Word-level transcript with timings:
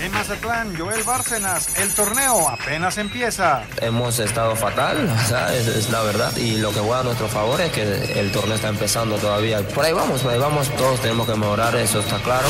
En 0.00 0.10
Mazatlán, 0.12 0.74
Joel 0.78 1.02
Bárcenas, 1.02 1.76
el 1.76 1.90
torneo 1.94 2.48
apenas 2.48 2.96
empieza. 2.96 3.64
Hemos 3.82 4.18
estado 4.18 4.56
fatal, 4.56 4.96
es, 5.54 5.66
es 5.66 5.90
la 5.90 6.00
verdad. 6.02 6.34
Y 6.36 6.56
lo 6.56 6.72
que 6.72 6.80
juega 6.80 7.00
a 7.00 7.02
nuestro 7.02 7.28
favor 7.28 7.60
es 7.60 7.70
que 7.70 7.82
el 8.18 8.32
torneo 8.32 8.54
está 8.54 8.68
empezando 8.68 9.16
todavía. 9.16 9.60
Por 9.60 9.84
ahí 9.84 9.92
vamos, 9.92 10.22
por 10.22 10.32
ahí 10.32 10.38
vamos. 10.38 10.70
Todos 10.76 11.00
tenemos 11.00 11.28
que 11.28 11.34
mejorar, 11.36 11.76
eso 11.76 12.00
está 12.00 12.16
claro. 12.20 12.48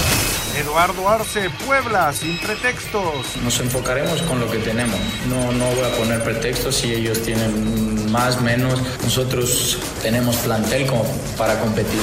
Eduardo 0.56 1.08
Arce, 1.08 1.48
Puebla, 1.64 2.12
sin 2.12 2.36
pretextos. 2.38 3.36
Nos 3.42 3.60
enfocaremos 3.60 4.20
con 4.22 4.40
lo 4.40 4.50
que 4.50 4.58
tenemos. 4.58 4.98
No, 5.28 5.52
no 5.52 5.66
voy 5.66 5.84
a 5.84 5.96
poner 5.96 6.22
pretextos 6.22 6.76
si 6.76 6.92
ellos 6.92 7.22
tienen 7.22 8.10
más, 8.10 8.40
menos. 8.42 8.80
Nosotros 9.02 9.78
tenemos 10.02 10.36
plantel 10.36 10.86
como 10.86 11.04
para 11.38 11.58
competir. 11.60 12.00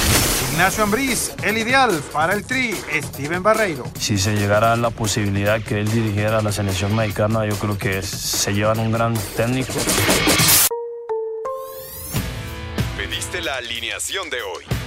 Ignacio 0.54 0.84
Ambriz, 0.84 1.32
el 1.44 1.58
ideal 1.58 2.02
para 2.14 2.34
el 2.34 2.46
Tri, 2.46 2.74
Steven 3.04 3.44
Barreiro. 3.44 3.84
Si 4.00 4.18
se 4.18 4.36
llegara 4.36 4.76
la 4.76 4.90
posibilidad 4.90 5.62
que 5.62 5.82
él 5.82 5.92
dirigiera 5.92 6.42
la 6.42 6.52
selección 6.52 6.96
mexicana, 6.96 7.46
yo 7.46 7.56
creo 7.58 7.78
que 7.78 8.02
se 8.02 8.54
llevan 8.54 8.80
un 8.80 8.92
gran 8.92 9.14
técnico. 9.36 9.74
Pediste 12.96 13.42
la 13.42 13.58
alineación 13.58 14.30
de 14.30 14.42
hoy. 14.42 14.87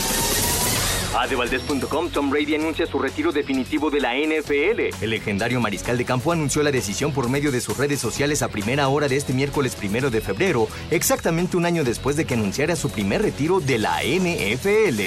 Adevaldez.com, 1.17 2.09
Tom 2.09 2.29
Brady 2.29 2.55
anuncia 2.55 2.85
su 2.85 2.97
retiro 2.97 3.31
definitivo 3.31 3.89
de 3.89 3.99
la 3.99 4.15
NFL. 4.15 5.03
El 5.03 5.09
legendario 5.09 5.59
mariscal 5.59 5.97
de 5.97 6.05
campo 6.05 6.31
anunció 6.31 6.63
la 6.63 6.71
decisión 6.71 7.11
por 7.11 7.29
medio 7.29 7.51
de 7.51 7.59
sus 7.59 7.77
redes 7.77 7.99
sociales 7.99 8.41
a 8.41 8.47
primera 8.47 8.87
hora 8.87 9.07
de 9.07 9.17
este 9.17 9.33
miércoles 9.33 9.75
primero 9.75 10.09
de 10.09 10.21
febrero, 10.21 10.67
exactamente 10.89 11.57
un 11.57 11.65
año 11.65 11.83
después 11.83 12.15
de 12.15 12.25
que 12.25 12.35
anunciara 12.35 12.75
su 12.75 12.89
primer 12.89 13.21
retiro 13.21 13.59
de 13.59 13.77
la 13.77 14.01
NFL. 14.03 15.01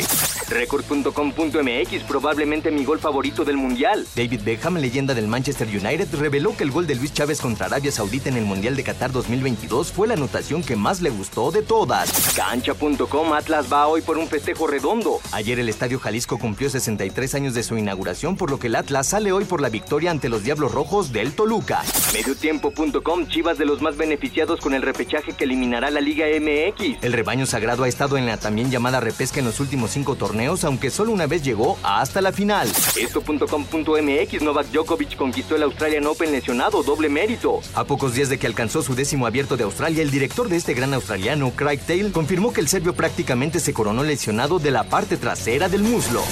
Record.com.mx, 0.50 2.02
probablemente 2.06 2.70
mi 2.70 2.84
gol 2.84 2.98
favorito 2.98 3.44
del 3.44 3.56
mundial. 3.56 4.06
David 4.14 4.42
Beckham, 4.44 4.77
leyenda 4.77 5.14
del 5.14 5.27
Manchester 5.27 5.68
United, 5.68 6.14
reveló 6.18 6.55
que 6.56 6.64
el 6.64 6.70
gol 6.70 6.86
de 6.86 6.96
Luis 6.96 7.14
Chávez 7.14 7.41
contra 7.41 7.66
Arabia 7.66 7.91
Saudita 7.91 8.28
en 8.28 8.36
el 8.36 8.44
Mundial 8.44 8.77
de 8.77 8.84
Qatar 8.84 9.11
2022 9.11 9.91
fue 9.91 10.06
la 10.06 10.14
anotación 10.14 10.62
que 10.62 10.77
más 10.77 11.00
le 11.00 11.11
gustó 11.11 11.50
de 11.50 11.62
todas. 11.62 12.11
Cancha.com, 12.36 13.33
Atlas 13.33 13.72
va 13.72 13.86
hoy 13.86 14.02
por 14.02 14.18
un 14.18 14.28
festejo 14.28 14.66
redondo. 14.66 15.20
Ayer 15.33 15.58
el 15.58 15.68
estadio 15.68 15.93
Jalisco 15.98 16.38
cumplió 16.38 16.70
63 16.70 17.34
años 17.34 17.54
de 17.54 17.62
su 17.62 17.76
inauguración, 17.76 18.36
por 18.36 18.50
lo 18.50 18.58
que 18.58 18.68
el 18.68 18.76
Atlas 18.76 19.08
sale 19.08 19.32
hoy 19.32 19.44
por 19.44 19.60
la 19.60 19.68
victoria 19.68 20.10
ante 20.10 20.28
los 20.28 20.44
Diablos 20.44 20.72
Rojos 20.72 21.12
del 21.12 21.32
Toluca. 21.32 21.82
Mediotiempo.com, 22.12 23.26
Chivas 23.28 23.58
de 23.58 23.64
los 23.64 23.82
más 23.82 23.96
beneficiados 23.96 24.60
con 24.60 24.74
el 24.74 24.82
repechaje 24.82 25.32
que 25.32 25.44
eliminará 25.44 25.90
la 25.90 26.00
Liga 26.00 26.26
MX. 26.26 27.02
El 27.02 27.12
rebaño 27.12 27.46
sagrado 27.46 27.84
ha 27.84 27.88
estado 27.88 28.16
en 28.16 28.26
la 28.26 28.36
también 28.36 28.70
llamada 28.70 29.00
repesca 29.00 29.40
en 29.40 29.46
los 29.46 29.60
últimos 29.60 29.90
cinco 29.90 30.16
torneos, 30.16 30.64
aunque 30.64 30.90
solo 30.90 31.12
una 31.12 31.26
vez 31.26 31.42
llegó 31.42 31.78
hasta 31.82 32.20
la 32.20 32.32
final. 32.32 32.68
Esto.com.mx, 32.98 34.42
Novak 34.42 34.66
Djokovic 34.72 35.16
conquistó 35.16 35.56
el 35.56 35.62
Australian 35.62 36.06
Open 36.06 36.32
lesionado, 36.32 36.83
doble 36.83 37.08
mérito. 37.08 37.60
A 37.74 37.84
pocos 37.84 38.14
días 38.14 38.28
de 38.28 38.38
que 38.38 38.46
alcanzó 38.46 38.83
su 38.83 38.94
décimo 38.94 39.27
abierto 39.27 39.56
de 39.56 39.64
Australia, 39.64 40.02
el 40.02 40.10
director 40.10 40.48
de 40.48 40.56
este 40.56 40.74
gran 40.74 40.94
australiano, 40.94 41.52
Craig 41.54 41.80
Taylor, 41.86 42.12
confirmó 42.12 42.52
que 42.52 42.60
el 42.60 42.68
serbio 42.68 42.94
prácticamente 42.94 43.60
se 43.60 43.72
coronó 43.72 44.02
lesionado 44.02 44.58
de 44.58 44.70
la 44.70 44.84
parte 44.84 45.16
trasera 45.16 45.68
del 45.68 45.83
muslo. 45.84 46.24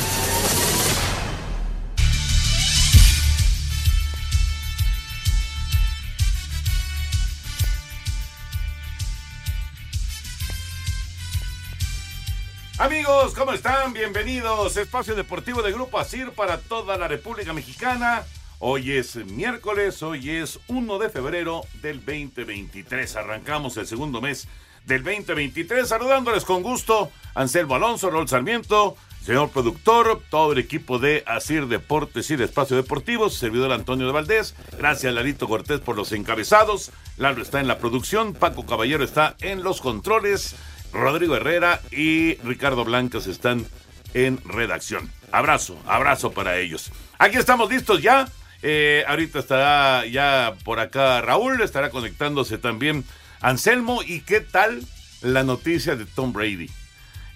Amigos, 12.79 13.35
¿cómo 13.35 13.53
están? 13.53 13.93
Bienvenidos. 13.93 14.77
Espacio 14.77 15.15
Deportivo 15.15 15.63
de 15.63 15.71
Grupo 15.71 15.99
ASIR 15.99 16.33
para 16.33 16.59
toda 16.59 16.97
la 16.97 17.07
República 17.07 17.53
Mexicana. 17.53 18.25
Hoy 18.59 18.93
es 18.93 19.17
miércoles, 19.17 20.03
hoy 20.03 20.31
es 20.31 20.59
1 20.69 20.99
de 20.99 21.11
febrero 21.11 21.63
del 21.83 21.99
2023. 21.99 23.17
Arrancamos 23.17 23.77
el 23.77 23.87
segundo 23.87 24.21
mes 24.21 24.49
del 24.87 25.05
2023. 25.05 25.87
Saludándoles 25.87 26.45
con 26.45 26.63
gusto, 26.63 27.11
Anselmo 27.35 27.75
Alonso, 27.75 28.11
Rol 28.11 28.29
Sarmiento, 28.29 28.97
señor 29.25 29.51
productor, 29.51 30.21
todo 30.31 30.53
el 30.53 30.59
equipo 30.59 30.99
de 30.99 31.23
Asir 31.27 31.67
Deportes 31.67 32.31
y 32.31 32.37
de 32.37 32.45
Espacio 32.45 32.77
Deportivo, 32.77 33.31
servidor 33.31 33.73
Antonio 33.73 34.07
de 34.07 34.13
Valdés. 34.13 34.55
Gracias, 34.77 35.15
Larito 35.15 35.49
Cortés, 35.49 35.81
por 35.81 35.97
los 35.97 36.13
encabezados. 36.13 36.91
Lalo 37.17 37.43
está 37.43 37.61
en 37.61 37.69
la 37.69 37.79
producción, 37.79 38.35
Paco 38.35 38.67
Caballero 38.67 39.05
está 39.05 39.37
en 39.41 39.63
los 39.63 39.81
controles, 39.81 40.57
Rodrigo 40.93 41.37
Herrera 41.37 41.81
y 41.91 42.35
Ricardo 42.43 42.85
Blancas 42.85 43.27
están 43.27 43.67
en 44.15 44.39
redacción. 44.45 45.11
Abrazo, 45.31 45.79
abrazo 45.87 46.33
para 46.33 46.59
ellos. 46.59 46.91
Aquí 47.19 47.37
estamos 47.37 47.71
listos 47.71 48.03
ya. 48.03 48.29
Eh, 48.65 49.05
ahorita 49.09 49.41
estará 49.41 50.07
ya 50.07 50.55
por 50.65 50.79
acá 50.79 51.21
Raúl, 51.21 51.61
estará 51.63 51.91
conectándose 51.91 52.59
también 52.59 53.05
Anselmo. 53.41 54.03
¿Y 54.03 54.21
qué 54.21 54.41
tal 54.41 54.83
la 55.21 55.43
noticia 55.43 55.97
de 55.97 56.07
Tom 56.07 56.33
Brady? 56.33 56.69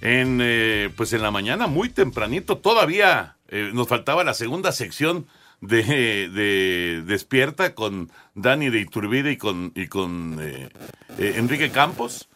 En, 0.01 0.41
eh, 0.43 0.91
pues 0.97 1.13
en 1.13 1.23
la 1.23 1.31
mañana, 1.31 1.67
muy 1.67 1.89
tempranito, 1.89 2.59
todavía 2.59 3.37
eh, 3.49 3.71
nos 3.73 3.89
faltaba 3.89 4.25
la 4.25 4.35
segunda 4.35 4.73
sección 4.73 5.27
de, 5.61 6.29
de 6.29 7.03
Despierta 7.07 7.75
con 7.75 8.11
Dani 8.35 8.69
de 8.69 8.81
Iturbide 8.81 9.33
y 9.33 9.37
con, 9.37 9.73
y 9.75 9.87
con 9.87 10.39
eh, 10.41 10.69
Enrique 11.19 11.71
Campos. 11.71 12.29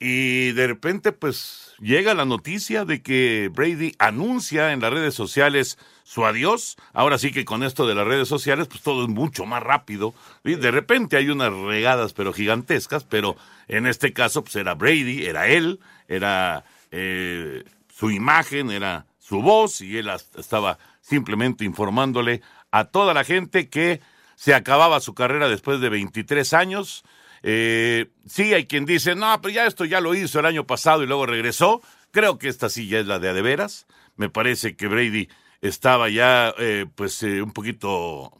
Y 0.00 0.52
de 0.52 0.68
repente, 0.68 1.10
pues 1.10 1.74
llega 1.80 2.14
la 2.14 2.24
noticia 2.24 2.84
de 2.84 3.02
que 3.02 3.50
Brady 3.52 3.96
anuncia 3.98 4.72
en 4.72 4.80
las 4.80 4.92
redes 4.92 5.14
sociales 5.14 5.76
su 6.04 6.24
adiós. 6.24 6.76
Ahora 6.92 7.18
sí 7.18 7.32
que 7.32 7.44
con 7.44 7.64
esto 7.64 7.84
de 7.86 7.96
las 7.96 8.06
redes 8.06 8.28
sociales, 8.28 8.68
pues 8.68 8.80
todo 8.82 9.02
es 9.02 9.08
mucho 9.08 9.44
más 9.44 9.60
rápido. 9.60 10.14
Y 10.44 10.54
de 10.54 10.70
repente 10.70 11.16
hay 11.16 11.30
unas 11.30 11.52
regadas, 11.52 12.12
pero 12.12 12.32
gigantescas. 12.32 13.02
Pero 13.02 13.36
en 13.66 13.86
este 13.88 14.12
caso, 14.12 14.44
pues 14.44 14.54
era 14.54 14.74
Brady, 14.74 15.26
era 15.26 15.48
él, 15.48 15.80
era 16.06 16.64
eh, 16.90 17.64
su 17.88 18.10
imagen, 18.10 18.70
era 18.70 19.06
su 19.18 19.42
voz, 19.42 19.80
y 19.80 19.98
él 19.98 20.10
estaba 20.36 20.78
simplemente 21.00 21.64
informándole 21.64 22.42
a 22.70 22.84
toda 22.84 23.14
la 23.14 23.24
gente 23.24 23.68
que 23.68 24.00
se 24.36 24.54
acababa 24.54 25.00
su 25.00 25.14
carrera 25.14 25.48
después 25.48 25.80
de 25.80 25.88
23 25.88 26.52
años. 26.52 27.04
Eh, 27.42 28.06
sí, 28.26 28.54
hay 28.54 28.66
quien 28.66 28.84
dice, 28.84 29.14
no, 29.14 29.40
pero 29.40 29.54
ya 29.54 29.66
esto 29.66 29.84
ya 29.84 30.00
lo 30.00 30.14
hizo 30.14 30.40
el 30.40 30.46
año 30.46 30.66
pasado 30.66 31.02
y 31.02 31.06
luego 31.06 31.26
regresó. 31.26 31.82
Creo 32.10 32.38
que 32.38 32.48
esta 32.48 32.68
sí 32.68 32.88
ya 32.88 33.00
es 33.00 33.06
la 33.06 33.18
de 33.18 33.28
a 33.28 33.32
de 33.32 33.42
veras. 33.42 33.86
Me 34.16 34.28
parece 34.28 34.76
que 34.76 34.86
Brady 34.86 35.28
estaba 35.60 36.08
ya, 36.08 36.54
eh, 36.58 36.86
pues, 36.94 37.22
un 37.22 37.52
poquito, 37.52 38.32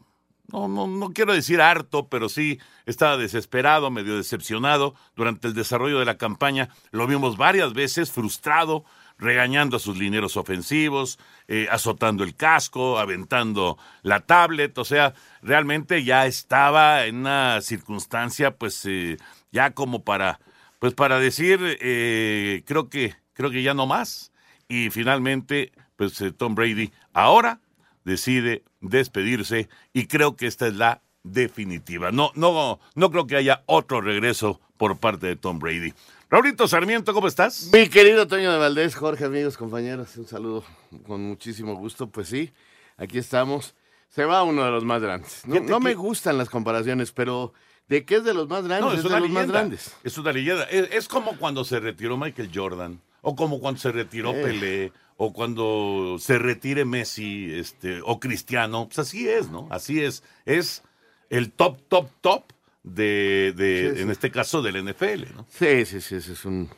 no, 0.51 0.67
no, 0.67 0.87
no 0.87 1.13
quiero 1.13 1.33
decir 1.33 1.61
harto, 1.61 2.07
pero 2.07 2.29
sí 2.29 2.59
estaba 2.85 3.17
desesperado, 3.17 3.91
medio 3.91 4.17
decepcionado 4.17 4.95
durante 5.15 5.47
el 5.47 5.53
desarrollo 5.53 5.99
de 5.99 6.05
la 6.05 6.17
campaña. 6.17 6.69
Lo 6.91 7.07
vimos 7.07 7.37
varias 7.37 7.73
veces 7.73 8.11
frustrado, 8.11 8.85
regañando 9.17 9.77
a 9.77 9.79
sus 9.79 9.97
lineros 9.97 10.37
ofensivos, 10.37 11.19
eh, 11.47 11.67
azotando 11.69 12.23
el 12.23 12.35
casco, 12.35 12.99
aventando 12.99 13.77
la 14.01 14.21
tablet, 14.21 14.77
o 14.77 14.85
sea, 14.85 15.13
realmente 15.41 16.03
ya 16.03 16.25
estaba 16.25 17.05
en 17.05 17.17
una 17.17 17.61
circunstancia, 17.61 18.55
pues, 18.57 18.85
eh, 18.85 19.17
ya 19.51 19.71
como 19.71 20.03
para, 20.03 20.39
pues, 20.79 20.93
para 20.93 21.19
decir, 21.19 21.59
eh, 21.81 22.63
creo 22.65 22.89
que, 22.89 23.15
creo 23.33 23.51
que 23.51 23.61
ya 23.61 23.73
no 23.73 23.85
más. 23.85 24.31
Y 24.69 24.89
finalmente, 24.89 25.73
pues, 25.97 26.23
Tom 26.37 26.55
Brady 26.55 26.91
ahora 27.13 27.59
decide 28.05 28.63
despedirse 28.81 29.69
y 29.93 30.07
creo 30.07 30.35
que 30.35 30.47
esta 30.47 30.67
es 30.67 30.75
la 30.75 31.01
definitiva. 31.23 32.11
No, 32.11 32.31
no, 32.35 32.79
no 32.95 33.11
creo 33.11 33.27
que 33.27 33.35
haya 33.35 33.63
otro 33.65 34.01
regreso 34.01 34.59
por 34.77 34.97
parte 34.97 35.27
de 35.27 35.35
Tom 35.35 35.59
Brady. 35.59 35.93
Raulito 36.29 36.67
Sarmiento, 36.67 37.13
¿cómo 37.13 37.27
estás? 37.27 37.69
Mi 37.73 37.89
querido 37.89 38.27
Toño 38.27 38.51
de 38.51 38.57
Valdés, 38.59 38.95
Jorge, 38.95 39.25
amigos, 39.25 39.57
compañeros, 39.57 40.15
un 40.17 40.27
saludo 40.27 40.63
con 41.07 41.21
muchísimo 41.21 41.75
gusto. 41.75 42.07
Pues 42.07 42.29
sí, 42.29 42.51
aquí 42.97 43.17
estamos. 43.17 43.75
Se 44.09 44.25
va 44.25 44.43
uno 44.43 44.63
de 44.63 44.71
los 44.71 44.83
más 44.85 45.01
grandes. 45.01 45.43
No, 45.45 45.79
me 45.79 45.95
gustan 45.95 46.37
las 46.37 46.49
comparaciones, 46.49 47.11
pero 47.11 47.53
de 47.87 48.05
qué 48.05 48.17
es 48.17 48.23
de 48.23 48.33
los 48.33 48.47
más 48.47 48.63
grandes, 48.63 48.85
No, 48.85 48.91
es, 48.91 48.97
es 48.99 49.03
de 49.03 49.09
una 49.09 49.19
los 49.19 49.29
más 49.29 49.47
grandes. 49.47 49.95
Es 50.03 50.17
una 50.17 50.31
leyenda. 50.31 50.63
Es, 50.65 50.89
es 50.91 51.07
como 51.07 51.37
cuando 51.37 51.63
se 51.63 51.79
retiró 51.79 52.17
Michael 52.17 52.51
Jordan 52.53 53.01
O 53.21 53.35
como 53.35 53.59
cuando 53.59 53.79
se 53.79 53.91
retiró 53.91 54.31
Eh. 54.31 54.41
Pelé, 54.43 54.91
o 55.17 55.33
cuando 55.33 56.15
se 56.19 56.39
retire 56.39 56.85
Messi, 56.85 57.51
este, 57.53 57.99
o 58.03 58.19
Cristiano. 58.19 58.85
Pues 58.87 58.99
así 58.99 59.27
es, 59.27 59.49
¿no? 59.49 59.67
Así 59.69 60.01
es. 60.01 60.23
Es 60.45 60.83
el 61.29 61.51
top, 61.51 61.79
top, 61.89 62.09
top 62.21 62.43
de, 62.83 63.53
de 63.55 63.89
Sí, 63.91 63.95
sí. 63.97 64.01
en 64.03 64.11
este 64.11 64.31
caso, 64.31 64.61
del 64.61 64.77
NFL, 64.77 65.35
¿no? 65.35 65.45
Sí, 65.49 65.85
sí, 65.85 65.99
sí, 66.01 66.15
es 66.15 66.45
un... 66.45 66.69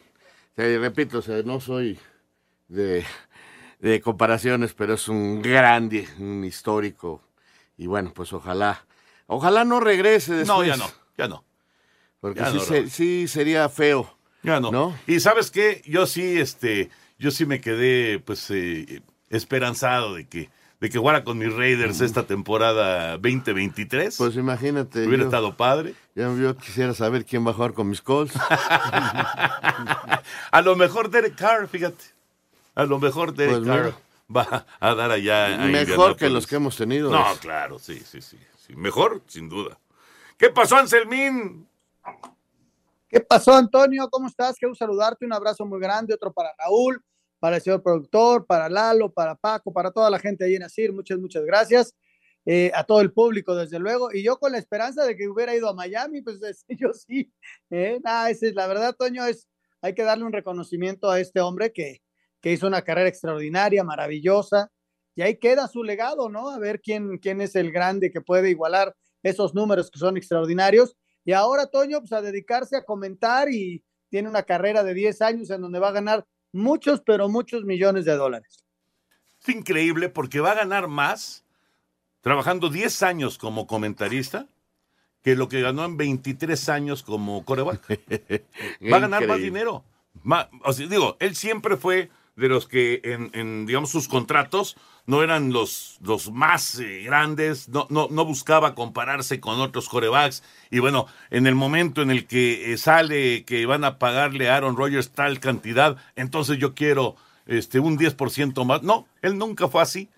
te 0.55 0.77
repito, 0.79 1.19
o 1.19 1.21
sea, 1.21 1.41
no 1.43 1.59
soy 1.61 1.99
de, 2.67 3.05
de 3.79 4.01
comparaciones, 4.01 4.73
pero 4.73 4.95
es 4.95 5.07
un 5.07 5.41
grande, 5.43 6.07
un 6.19 6.43
histórico. 6.43 7.21
Y 7.77 7.85
bueno, 7.85 8.11
pues 8.15 8.33
ojalá, 8.33 8.85
ojalá 9.27 9.63
no 9.63 9.79
regrese 9.79 10.33
después. 10.33 10.47
No, 10.57 10.63
ya 10.65 10.75
no, 10.77 10.89
ya 11.17 11.27
no. 11.27 11.43
Porque 12.19 12.39
Ya 12.39 12.47
sí, 12.51 12.57
no, 12.57 12.63
se- 12.63 12.73
Raúl. 12.79 12.89
sí 12.89 13.27
sería 13.27 13.69
feo. 13.69 14.17
Ya 14.43 14.59
no. 14.59 14.71
¿No? 14.71 14.97
Y 15.07 15.19
sabes 15.19 15.51
qué, 15.51 15.81
yo 15.85 16.05
sí, 16.07 16.39
este, 16.39 16.89
yo 17.19 17.31
sí 17.31 17.45
me 17.45 17.61
quedé, 17.61 18.19
pues, 18.19 18.49
eh, 18.51 19.01
esperanzado 19.29 20.15
de 20.15 20.27
que, 20.27 20.49
de 20.79 20.89
que 20.89 20.97
jugara 20.97 21.23
con 21.23 21.37
mis 21.37 21.53
Raiders 21.53 22.01
esta 22.01 22.23
temporada 22.25 23.17
2023. 23.17 24.17
Pues 24.17 24.35
imagínate. 24.35 25.05
Hubiera 25.05 25.23
yo- 25.23 25.29
estado 25.29 25.55
padre. 25.55 25.93
Ya 26.15 26.33
yo 26.35 26.57
quisiera 26.57 26.93
saber 26.93 27.23
quién 27.23 27.45
va 27.45 27.51
a 27.51 27.53
jugar 27.53 27.73
con 27.73 27.87
mis 27.87 28.01
Colts. 28.01 28.33
A 30.51 30.61
lo 30.63 30.75
mejor 30.75 31.09
Derek 31.09 31.35
Carr, 31.35 31.67
fíjate. 31.67 32.03
A 32.75 32.83
lo 32.85 32.99
mejor 32.99 33.33
Derek 33.33 33.57
Pues 33.57 33.67
Carr 33.67 33.83
mira. 33.85 33.97
va 34.49 34.65
a 34.79 34.95
dar 34.95 35.11
allá. 35.11 35.55
a 35.63 35.65
Mejor 35.67 36.15
que 36.15 36.29
los 36.29 36.47
que 36.47 36.55
hemos 36.55 36.75
tenido. 36.77 37.11
No, 37.11 37.25
claro, 37.39 37.79
sí, 37.79 37.99
sí, 37.99 38.21
sí, 38.21 38.37
sí. 38.65 38.75
Mejor, 38.75 39.21
sin 39.27 39.49
duda. 39.49 39.77
¿Qué 40.37 40.49
pasó, 40.49 40.77
Anselmín? 40.77 41.67
¿Qué 43.11 43.19
pasó, 43.19 43.53
Antonio? 43.53 44.07
¿Cómo 44.09 44.27
estás? 44.27 44.55
Quiero 44.57 44.73
saludarte. 44.73 45.25
Un 45.25 45.33
abrazo 45.33 45.65
muy 45.65 45.81
grande, 45.81 46.13
otro 46.13 46.31
para 46.31 46.53
Raúl, 46.57 47.03
para 47.39 47.57
el 47.57 47.61
señor 47.61 47.83
productor, 47.83 48.45
para 48.45 48.69
Lalo, 48.69 49.11
para 49.11 49.35
Paco, 49.35 49.73
para 49.73 49.91
toda 49.91 50.09
la 50.09 50.17
gente 50.17 50.45
ahí 50.45 50.55
en 50.55 50.63
Asir. 50.63 50.93
Muchas, 50.93 51.19
muchas 51.19 51.43
gracias. 51.43 51.93
Eh, 52.45 52.71
a 52.73 52.85
todo 52.85 53.01
el 53.01 53.11
público, 53.11 53.53
desde 53.53 53.79
luego. 53.79 54.13
Y 54.13 54.23
yo 54.23 54.39
con 54.39 54.53
la 54.53 54.57
esperanza 54.59 55.03
de 55.05 55.17
que 55.17 55.27
hubiera 55.27 55.53
ido 55.53 55.67
a 55.67 55.73
Miami, 55.73 56.21
pues 56.21 56.41
es- 56.43 56.65
yo 56.69 56.93
sí. 56.93 57.33
Eh, 57.69 57.99
esa 58.29 58.29
es 58.29 58.55
la 58.55 58.67
verdad, 58.67 58.95
Toño, 58.97 59.25
es, 59.25 59.47
hay 59.81 59.93
que 59.93 60.03
darle 60.03 60.23
un 60.23 60.31
reconocimiento 60.33 61.09
a 61.11 61.19
este 61.19 61.41
hombre 61.41 61.73
que, 61.73 62.01
que 62.41 62.53
hizo 62.53 62.65
una 62.67 62.81
carrera 62.81 63.09
extraordinaria, 63.09 63.83
maravillosa. 63.83 64.71
Y 65.15 65.21
ahí 65.23 65.37
queda 65.37 65.67
su 65.67 65.83
legado, 65.83 66.29
¿no? 66.29 66.49
A 66.49 66.59
ver 66.59 66.79
quién, 66.81 67.17
quién 67.17 67.41
es 67.41 67.57
el 67.57 67.73
grande 67.73 68.09
que 68.11 68.21
puede 68.21 68.49
igualar 68.49 68.95
esos 69.21 69.53
números 69.53 69.91
que 69.91 69.99
son 69.99 70.15
extraordinarios. 70.15 70.95
Y 71.25 71.33
ahora, 71.33 71.67
Toño, 71.67 71.99
pues 71.99 72.13
a 72.13 72.21
dedicarse 72.21 72.75
a 72.75 72.83
comentar 72.83 73.49
y 73.51 73.83
tiene 74.09 74.29
una 74.29 74.43
carrera 74.43 74.83
de 74.83 74.93
10 74.93 75.21
años 75.21 75.49
en 75.49 75.61
donde 75.61 75.79
va 75.79 75.89
a 75.89 75.93
ganar 75.93 76.25
muchos, 76.51 77.01
pero 77.01 77.29
muchos 77.29 77.63
millones 77.63 78.05
de 78.05 78.15
dólares. 78.15 78.65
Es 79.41 79.49
increíble 79.49 80.09
porque 80.09 80.39
va 80.39 80.51
a 80.51 80.55
ganar 80.55 80.87
más 80.87 81.43
trabajando 82.21 82.69
10 82.69 83.03
años 83.03 83.37
como 83.37 83.67
comentarista 83.67 84.47
que 85.21 85.35
lo 85.35 85.47
que 85.47 85.61
ganó 85.61 85.85
en 85.85 85.97
23 85.97 86.69
años 86.69 87.03
como 87.03 87.45
coreback. 87.45 87.87
Va 88.91 88.97
a 88.97 89.01
ganar 89.01 89.27
más 89.27 89.39
dinero. 89.39 89.83
O 90.63 90.73
sea, 90.73 90.87
digo, 90.87 91.15
él 91.19 91.35
siempre 91.35 91.77
fue 91.77 92.09
de 92.35 92.49
los 92.49 92.67
que 92.67 93.01
en, 93.03 93.65
digamos, 93.65 93.89
sus 93.89 94.07
contratos 94.07 94.77
no 95.05 95.23
eran 95.23 95.51
los, 95.51 95.97
los 96.01 96.31
más 96.31 96.79
eh, 96.79 97.03
grandes, 97.03 97.69
no, 97.69 97.87
no, 97.89 98.07
no 98.09 98.23
buscaba 98.25 98.75
compararse 98.75 99.39
con 99.39 99.59
otros 99.59 99.89
corebacks. 99.89 100.43
Y 100.69 100.79
bueno, 100.79 101.07
en 101.29 101.47
el 101.47 101.55
momento 101.55 102.01
en 102.01 102.11
el 102.11 102.27
que 102.27 102.73
eh, 102.73 102.77
sale 102.77 103.43
que 103.43 103.65
van 103.65 103.83
a 103.83 103.97
pagarle 103.97 104.49
a 104.49 104.55
Aaron 104.55 104.77
Rodgers 104.77 105.11
tal 105.11 105.39
cantidad, 105.39 105.97
entonces 106.15 106.57
yo 106.57 106.73
quiero 106.75 107.15
este, 107.45 107.79
un 107.79 107.97
10% 107.97 108.63
más. 108.65 108.83
No, 108.83 109.07
él 109.21 109.37
nunca 109.37 109.67
fue 109.67 109.81
así. 109.81 110.09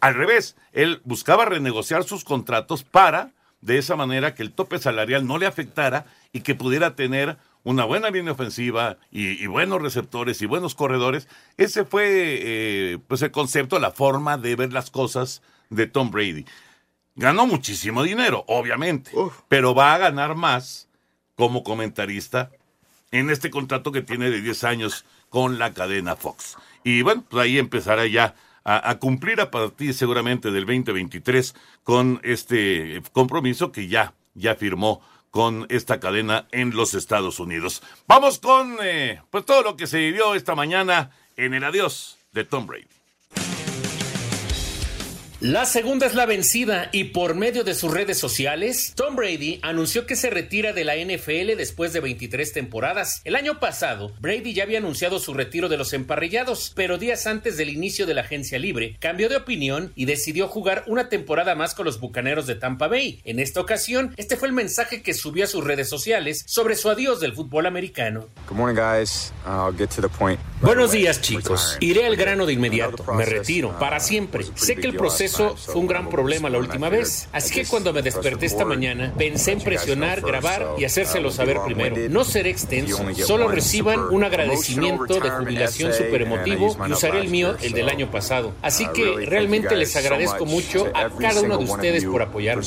Al 0.00 0.14
revés, 0.14 0.56
él 0.72 1.00
buscaba 1.04 1.44
renegociar 1.44 2.04
sus 2.04 2.22
contratos 2.22 2.84
para, 2.84 3.32
de 3.60 3.78
esa 3.78 3.96
manera, 3.96 4.34
que 4.34 4.42
el 4.42 4.52
tope 4.52 4.78
salarial 4.78 5.26
no 5.26 5.38
le 5.38 5.46
afectara 5.46 6.06
y 6.32 6.40
que 6.40 6.54
pudiera 6.54 6.94
tener 6.94 7.36
una 7.64 7.84
buena 7.84 8.10
línea 8.10 8.32
ofensiva 8.32 8.98
y, 9.10 9.42
y 9.42 9.46
buenos 9.46 9.80
receptores 9.80 10.42
y 10.42 10.46
buenos 10.46 10.74
corredores. 10.74 11.28
Ese 11.56 11.84
fue 11.84 12.06
eh, 12.08 12.98
pues 13.06 13.22
el 13.22 13.30
concepto, 13.30 13.78
la 13.78 13.92
forma 13.92 14.36
de 14.38 14.56
ver 14.56 14.72
las 14.72 14.90
cosas 14.90 15.42
de 15.70 15.86
Tom 15.86 16.10
Brady. 16.10 16.44
Ganó 17.14 17.46
muchísimo 17.46 18.02
dinero, 18.02 18.44
obviamente, 18.48 19.10
pero 19.48 19.74
va 19.74 19.94
a 19.94 19.98
ganar 19.98 20.34
más 20.34 20.88
como 21.34 21.62
comentarista 21.62 22.50
en 23.10 23.30
este 23.30 23.50
contrato 23.50 23.92
que 23.92 24.02
tiene 24.02 24.30
de 24.30 24.40
10 24.40 24.64
años 24.64 25.04
con 25.28 25.58
la 25.58 25.74
cadena 25.74 26.16
Fox. 26.16 26.56
Y 26.84 27.02
bueno, 27.02 27.24
pues 27.28 27.44
ahí 27.44 27.58
empezará 27.58 28.06
ya 28.06 28.34
a, 28.64 28.90
a 28.90 28.98
cumplir 28.98 29.40
a 29.40 29.50
partir 29.50 29.92
seguramente 29.92 30.50
del 30.50 30.64
2023 30.64 31.54
con 31.84 32.20
este 32.22 33.02
compromiso 33.12 33.72
que 33.72 33.88
ya, 33.88 34.14
ya 34.34 34.54
firmó 34.54 35.02
con 35.32 35.66
esta 35.70 35.98
cadena 35.98 36.46
en 36.52 36.76
los 36.76 36.94
Estados 36.94 37.40
Unidos. 37.40 37.82
Vamos 38.06 38.38
con 38.38 38.76
eh, 38.82 39.20
pues 39.30 39.44
todo 39.46 39.62
lo 39.62 39.76
que 39.76 39.88
se 39.88 39.98
vivió 39.98 40.34
esta 40.34 40.54
mañana 40.54 41.10
en 41.36 41.54
el 41.54 41.64
adiós 41.64 42.18
de 42.32 42.44
Tom 42.44 42.66
Brady. 42.66 43.01
La 45.42 45.66
segunda 45.66 46.06
es 46.06 46.14
la 46.14 46.24
vencida 46.24 46.88
y 46.92 47.02
por 47.02 47.34
medio 47.34 47.64
de 47.64 47.74
sus 47.74 47.92
redes 47.92 48.16
sociales, 48.16 48.92
Tom 48.94 49.16
Brady 49.16 49.58
anunció 49.62 50.06
que 50.06 50.14
se 50.14 50.30
retira 50.30 50.72
de 50.72 50.84
la 50.84 50.94
NFL 50.94 51.56
después 51.56 51.92
de 51.92 51.98
23 51.98 52.52
temporadas. 52.52 53.22
El 53.24 53.34
año 53.34 53.58
pasado, 53.58 54.12
Brady 54.20 54.54
ya 54.54 54.62
había 54.62 54.78
anunciado 54.78 55.18
su 55.18 55.34
retiro 55.34 55.68
de 55.68 55.76
los 55.76 55.94
emparrillados, 55.94 56.72
pero 56.76 56.96
días 56.96 57.26
antes 57.26 57.56
del 57.56 57.70
inicio 57.70 58.06
de 58.06 58.14
la 58.14 58.20
agencia 58.20 58.56
libre, 58.60 58.96
cambió 59.00 59.28
de 59.28 59.34
opinión 59.34 59.90
y 59.96 60.04
decidió 60.04 60.46
jugar 60.46 60.84
una 60.86 61.08
temporada 61.08 61.56
más 61.56 61.74
con 61.74 61.86
los 61.86 61.98
Bucaneros 61.98 62.46
de 62.46 62.54
Tampa 62.54 62.86
Bay. 62.86 63.20
En 63.24 63.40
esta 63.40 63.60
ocasión, 63.60 64.14
este 64.18 64.36
fue 64.36 64.46
el 64.46 64.54
mensaje 64.54 65.02
que 65.02 65.12
subió 65.12 65.42
a 65.42 65.48
sus 65.48 65.64
redes 65.64 65.88
sociales 65.88 66.44
sobre 66.46 66.76
su 66.76 66.88
adiós 66.88 67.18
del 67.18 67.32
fútbol 67.32 67.66
americano. 67.66 68.28
Good 68.48 68.56
morning, 68.56 68.80
guys. 68.80 69.32
I'll 69.44 69.76
get 69.76 69.88
to 69.96 70.02
the 70.02 70.08
point. 70.08 70.38
Buenos 70.60 70.92
días 70.92 71.20
chicos, 71.20 71.76
iré 71.80 72.06
al 72.06 72.14
grano 72.14 72.46
de 72.46 72.52
inmediato, 72.52 73.04
me 73.14 73.24
retiro 73.24 73.76
para 73.80 73.98
siempre. 73.98 74.44
Sé 74.54 74.76
que 74.76 74.86
el 74.86 74.94
proceso 74.94 75.31
fue 75.36 75.74
un 75.74 75.86
gran 75.86 76.08
problema 76.08 76.50
la 76.50 76.58
última 76.58 76.88
vez, 76.88 77.28
así 77.32 77.54
que 77.54 77.66
cuando 77.66 77.92
me 77.92 78.02
desperté 78.02 78.46
esta 78.46 78.64
mañana 78.64 79.12
pensé 79.16 79.52
en 79.52 79.60
presionar, 79.60 80.20
grabar 80.20 80.74
y 80.78 80.84
hacérselo 80.84 81.30
saber 81.30 81.58
primero. 81.64 81.96
No 82.10 82.24
seré 82.24 82.50
extenso, 82.50 83.04
solo 83.14 83.48
reciban 83.48 84.00
un 84.10 84.24
agradecimiento 84.24 85.20
de 85.20 85.30
jubilación 85.30 85.92
super 85.92 86.22
emotivo 86.22 86.76
y 86.86 86.92
usaré 86.92 87.20
el 87.20 87.28
mío, 87.28 87.56
el 87.60 87.72
del 87.72 87.88
año 87.88 88.10
pasado. 88.10 88.52
Así 88.62 88.86
que 88.94 89.26
realmente 89.26 89.76
les 89.76 89.94
agradezco 89.96 90.46
mucho 90.46 90.86
a 90.94 91.10
cada 91.10 91.40
uno 91.40 91.58
de 91.58 91.64
ustedes 91.64 92.04
por 92.04 92.22
apoyarme. 92.22 92.62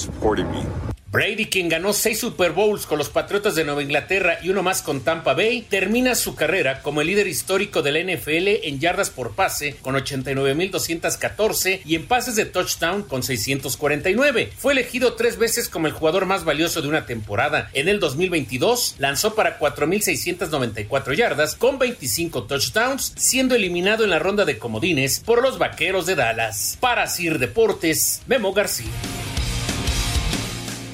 Brady, 1.15 1.45
quien 1.45 1.69
ganó 1.69 1.93
seis 1.93 2.19
Super 2.19 2.51
Bowls 2.51 2.85
con 2.85 2.97
los 2.97 3.07
Patriotas 3.07 3.55
de 3.55 3.63
Nueva 3.63 3.81
Inglaterra 3.81 4.37
y 4.43 4.49
uno 4.49 4.63
más 4.63 4.81
con 4.81 4.99
Tampa 4.99 5.33
Bay, 5.33 5.61
termina 5.61 6.13
su 6.13 6.35
carrera 6.35 6.81
como 6.81 6.99
el 6.99 7.07
líder 7.07 7.27
histórico 7.27 7.81
de 7.81 7.93
la 7.93 7.99
NFL 7.99 8.67
en 8.67 8.81
yardas 8.81 9.11
por 9.11 9.33
pase 9.33 9.77
con 9.81 9.95
89.214 9.95 11.79
y 11.85 11.95
en 11.95 12.05
pases 12.07 12.35
de 12.35 12.43
touchdown 12.43 13.03
con 13.03 13.23
649. 13.23 14.51
Fue 14.57 14.73
elegido 14.73 15.13
tres 15.13 15.37
veces 15.37 15.69
como 15.69 15.87
el 15.87 15.93
jugador 15.93 16.25
más 16.25 16.43
valioso 16.43 16.81
de 16.81 16.89
una 16.89 17.05
temporada. 17.05 17.69
En 17.71 17.87
el 17.87 18.01
2022 18.01 18.95
lanzó 18.99 19.35
para 19.35 19.57
4.694 19.57 21.15
yardas 21.15 21.55
con 21.55 21.79
25 21.79 22.43
touchdowns, 22.43 23.13
siendo 23.15 23.55
eliminado 23.55 24.03
en 24.03 24.09
la 24.09 24.19
ronda 24.19 24.43
de 24.43 24.57
comodines 24.57 25.21
por 25.21 25.41
los 25.41 25.59
Vaqueros 25.59 26.07
de 26.07 26.15
Dallas. 26.15 26.77
Para 26.81 27.07
Sir 27.07 27.39
Deportes, 27.39 28.21
Memo 28.27 28.51
García. 28.51 28.91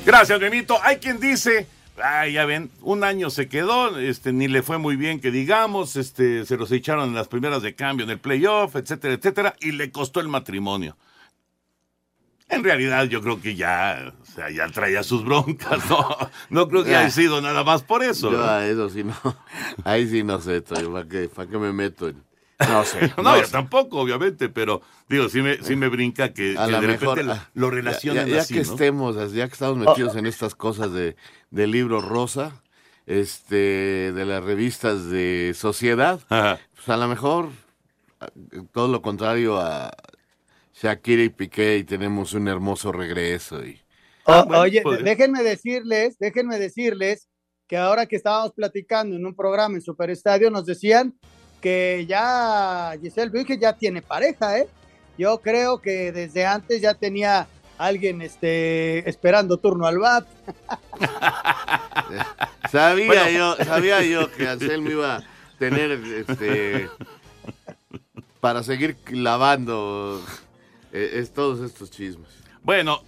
Gracias, 0.06 0.40
Memito. 0.40 0.78
Hay 0.84 0.98
quien 0.98 1.20
dice, 1.20 1.68
ay, 2.02 2.34
ya 2.34 2.46
ven, 2.46 2.70
un 2.82 3.04
año 3.04 3.30
se 3.30 3.48
quedó, 3.48 3.98
este, 4.00 4.34
ni 4.34 4.48
le 4.48 4.64
fue 4.64 4.78
muy 4.78 4.96
bien 4.96 5.20
que 5.20 5.32
digamos, 5.32 5.96
este, 5.96 6.46
se 6.46 6.58
los 6.58 6.72
echaron 6.72 7.10
en 7.10 7.16
las 7.16 7.28
primeras 7.28 7.62
de 7.62 7.76
cambio 7.76 8.04
en 8.06 8.10
el 8.12 8.20
playoff, 8.20 8.76
etcétera, 8.76 9.14
etcétera, 9.14 9.56
y 9.62 9.72
le 9.74 9.92
costó 9.92 10.20
el 10.20 10.28
matrimonio. 10.28 10.98
En 12.50 12.64
realidad 12.66 13.06
yo 13.06 13.22
creo 13.22 13.40
que 13.42 13.56
ya, 13.56 14.14
o 14.22 14.26
sea, 14.26 14.50
ya 14.50 14.68
traía 14.68 15.04
sus 15.04 15.24
broncas, 15.24 15.90
no, 15.90 16.18
no 16.50 16.68
creo 16.68 16.84
que 16.84 16.92
Ya. 16.92 17.00
haya 17.02 17.10
sido 17.10 17.40
nada 17.42 17.64
más 17.64 17.82
por 17.84 18.04
eso. 18.04 18.30
Yo 18.32 18.38
¿verdad? 18.40 18.58
a 18.60 18.68
eso 18.68 18.90
sí 18.90 19.04
no. 19.06 19.16
Ahí 19.86 20.10
sí 20.10 20.24
no 20.24 20.42
sé, 20.42 20.62
¿para 20.62 21.08
qué, 21.08 21.30
para 21.34 21.50
qué 21.50 21.58
me 21.58 21.72
meto? 21.72 22.10
en- 22.10 22.22
No 22.68 22.84
sé. 22.84 23.12
No, 23.22 23.38
yo 23.38 23.46
sé. 23.46 23.52
tampoco, 23.52 24.00
obviamente, 24.00 24.50
pero 24.50 24.82
digo, 25.10 25.30
sí 25.30 25.42
me, 25.42 25.58
sí 25.64 25.76
me 25.76 25.88
brinca 25.90 26.34
que, 26.34 26.56
A 26.58 26.66
que 26.66 26.72
la 26.72 26.82
de 26.82 26.88
mejor, 26.88 27.18
repente 27.18 27.34
ah, 27.40 27.50
lo 27.54 27.70
ya- 27.70 27.76
relacionan 27.76 28.28
ya, 28.28 28.36
ya 28.36 28.42
así, 28.42 28.54
que 28.56 28.64
¿no? 28.64 28.72
estemos, 28.72 29.34
ya 29.34 29.48
que 29.48 29.54
estamos 29.54 29.78
metidos 29.78 30.16
en 30.16 30.26
estas 30.26 30.56
cosas 30.56 30.92
de, 30.94 31.16
del 31.50 31.72
libro 31.72 32.02
rosa, 32.02 32.62
este, 33.06 34.12
de 34.14 34.26
las 34.26 34.44
revistas 34.44 35.10
de 35.10 35.54
sociedad, 35.56 36.20
pues 36.28 36.88
a 36.90 36.98
lo 36.98 37.08
mejor 37.08 37.50
a- 38.20 38.30
todo 38.72 38.88
lo 38.88 39.02
contrario 39.02 39.58
a 39.60 39.92
Shakira 40.74 41.24
y 41.24 41.30
Piqué 41.30 41.78
y 41.78 41.84
tenemos 41.84 42.34
un 42.34 42.48
hermoso 42.48 42.92
regreso 42.92 43.64
y 43.66 43.80
bueno, 44.26 44.60
oye, 44.62 44.82
pues- 44.82 45.04
déjenme 45.04 45.44
decirles, 45.44 46.18
déjenme 46.20 46.58
decirles 46.60 47.28
que 47.68 47.78
ahora 47.78 48.06
que 48.06 48.16
estábamos 48.18 48.52
platicando 48.54 49.16
en 49.16 49.26
un 49.26 49.36
programa 49.36 49.76
en 49.76 49.82
Superestadio 49.82 50.50
nos 50.52 50.66
decían 50.66 51.16
que 51.62 52.06
ya 52.08 52.94
Giselle 53.02 53.30
Bündchen 53.30 53.60
ya 53.60 53.74
tiene 53.74 54.02
pareja, 54.02 54.58
¿eh? 54.58 54.68
Yo 55.18 55.40
creo 55.40 55.82
que 55.82 56.12
desde 56.12 56.46
antes 56.46 56.82
ya 56.82 56.94
tenía 56.94 57.48
alguien 57.78 58.22
este, 58.22 59.08
esperando 59.10 59.58
turno 59.58 59.86
al 59.86 60.00
BAT. 60.00 60.28
sabía 62.72 63.30
yo, 63.32 63.56
sabía 63.64 64.04
yo 64.04 64.32
que 64.32 64.48
Anselmo 64.48 64.90
iba 64.90 65.18
a 65.18 65.24
tener 65.58 65.92
este 65.92 66.90
para 68.40 68.64
seguir 68.64 68.98
lavando 69.12 70.22
eh, 70.92 71.28
todos 71.34 71.60
estos 71.62 71.92
chismes. 71.92 72.30
Bueno, 72.64 73.02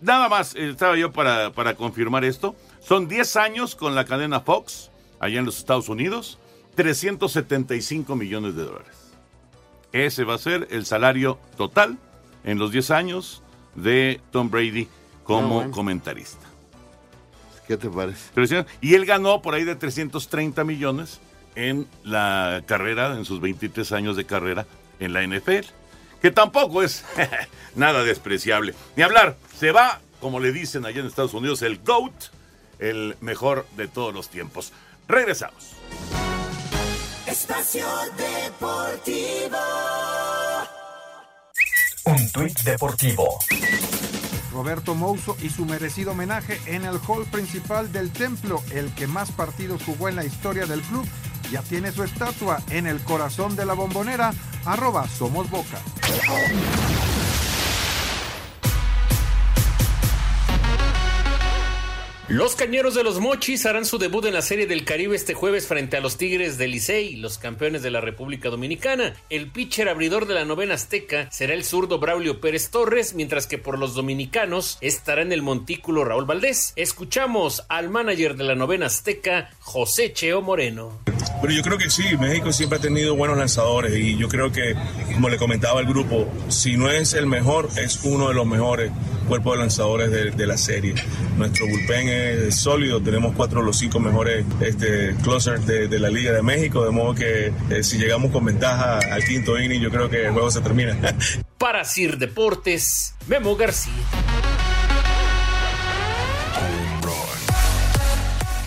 nada 0.00 0.28
más 0.28 0.54
eh, 0.54 0.68
estaba 0.70 0.96
yo 0.96 1.12
para, 1.12 1.52
para 1.52 1.74
confirmar 1.74 2.24
esto. 2.24 2.56
Son 2.80 3.08
10 3.08 3.36
años 3.36 3.74
con 3.76 3.94
la 3.94 4.04
cadena 4.04 4.40
Fox, 4.40 4.90
allá 5.20 5.38
en 5.38 5.44
los 5.44 5.58
Estados 5.58 5.88
Unidos, 5.88 6.38
375 6.74 8.16
millones 8.16 8.56
de 8.56 8.64
dólares. 8.64 8.96
Ese 9.92 10.24
va 10.24 10.34
a 10.34 10.38
ser 10.38 10.68
el 10.70 10.86
salario 10.86 11.38
total 11.56 11.98
en 12.44 12.58
los 12.58 12.72
10 12.72 12.90
años 12.90 13.42
de 13.74 14.20
Tom 14.30 14.50
Brady 14.50 14.88
como 15.24 15.70
comentarista. 15.70 16.46
¿Qué 17.66 17.76
te 17.76 17.88
parece? 17.88 18.66
Y 18.80 18.94
él 18.94 19.06
ganó 19.06 19.40
por 19.40 19.54
ahí 19.54 19.64
de 19.64 19.76
330 19.76 20.64
millones 20.64 21.20
en 21.54 21.86
la 22.04 22.62
carrera, 22.66 23.14
en 23.16 23.24
sus 23.24 23.40
23 23.40 23.92
años 23.92 24.16
de 24.16 24.24
carrera 24.24 24.66
en 24.98 25.12
la 25.12 25.26
NFL. 25.26 25.66
Que 26.20 26.30
tampoco 26.30 26.82
es 26.82 27.04
nada 27.74 28.04
despreciable. 28.04 28.74
Ni 28.96 29.02
hablar, 29.02 29.36
se 29.56 29.72
va, 29.72 30.00
como 30.20 30.40
le 30.40 30.52
dicen 30.52 30.86
allá 30.86 31.00
en 31.00 31.06
Estados 31.06 31.34
Unidos, 31.34 31.62
el 31.62 31.78
GOAT, 31.78 32.12
el 32.78 33.16
mejor 33.20 33.66
de 33.76 33.88
todos 33.88 34.14
los 34.14 34.28
tiempos. 34.28 34.72
Regresamos. 35.08 35.74
Espacio 37.42 37.84
Deportivo. 38.16 39.58
Un 42.04 42.30
tuit 42.30 42.60
deportivo. 42.60 43.38
Roberto 44.52 44.94
Mouso 44.94 45.36
y 45.42 45.48
su 45.48 45.66
merecido 45.66 46.12
homenaje 46.12 46.60
en 46.66 46.84
el 46.84 47.00
hall 47.08 47.26
principal 47.26 47.90
del 47.90 48.12
templo, 48.12 48.62
el 48.70 48.94
que 48.94 49.08
más 49.08 49.32
partidos 49.32 49.82
jugó 49.82 50.08
en 50.08 50.14
la 50.14 50.24
historia 50.24 50.66
del 50.66 50.82
club, 50.82 51.04
ya 51.50 51.62
tiene 51.62 51.90
su 51.90 52.04
estatua 52.04 52.62
en 52.70 52.86
el 52.86 53.02
corazón 53.02 53.56
de 53.56 53.66
la 53.66 53.74
bombonera, 53.74 54.32
arroba 54.64 55.08
Somos 55.08 55.50
Boca. 55.50 55.80
Los 62.28 62.54
Cañeros 62.54 62.94
de 62.94 63.02
los 63.02 63.18
Mochis 63.18 63.66
harán 63.66 63.84
su 63.84 63.98
debut 63.98 64.24
en 64.26 64.34
la 64.34 64.42
Serie 64.42 64.68
del 64.68 64.84
Caribe 64.84 65.16
este 65.16 65.34
jueves 65.34 65.66
frente 65.66 65.96
a 65.96 66.00
los 66.00 66.16
Tigres 66.16 66.56
del 66.56 66.70
Licey, 66.70 67.16
los 67.16 67.36
campeones 67.36 67.82
de 67.82 67.90
la 67.90 68.00
República 68.00 68.48
Dominicana. 68.48 69.14
El 69.28 69.48
pitcher 69.48 69.88
abridor 69.88 70.26
de 70.26 70.34
la 70.34 70.44
novena 70.44 70.74
azteca 70.74 71.28
será 71.32 71.52
el 71.52 71.64
zurdo 71.64 71.98
Braulio 71.98 72.40
Pérez 72.40 72.70
Torres, 72.70 73.14
mientras 73.14 73.48
que 73.48 73.58
por 73.58 73.76
los 73.76 73.94
dominicanos 73.94 74.78
estará 74.80 75.22
en 75.22 75.32
el 75.32 75.42
montículo 75.42 76.04
Raúl 76.04 76.24
Valdés. 76.24 76.72
Escuchamos 76.76 77.64
al 77.68 77.90
manager 77.90 78.36
de 78.36 78.44
la 78.44 78.54
novena 78.54 78.86
azteca, 78.86 79.50
José 79.58 80.12
Cheo 80.12 80.42
Moreno. 80.42 81.00
Pero 81.42 81.52
yo 81.52 81.62
creo 81.62 81.76
que 81.76 81.90
sí, 81.90 82.04
México 82.20 82.52
siempre 82.52 82.78
ha 82.78 82.80
tenido 82.80 83.16
buenos 83.16 83.36
lanzadores 83.36 83.96
y 83.96 84.16
yo 84.16 84.28
creo 84.28 84.52
que, 84.52 84.76
como 85.12 85.28
le 85.28 85.38
comentaba 85.38 85.80
el 85.80 85.86
grupo, 85.86 86.28
si 86.48 86.76
no 86.76 86.88
es 86.88 87.14
el 87.14 87.26
mejor, 87.26 87.68
es 87.76 88.04
uno 88.04 88.28
de 88.28 88.34
los 88.34 88.46
mejores 88.46 88.92
cuerpos 89.32 89.54
de 89.54 89.60
lanzadores 89.60 90.36
de, 90.36 90.46
la 90.46 90.58
serie. 90.58 90.94
Nuestro 91.38 91.66
bullpen 91.66 92.06
es 92.06 92.54
sólido, 92.54 93.00
tenemos 93.00 93.34
cuatro 93.34 93.60
de 93.60 93.66
los 93.66 93.78
cinco 93.78 93.98
mejores 93.98 94.44
este, 94.60 95.16
closers 95.22 95.66
de, 95.66 95.98
la 95.98 96.10
Liga 96.10 96.32
de 96.32 96.42
México, 96.42 96.84
de 96.84 96.90
modo 96.90 97.14
que 97.14 97.50
eh, 97.70 97.82
si 97.82 97.96
llegamos 97.96 98.30
con 98.30 98.44
ventaja 98.44 98.98
al 98.98 99.24
quinto 99.24 99.58
inning, 99.58 99.80
yo 99.80 99.90
creo 99.90 100.10
que 100.10 100.26
el 100.26 100.32
juego 100.32 100.50
se 100.50 100.60
termina. 100.60 100.98
Para 101.58 101.82
Sir 101.86 102.18
Deportes, 102.18 103.14
Memo 103.26 103.56
García. 103.56 103.94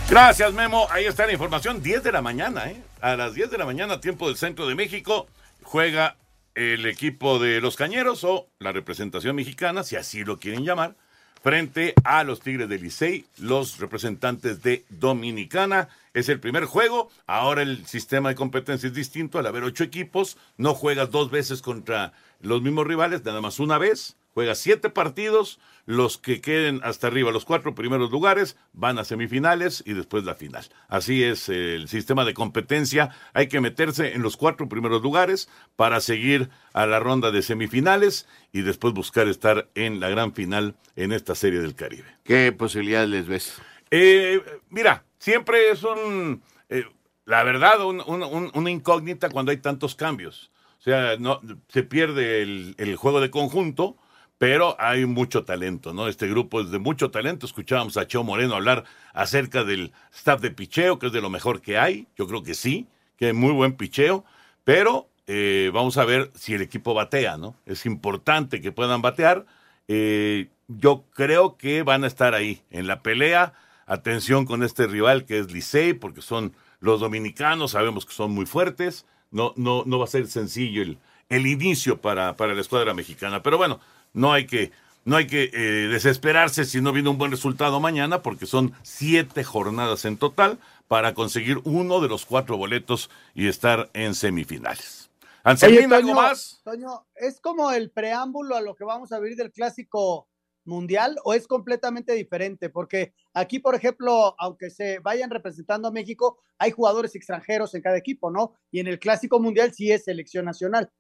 Gracias, 0.10 0.52
Memo. 0.52 0.88
Ahí 0.90 1.06
está 1.06 1.28
la 1.28 1.34
información. 1.34 1.84
10 1.84 2.02
de 2.02 2.12
la 2.12 2.24
mañana, 2.24 2.72
¿eh? 2.72 2.82
A 3.02 3.16
las 3.16 3.36
10 3.36 3.52
de 3.52 3.60
la 3.60 3.66
mañana, 3.66 4.02
tiempo 4.02 4.30
del 4.30 4.38
centro 4.38 4.66
de 4.66 4.74
México, 4.74 5.28
juega 5.62 6.16
el 6.56 6.86
equipo 6.86 7.38
de 7.38 7.62
los 7.62 7.76
Cañeros 7.76 8.24
o 8.24 8.48
la 8.60 8.72
representación 8.72 9.36
mexicana, 9.36 9.84
si 9.84 9.98
así 9.98 10.24
lo 10.24 10.40
quieren 10.40 10.64
llamar, 10.64 10.96
frente 11.44 11.94
a 12.04 12.24
los 12.24 12.40
Tigres 12.40 12.68
de 12.70 12.80
Licey, 12.80 13.26
los 13.38 13.78
representantes 13.78 14.64
de 14.64 14.84
Dominicana. 14.90 15.90
Es 16.14 16.28
el 16.30 16.40
primer 16.40 16.66
juego. 16.66 17.12
Ahora 17.28 17.62
el 17.62 17.86
sistema 17.86 18.30
de 18.30 18.36
competencia 18.36 18.88
es 18.88 18.96
distinto. 18.96 19.38
Al 19.38 19.46
haber 19.46 19.64
ocho 19.64 19.84
equipos, 19.84 20.38
no 20.58 20.74
juegas 20.74 21.12
dos 21.12 21.30
veces 21.30 21.62
contra 21.62 22.14
los 22.46 22.62
mismos 22.62 22.88
rivales, 22.88 23.24
nada 23.26 23.42
más 23.42 23.60
una 23.60 23.78
vez. 23.78 24.18
Juegas 24.34 24.60
siete 24.60 24.90
partidos. 24.90 25.60
Los 25.88 26.18
que 26.18 26.42
queden 26.42 26.82
hasta 26.84 27.08
arriba, 27.08 27.32
los 27.32 27.46
cuatro 27.46 27.76
primeros 27.76 28.10
lugares, 28.10 28.58
van 28.74 28.98
a 28.98 29.04
semifinales 29.04 29.84
y 29.86 29.94
después 29.94 30.24
la 30.24 30.34
final. 30.34 30.66
Así 30.88 31.24
es 31.24 31.48
el 31.48 31.88
sistema 31.88 32.26
de 32.26 32.34
competencia. 32.34 33.12
Hay 33.34 33.48
que 33.48 33.62
meterse 33.62 34.14
en 34.14 34.24
los 34.24 34.36
cuatro 34.36 34.68
primeros 34.68 35.04
lugares 35.04 35.48
para 35.76 36.02
seguir 36.02 36.50
a 36.74 36.88
la 36.88 37.00
ronda 37.00 37.30
de 37.30 37.44
semifinales 37.44 38.28
y 38.52 38.62
después 38.62 38.96
buscar 38.96 39.28
estar 39.28 39.70
en 39.76 40.00
la 40.00 40.10
gran 40.10 40.34
final 40.34 40.76
en 40.96 41.12
esta 41.12 41.36
serie 41.36 41.60
del 41.62 41.76
Caribe. 41.76 42.18
¿Qué 42.24 42.52
posibilidades 42.52 43.10
les 43.10 43.28
ves? 43.28 43.62
Eh, 43.92 44.42
mira, 44.70 45.06
siempre 45.20 45.70
es 45.70 45.84
un, 45.84 46.42
eh, 46.70 46.86
la 47.26 47.44
verdad, 47.44 47.86
una 47.86 48.72
incógnita 48.72 49.30
cuando 49.30 49.52
hay 49.52 49.58
tantos 49.58 49.94
cambios. 49.94 50.52
Sea, 50.86 51.18
no, 51.18 51.42
se 51.68 51.84
pierde 51.84 52.42
el 52.78 52.96
juego 52.96 53.20
de 53.20 53.30
conjunto 53.30 53.98
pero 54.38 54.76
hay 54.80 55.06
mucho 55.06 55.46
talento, 55.46 55.94
¿no? 55.94 56.08
Este 56.08 56.28
grupo 56.28 56.62
es 56.62 56.70
de 56.70 56.80
mucho 56.80 57.10
talento. 57.10 57.46
Escuchábamos 57.46 57.96
a 57.98 58.08
Cheo 58.08 58.24
Moreno 58.24 58.56
hablar 58.56 58.84
acerca 59.14 59.64
del 59.64 59.94
staff 60.14 60.42
de 60.42 60.52
picheo, 60.52 61.00
que 61.00 61.08
es 61.08 61.14
de 61.14 61.22
lo 61.22 61.30
mejor 61.30 61.62
que 61.62 61.78
hay. 61.78 62.08
Yo 62.18 62.28
creo 62.28 62.44
que 62.44 62.54
sí, 62.54 62.88
que 63.18 63.28
hay 63.28 63.34
muy 63.34 63.54
buen 63.54 63.74
picheo, 63.74 64.26
pero 64.64 65.08
eh, 65.28 65.72
vamos 65.74 65.98
a 65.98 66.06
ver 66.06 66.32
si 66.36 66.54
el 66.54 66.62
equipo 66.62 66.94
batea, 66.94 67.38
¿no? 67.38 67.56
Es 67.66 67.86
importante 67.86 68.60
que 68.60 68.72
puedan 68.74 69.02
batear. 69.02 69.46
Eh, 69.88 70.50
yo 70.68 71.06
creo 71.14 71.58
que 71.58 71.84
van 71.84 72.04
a 72.04 72.08
estar 72.08 72.34
ahí 72.34 72.62
en 72.72 72.88
la 72.88 73.02
pelea. 73.02 73.54
Atención 73.86 74.46
con 74.46 74.64
este 74.64 74.88
rival 74.88 75.26
que 75.26 75.40
es 75.40 75.52
Licey, 75.52 75.94
porque 75.94 76.22
son 76.22 76.54
los 76.82 77.00
dominicanos, 77.00 77.72
sabemos 77.72 78.06
que 78.06 78.14
son 78.14 78.32
muy 78.32 78.46
fuertes. 78.46 79.06
No, 79.32 79.54
no, 79.56 79.84
no 79.86 80.00
va 80.00 80.06
a 80.06 80.08
ser 80.08 80.28
sencillo 80.28 80.82
el, 80.82 80.98
el 81.30 81.48
inicio 81.48 82.00
para, 82.00 82.36
para 82.36 82.54
la 82.54 82.62
escuadra 82.62 82.94
mexicana. 82.94 83.44
Pero 83.44 83.58
bueno, 83.58 83.80
no 84.14 84.32
hay 84.34 84.46
que, 84.46 84.72
no 85.04 85.18
hay 85.18 85.28
que 85.28 85.50
eh, 85.54 85.88
desesperarse 85.88 86.66
si 86.66 86.82
no 86.82 86.92
viene 86.92 87.10
un 87.10 87.18
buen 87.18 87.32
resultado 87.32 87.80
mañana, 87.80 88.22
porque 88.22 88.46
son 88.46 88.74
siete 88.84 89.44
jornadas 89.44 90.06
en 90.06 90.18
total 90.18 90.58
para 90.88 91.14
conseguir 91.14 91.60
uno 91.64 92.00
de 92.02 92.08
los 92.08 92.26
cuatro 92.26 92.58
boletos 92.58 93.10
y 93.34 93.48
estar 93.48 93.90
en 93.94 94.16
semifinales. 94.16 95.10
Anselmín, 95.44 95.94
¿algo 95.94 96.14
más? 96.14 96.62
Toño, 96.64 97.06
¿es 97.16 97.40
como 97.40 97.72
el 97.72 97.92
preámbulo 97.92 98.56
a 98.56 98.62
lo 98.62 98.76
que 98.76 98.84
vamos 98.84 99.12
a 99.12 99.20
vivir 99.20 99.38
del 99.38 99.52
clásico 99.52 100.28
mundial 100.66 101.18
o 101.24 101.34
es 101.34 101.48
completamente 101.48 102.14
diferente? 102.14 102.70
Porque 102.70 103.14
aquí, 103.34 103.60
por 103.60 103.76
ejemplo, 103.76 104.36
aunque 104.38 104.70
se 104.70 105.00
vayan 105.00 105.30
representando 105.30 105.88
a 105.88 105.92
México, 105.92 106.40
hay 106.58 106.72
jugadores 106.72 107.16
extranjeros 107.16 107.74
en 107.76 107.82
cada 107.82 107.98
equipo, 107.98 108.32
¿no? 108.32 108.54
Y 108.72 108.80
en 108.80 108.88
el 108.88 109.00
clásico 109.00 109.40
mundial 109.40 109.74
sí 109.74 109.92
es 109.92 110.04
selección 110.04 110.46
nacional. 110.46 110.92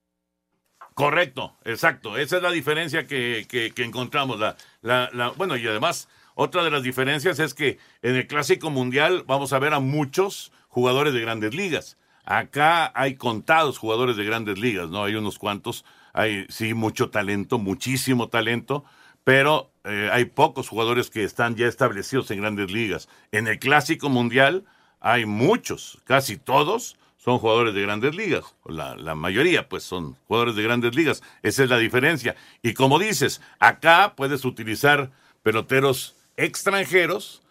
Correcto, 0.94 1.58
exacto. 1.66 2.18
Esa 2.18 2.38
es 2.38 2.44
la 2.44 2.52
diferencia 2.52 3.06
que, 3.06 3.46
que, 3.50 3.84
encontramos. 3.84 4.40
La, 4.40 4.56
la, 4.82 5.10
la, 5.14 5.30
bueno, 5.30 5.58
y 5.58 5.68
además, 5.68 6.08
otra 6.36 6.64
de 6.64 6.72
las 6.72 6.84
diferencias 6.84 7.40
es 7.40 7.54
que 7.54 7.80
en 8.02 8.16
el 8.16 8.28
Clásico 8.28 8.70
Mundial 8.70 9.24
vamos 9.28 9.52
a 9.52 9.60
ver 9.60 9.74
a 9.74 9.80
muchos 9.80 10.54
jugadores 10.70 11.14
de 11.14 11.22
grandes 11.22 11.54
ligas. 11.54 11.98
Acá 12.26 12.92
hay 12.96 13.16
contados 13.16 13.78
jugadores 13.78 14.18
de 14.18 14.26
grandes 14.26 14.58
ligas, 14.58 14.90
¿no? 14.90 15.04
Hay 15.04 15.16
unos 15.16 15.38
cuantos, 15.38 15.86
hay 16.12 16.46
sí 16.50 16.74
mucho 16.74 17.10
talento, 17.10 17.60
muchísimo 17.60 18.30
talento, 18.30 18.84
pero 19.26 19.72
eh, 19.84 20.10
hay 20.14 20.26
pocos 20.26 20.70
jugadores 20.70 21.10
que 21.10 21.26
están 21.26 21.56
ya 21.58 21.68
establecidos 21.68 22.32
en 22.32 22.40
grandes 22.40 22.72
ligas. 22.72 23.10
En 23.34 23.48
el 23.48 23.60
Clásico 23.60 24.08
Mundial 24.08 24.64
hay 25.02 25.26
muchos, 25.26 25.98
casi 26.06 26.38
todos, 26.38 26.96
son 27.18 27.40
jugadores 27.40 27.74
de 27.74 27.82
grandes 27.82 28.16
ligas. 28.16 28.56
La, 28.66 28.96
la, 28.96 29.16
mayoría, 29.16 29.68
pues, 29.68 29.84
son 29.84 30.16
jugadores 30.28 30.56
de 30.56 30.62
grandes 30.62 30.96
ligas. 30.96 31.24
Esa 31.42 31.64
es 31.64 31.70
la 31.72 31.80
diferencia. 31.80 32.36
Y 32.62 32.76
como 32.76 33.00
dices, 33.00 33.42
acá 33.58 34.14
puedes 34.16 34.46
utilizar 34.46 35.10
peloteros 35.42 36.16
extranjeros. 36.38 37.42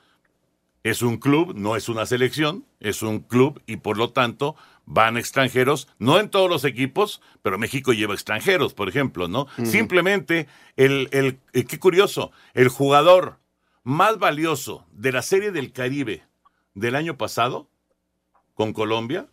Es 0.84 1.02
un 1.02 1.16
club, 1.16 1.54
no 1.56 1.74
es 1.74 1.88
una 1.88 2.06
selección, 2.06 2.64
es 2.78 3.02
un 3.02 3.18
club 3.18 3.60
y 3.66 3.78
por 3.78 3.98
lo 3.98 4.10
tanto 4.10 4.54
van 4.86 5.16
extranjeros, 5.16 5.88
no 5.98 6.18
en 6.20 6.28
todos 6.28 6.50
los 6.50 6.64
equipos, 6.64 7.20
pero 7.42 7.58
México 7.58 7.92
lleva 7.92 8.14
extranjeros, 8.14 8.74
por 8.74 8.88
ejemplo, 8.88 9.28
¿no? 9.28 9.46
Simplemente, 9.64 10.46
el, 10.76 11.08
el, 11.12 11.40
eh, 11.52 11.64
qué 11.64 11.78
curioso, 11.78 12.32
el 12.52 12.68
jugador 12.68 13.38
más 13.82 14.18
valioso 14.18 14.86
de 14.92 15.12
la 15.12 15.22
Serie 15.22 15.52
del 15.52 15.72
Caribe 15.72 16.22
del 16.74 16.96
año 16.96 17.16
pasado 17.16 17.68
con 18.54 18.72
Colombia 18.72 19.26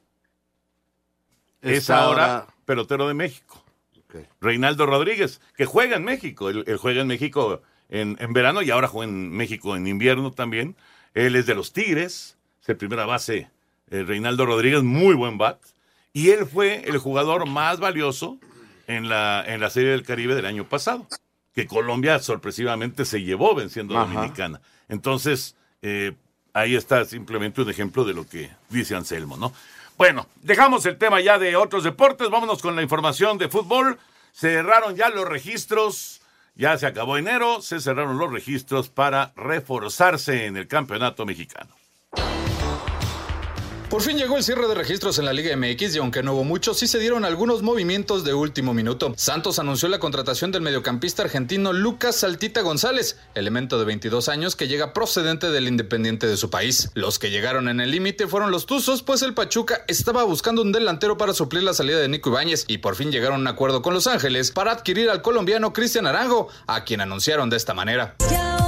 es 1.62 1.90
ahora 1.90 2.26
ahora- 2.26 2.48
pelotero 2.66 3.08
de 3.08 3.14
México. 3.14 3.64
Reinaldo 4.42 4.86
Rodríguez, 4.86 5.40
que 5.56 5.66
juega 5.66 5.96
en 5.96 6.04
México. 6.04 6.50
Él, 6.50 6.64
él 6.68 6.78
juega 6.78 7.02
en 7.02 7.08
México 7.08 7.62
en, 7.88 8.18
en 8.20 8.34
verano 8.34 8.62
y 8.62 8.70
ahora 8.72 8.88
juega 8.90 9.10
en 9.10 9.32
México 9.32 9.76
en 9.76 9.88
invierno 9.88 10.32
también. 10.32 10.76
Él 11.14 11.36
es 11.36 11.46
de 11.46 11.56
los 11.56 11.72
Tigres, 11.72 12.38
es 12.62 12.70
el 12.70 12.76
primera 12.78 13.06
base, 13.06 13.50
eh, 13.92 14.04
Reinaldo 14.04 14.46
Rodríguez, 14.46 14.82
muy 14.82 15.14
buen 15.14 15.38
bat. 15.38 15.60
Y 16.14 16.32
él 16.32 16.46
fue 16.46 16.84
el 16.86 16.98
jugador 16.98 17.48
más 17.48 17.80
valioso 17.80 18.40
en 18.88 19.10
la, 19.10 19.44
en 19.46 19.62
la 19.62 19.70
Serie 19.70 19.92
del 19.92 20.04
Caribe 20.04 20.34
del 20.34 20.46
año 20.46 20.66
pasado, 20.66 21.08
que 21.54 21.68
Colombia 21.68 22.20
sorpresivamente 22.20 23.06
se 23.06 23.22
llevó 23.22 23.54
venciendo 23.54 23.98
a. 23.98 24.06
Dominicana. 24.06 24.62
Entonces, 24.90 25.56
eh, 25.82 26.14
ahí 26.54 26.76
está 26.76 27.06
simplemente 27.06 27.62
un 27.62 27.70
ejemplo 27.70 28.04
de 28.04 28.14
lo 28.14 28.28
que 28.28 28.50
dice 28.70 28.96
Anselmo, 28.96 29.38
¿no? 29.38 29.54
Bueno, 29.98 30.28
dejamos 30.42 30.86
el 30.86 30.98
tema 30.98 31.22
ya 31.22 31.38
de 31.38 31.56
otros 31.56 31.84
deportes, 31.84 32.30
vámonos 32.30 32.62
con 32.62 32.76
la 32.76 32.82
información 32.82 33.38
de 33.38 33.50
fútbol. 33.50 34.00
Cerraron 34.34 34.96
ya 34.96 35.10
los 35.10 35.28
registros, 35.28 36.22
ya 36.56 36.78
se 36.78 36.88
acabó 36.88 37.18
enero, 37.18 37.62
se 37.62 37.80
cerraron 37.80 38.18
los 38.18 38.32
registros 38.32 38.90
para 38.90 39.32
reforzarse 39.36 40.46
en 40.46 40.58
el 40.58 40.68
campeonato 40.68 41.26
mexicano. 41.26 41.81
Por 43.92 44.02
fin 44.02 44.18
llegó 44.18 44.38
el 44.38 44.44
cierre 44.46 44.70
de 44.70 44.74
registros 44.74 45.20
en 45.20 45.26
la 45.26 45.34
Liga 45.34 45.54
MX 45.54 45.96
y 45.96 45.98
aunque 45.98 46.24
no 46.24 46.34
hubo 46.34 46.46
muchos, 46.46 46.80
sí 46.80 46.88
se 46.88 46.98
dieron 46.98 47.26
algunos 47.26 47.62
movimientos 47.62 48.24
de 48.24 48.34
último 48.34 48.74
minuto. 48.74 49.14
Santos 49.18 49.60
anunció 49.60 49.90
la 49.90 50.00
contratación 50.00 50.50
del 50.50 50.62
mediocampista 50.62 51.24
argentino 51.24 51.74
Lucas 51.74 52.16
Saltita 52.16 52.62
González, 52.62 53.18
elemento 53.36 53.78
de 53.78 53.84
22 53.84 54.30
años 54.30 54.56
que 54.56 54.70
llega 54.70 54.94
procedente 54.94 55.52
del 55.52 55.68
Independiente 55.68 56.26
de 56.26 56.38
su 56.38 56.50
país. 56.50 56.90
Los 56.94 57.20
que 57.20 57.32
llegaron 57.32 57.68
en 57.68 57.82
el 57.82 57.92
límite 57.92 58.28
fueron 58.28 58.50
los 58.50 58.66
Tuzos, 58.66 59.04
pues 59.04 59.24
el 59.24 59.34
Pachuca 59.34 59.84
estaba 59.90 60.24
buscando 60.24 60.62
un 60.62 60.72
delantero 60.72 61.18
para 61.18 61.34
suplir 61.34 61.64
la 61.64 61.74
salida 61.74 62.00
de 62.00 62.08
Nico 62.08 62.30
Ibáñez 62.30 62.64
y 62.70 62.78
por 62.78 62.96
fin 62.96 63.12
llegaron 63.12 63.40
a 63.40 63.42
un 63.42 63.48
acuerdo 63.48 63.82
con 63.82 63.94
Los 63.94 64.08
Ángeles 64.08 64.52
para 64.52 64.72
adquirir 64.72 65.10
al 65.10 65.22
colombiano 65.22 65.74
Cristian 65.74 66.08
Arango, 66.08 66.48
a 66.66 66.86
quien 66.86 67.02
anunciaron 67.02 67.50
de 67.50 67.58
esta 67.58 67.74
manera. 67.74 68.16
Que 68.20 68.38
ahora 68.38 68.62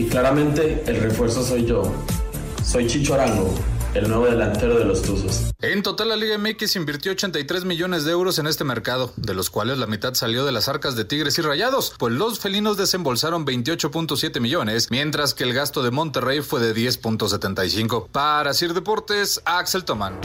Y 0.00 0.08
claramente 0.08 0.82
el 0.86 0.98
refuerzo 0.98 1.44
soy 1.44 1.66
yo. 1.66 1.82
Soy 2.64 2.86
Chicho 2.86 3.12
Arango, 3.12 3.54
el 3.92 4.08
nuevo 4.08 4.24
delantero 4.24 4.78
de 4.78 4.86
los 4.86 5.02
Tuzos. 5.02 5.50
En 5.60 5.82
total, 5.82 6.08
la 6.08 6.16
Liga 6.16 6.38
MX 6.38 6.76
invirtió 6.76 7.12
83 7.12 7.66
millones 7.66 8.06
de 8.06 8.12
euros 8.12 8.38
en 8.38 8.46
este 8.46 8.64
mercado, 8.64 9.12
de 9.18 9.34
los 9.34 9.50
cuales 9.50 9.76
la 9.76 9.86
mitad 9.86 10.14
salió 10.14 10.46
de 10.46 10.52
las 10.52 10.68
arcas 10.68 10.96
de 10.96 11.04
Tigres 11.04 11.38
y 11.38 11.42
Rayados, 11.42 11.94
pues 11.98 12.14
los 12.14 12.40
felinos 12.40 12.78
desembolsaron 12.78 13.44
28.7 13.44 14.40
millones, 14.40 14.90
mientras 14.90 15.34
que 15.34 15.44
el 15.44 15.52
gasto 15.52 15.82
de 15.82 15.90
Monterrey 15.90 16.40
fue 16.40 16.60
de 16.60 16.74
10.75. 16.74 18.08
Para 18.08 18.54
Sir 18.54 18.72
Deportes, 18.72 19.42
Axel 19.44 19.84
Tomán. 19.84 20.18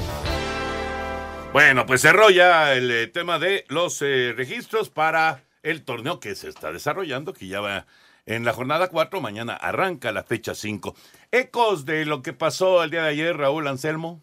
Bueno, 1.51 1.85
pues 1.85 1.99
cerró 1.99 2.29
ya 2.29 2.73
el 2.75 2.89
eh, 2.89 3.07
tema 3.07 3.39
de 3.39 3.65
los 3.67 4.01
eh, 4.01 4.33
registros 4.37 4.87
para 4.87 5.43
el 5.63 5.83
torneo 5.83 6.21
que 6.21 6.33
se 6.35 6.47
está 6.47 6.71
desarrollando, 6.71 7.33
que 7.33 7.49
ya 7.49 7.59
va 7.59 7.85
en 8.25 8.43
la 8.43 8.53
jornada 8.53 8.87
4, 8.87 9.21
mañana 9.21 9.53
arranca 9.53 10.11
la 10.11 10.23
fecha 10.23 10.55
5. 10.55 10.95
Ecos 11.31 11.85
de 11.85 12.05
lo 12.05 12.21
que 12.21 12.33
pasó 12.33 12.83
el 12.83 12.91
día 12.91 13.03
de 13.03 13.09
ayer, 13.09 13.37
Raúl 13.37 13.67
Anselmo. 13.67 14.21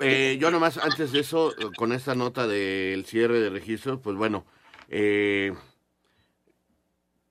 Eh, 0.00 0.36
yo 0.40 0.50
nomás, 0.50 0.76
antes 0.76 1.12
de 1.12 1.20
eso, 1.20 1.54
con 1.76 1.92
esta 1.92 2.14
nota 2.14 2.46
del 2.46 3.06
cierre 3.06 3.40
de 3.40 3.48
registros, 3.48 4.00
pues 4.02 4.16
bueno, 4.16 4.44
eh, 4.90 5.54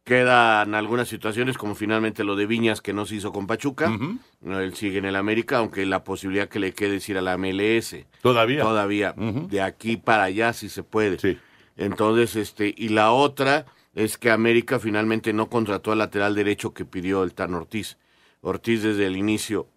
quedan 0.04 0.74
algunas 0.74 1.08
situaciones, 1.08 1.58
como 1.58 1.76
finalmente 1.76 2.24
lo 2.24 2.36
de 2.36 2.48
Viñas 2.48 2.82
que 2.82 2.94
no 2.94 3.06
se 3.06 3.16
hizo 3.16 3.32
con 3.32 3.46
Pachuca. 3.46 3.96
No, 4.42 4.60
Él 4.60 4.76
sigue 4.76 4.98
en 4.98 5.06
el 5.06 5.16
América, 5.16 5.58
aunque 5.58 5.86
la 5.86 6.04
posibilidad 6.04 6.50
que 6.50 6.60
le 6.60 6.74
quede 6.74 6.96
es 6.96 7.10
ir 7.10 7.20
a 7.20 7.22
la 7.22 7.38
MLS. 7.38 7.98
Todavía. 8.22 8.64
Todavía. 8.64 9.14
De 9.16 9.62
aquí 9.62 9.98
para 9.98 10.24
allá 10.24 10.52
sí 10.54 10.70
se 10.70 10.82
puede. 10.82 11.40
Entonces, 11.78 12.36
este, 12.36 12.74
y 12.76 12.90
la 12.90 13.12
otra 13.12 13.66
es 13.96 14.18
que 14.18 14.30
América 14.30 14.80
finalmente 14.80 15.34
no 15.34 15.50
contrató 15.50 15.94
al 15.94 16.00
lateral 16.00 16.36
derecho 16.36 16.74
que 16.74 16.86
pidió 16.86 17.24
el 17.24 17.34
Tan 17.34 17.54
Ortiz. 17.54 17.98
Ortiz 18.42 18.84
desde 18.84 19.08
el 19.08 19.16
inicio 19.16 19.68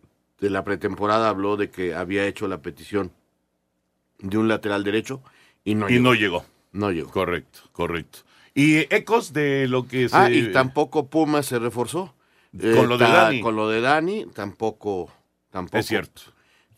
de 0.41 0.51
la 0.51 0.65
pretemporada 0.65 1.29
habló 1.29 1.57
de 1.57 1.71
que 1.71 1.95
había 1.95 2.27
hecho 2.27 2.49
la 2.49 2.61
petición 2.61 3.13
de 4.19 4.37
un 4.37 4.49
lateral 4.49 4.85
derecho 4.85 5.23
y 5.65 5.77
no 5.77 5.89
y 5.89 5.93
llegó. 5.93 6.03
no 6.03 6.15
llegó. 6.15 6.45
No 6.73 6.91
llegó. 6.91 7.11
Correcto, 7.11 7.61
correcto. 7.73 8.21
Y 8.55 8.79
ecos 8.95 9.33
de 9.33 9.69
lo 9.69 9.87
que 9.87 10.09
se... 10.09 10.17
Ah, 10.17 10.31
y 10.31 10.53
tampoco 10.53 11.07
Pumas 11.07 11.47
se 11.47 11.59
reforzó. 11.59 12.15
Con 12.53 12.89
lo 12.89 12.99
de 12.99 13.05
Dani. 13.05 13.41
Con 13.41 13.57
lo 13.57 13.69
de 13.69 13.81
Dani, 13.81 14.27
tampoco, 14.35 15.13
tampoco. 15.51 15.79
Es 15.79 15.87
cierto. 15.87 16.23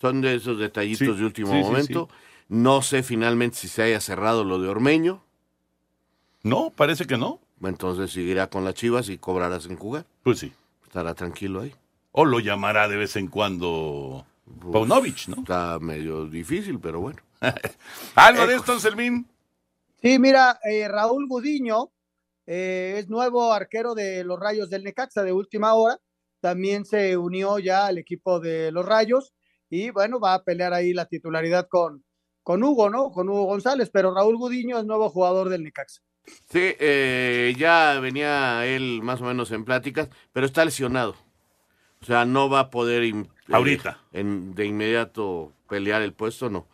Son 0.00 0.20
de 0.20 0.34
esos 0.34 0.58
detallitos 0.58 0.98
Sí, 0.98 1.14
de 1.14 1.24
último 1.24 1.52
sí, 1.52 1.58
sí, 1.58 1.64
momento. 1.64 2.08
No 2.48 2.82
sé 2.82 3.02
finalmente 3.02 3.56
si 3.56 3.68
se 3.68 3.82
haya 3.82 4.00
cerrado 4.00 4.44
lo 4.44 4.60
de 4.60 4.68
Ormeño. 4.68 5.24
No, 6.42 6.70
parece 6.70 7.06
que 7.06 7.16
no. 7.16 7.40
Entonces 7.62 8.10
seguirá 8.10 8.48
con 8.48 8.64
las 8.64 8.74
chivas 8.74 9.08
y 9.08 9.18
cobrará 9.18 9.60
sin 9.60 9.76
jugar. 9.76 10.06
Pues 10.22 10.38
sí. 10.38 10.52
Estará 10.84 11.14
tranquilo 11.14 11.60
ahí. 11.60 11.74
O 12.12 12.24
lo 12.24 12.40
llamará 12.40 12.88
de 12.88 12.96
vez 12.96 13.14
en 13.16 13.28
cuando 13.28 14.26
Paunovic, 14.72 15.28
¿no? 15.28 15.42
Está 15.42 15.78
medio 15.78 16.26
difícil, 16.26 16.80
pero 16.80 17.00
bueno. 17.00 17.20
¿Algo 18.14 18.46
de 18.46 18.56
esto, 18.56 18.72
Anselmín? 18.72 19.28
Sí, 20.02 20.18
mira, 20.18 20.58
eh, 20.64 20.88
Raúl 20.88 21.28
Gudiño 21.28 21.92
eh, 22.46 22.96
es 22.98 23.08
nuevo 23.08 23.52
arquero 23.52 23.94
de 23.94 24.24
los 24.24 24.40
Rayos 24.40 24.70
del 24.70 24.82
Necaxa 24.82 25.22
de 25.22 25.32
última 25.32 25.74
hora. 25.74 26.00
También 26.40 26.84
se 26.84 27.16
unió 27.16 27.58
ya 27.58 27.86
al 27.86 27.98
equipo 27.98 28.40
de 28.40 28.72
los 28.72 28.84
Rayos 28.84 29.34
y 29.68 29.90
bueno, 29.90 30.18
va 30.18 30.34
a 30.34 30.42
pelear 30.42 30.72
ahí 30.72 30.92
la 30.92 31.06
titularidad 31.06 31.68
con, 31.68 32.04
con 32.42 32.64
Hugo, 32.64 32.90
¿no? 32.90 33.12
Con 33.12 33.28
Hugo 33.28 33.44
González, 33.44 33.90
pero 33.92 34.12
Raúl 34.12 34.36
Gudiño 34.36 34.78
es 34.78 34.84
nuevo 34.86 35.10
jugador 35.10 35.50
del 35.50 35.62
Necaxa. 35.62 36.02
Sí, 36.50 36.74
eh, 36.80 37.54
ya 37.56 37.98
venía 38.00 38.66
él 38.66 39.00
más 39.02 39.20
o 39.20 39.24
menos 39.24 39.50
en 39.52 39.64
pláticas, 39.64 40.08
pero 40.32 40.46
está 40.46 40.64
lesionado. 40.64 41.14
O 42.02 42.04
sea, 42.06 42.24
no 42.24 42.48
va 42.48 42.60
a 42.60 42.70
poder 42.70 43.04
in- 43.04 43.28
eh, 43.48 43.52
Ahorita. 43.52 43.98
en- 44.12 44.54
de 44.54 44.64
inmediato 44.66 45.52
pelear 45.68 46.02
el 46.02 46.12
puesto, 46.12 46.50
no. 46.50 46.66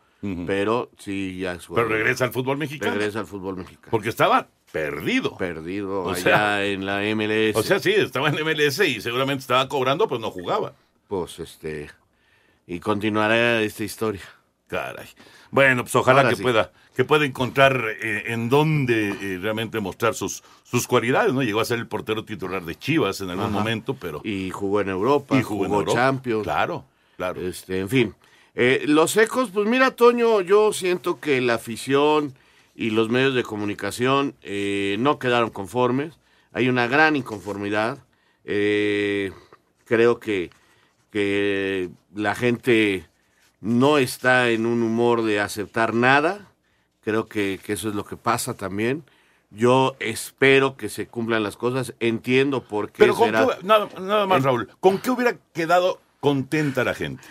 Pero 0.46 0.90
sí, 0.98 1.38
ya 1.38 1.52
es 1.52 1.68
Pero 1.72 1.86
regresa 1.86 2.24
al 2.24 2.32
fútbol 2.32 2.56
mexicano. 2.56 2.94
Regresa 2.94 3.20
al 3.20 3.26
fútbol 3.26 3.56
mexicano. 3.58 3.88
Porque 3.90 4.08
estaba 4.08 4.48
perdido. 4.72 5.36
Perdido 5.36 6.02
O 6.02 6.10
allá 6.10 6.20
sea- 6.22 6.64
en 6.66 6.84
la 6.84 7.04
MLS. 7.04 7.56
O 7.56 7.62
sea, 7.62 7.78
sí, 7.78 7.92
estaba 7.92 8.30
en 8.30 8.34
MLS 8.44 8.80
y 8.88 9.00
seguramente 9.00 9.42
estaba 9.42 9.68
cobrando, 9.68 10.08
pero 10.08 10.18
no 10.18 10.32
jugaba. 10.32 10.72
Pues 11.06 11.38
este. 11.38 11.90
Y 12.66 12.80
continuará 12.80 13.60
esta 13.62 13.84
historia. 13.84 14.22
Caray. 14.68 15.06
Bueno, 15.50 15.84
pues 15.84 15.94
ojalá 15.94 16.20
Ahora 16.20 16.30
que 16.30 16.36
sí. 16.36 16.42
pueda 16.42 16.72
que 16.96 17.04
pueda 17.04 17.24
encontrar 17.26 17.84
eh, 18.00 18.24
en 18.28 18.48
dónde 18.48 19.10
eh, 19.10 19.38
realmente 19.40 19.78
mostrar 19.80 20.14
sus 20.14 20.42
sus 20.64 20.86
cualidades, 20.86 21.32
¿no? 21.32 21.42
Llegó 21.42 21.60
a 21.60 21.64
ser 21.64 21.78
el 21.78 21.86
portero 21.86 22.24
titular 22.24 22.64
de 22.64 22.74
Chivas 22.74 23.20
en 23.20 23.30
algún 23.30 23.44
Ajá. 23.46 23.52
momento, 23.54 23.94
pero 23.94 24.20
Y 24.24 24.50
jugó 24.50 24.80
en 24.80 24.88
Europa, 24.88 25.36
Y 25.38 25.42
jugó 25.42 25.64
jugó, 25.64 25.66
en 25.66 25.72
Europa. 25.80 25.92
Champions. 26.00 26.42
Claro, 26.42 26.84
claro. 27.16 27.40
Este, 27.40 27.78
en 27.80 27.88
fin. 27.88 28.14
Eh, 28.54 28.84
los 28.86 29.16
ecos, 29.18 29.50
pues 29.52 29.68
mira, 29.68 29.90
Toño, 29.92 30.40
yo 30.40 30.72
siento 30.72 31.20
que 31.20 31.40
la 31.42 31.54
afición 31.54 32.34
y 32.74 32.90
los 32.90 33.08
medios 33.10 33.34
de 33.34 33.42
comunicación 33.42 34.34
no 34.98 35.18
quedaron 35.18 35.50
conformes. 35.50 36.18
Hay 36.52 36.68
una 36.70 36.86
gran 36.88 37.14
inconformidad. 37.16 37.98
Creo 39.84 40.18
que, 40.18 40.50
que 41.10 41.90
la 42.14 42.34
gente 42.34 43.06
no 43.60 43.98
está 43.98 44.50
en 44.50 44.66
un 44.66 44.82
humor 44.82 45.22
de 45.22 45.40
aceptar 45.40 45.94
nada. 45.94 46.48
Creo 47.02 47.26
que, 47.26 47.60
que 47.64 47.72
eso 47.74 47.88
es 47.88 47.94
lo 47.94 48.04
que 48.04 48.16
pasa 48.16 48.54
también. 48.54 49.04
Yo 49.50 49.94
espero 50.00 50.76
que 50.76 50.88
se 50.88 51.06
cumplan 51.06 51.42
las 51.42 51.56
cosas. 51.56 51.94
Entiendo 52.00 52.62
por 52.64 52.88
qué 52.90 52.98
Pero 52.98 53.14
con 53.14 53.26
será. 53.26 53.46
qué- 53.46 53.64
nada, 53.66 53.88
nada 54.00 54.26
más, 54.26 54.42
Raúl, 54.42 54.68
¿con 54.80 54.98
qué 54.98 55.10
hubiera 55.10 55.36
quedado 55.54 56.00
contenta 56.20 56.82
la 56.84 56.94
gente? 56.94 57.22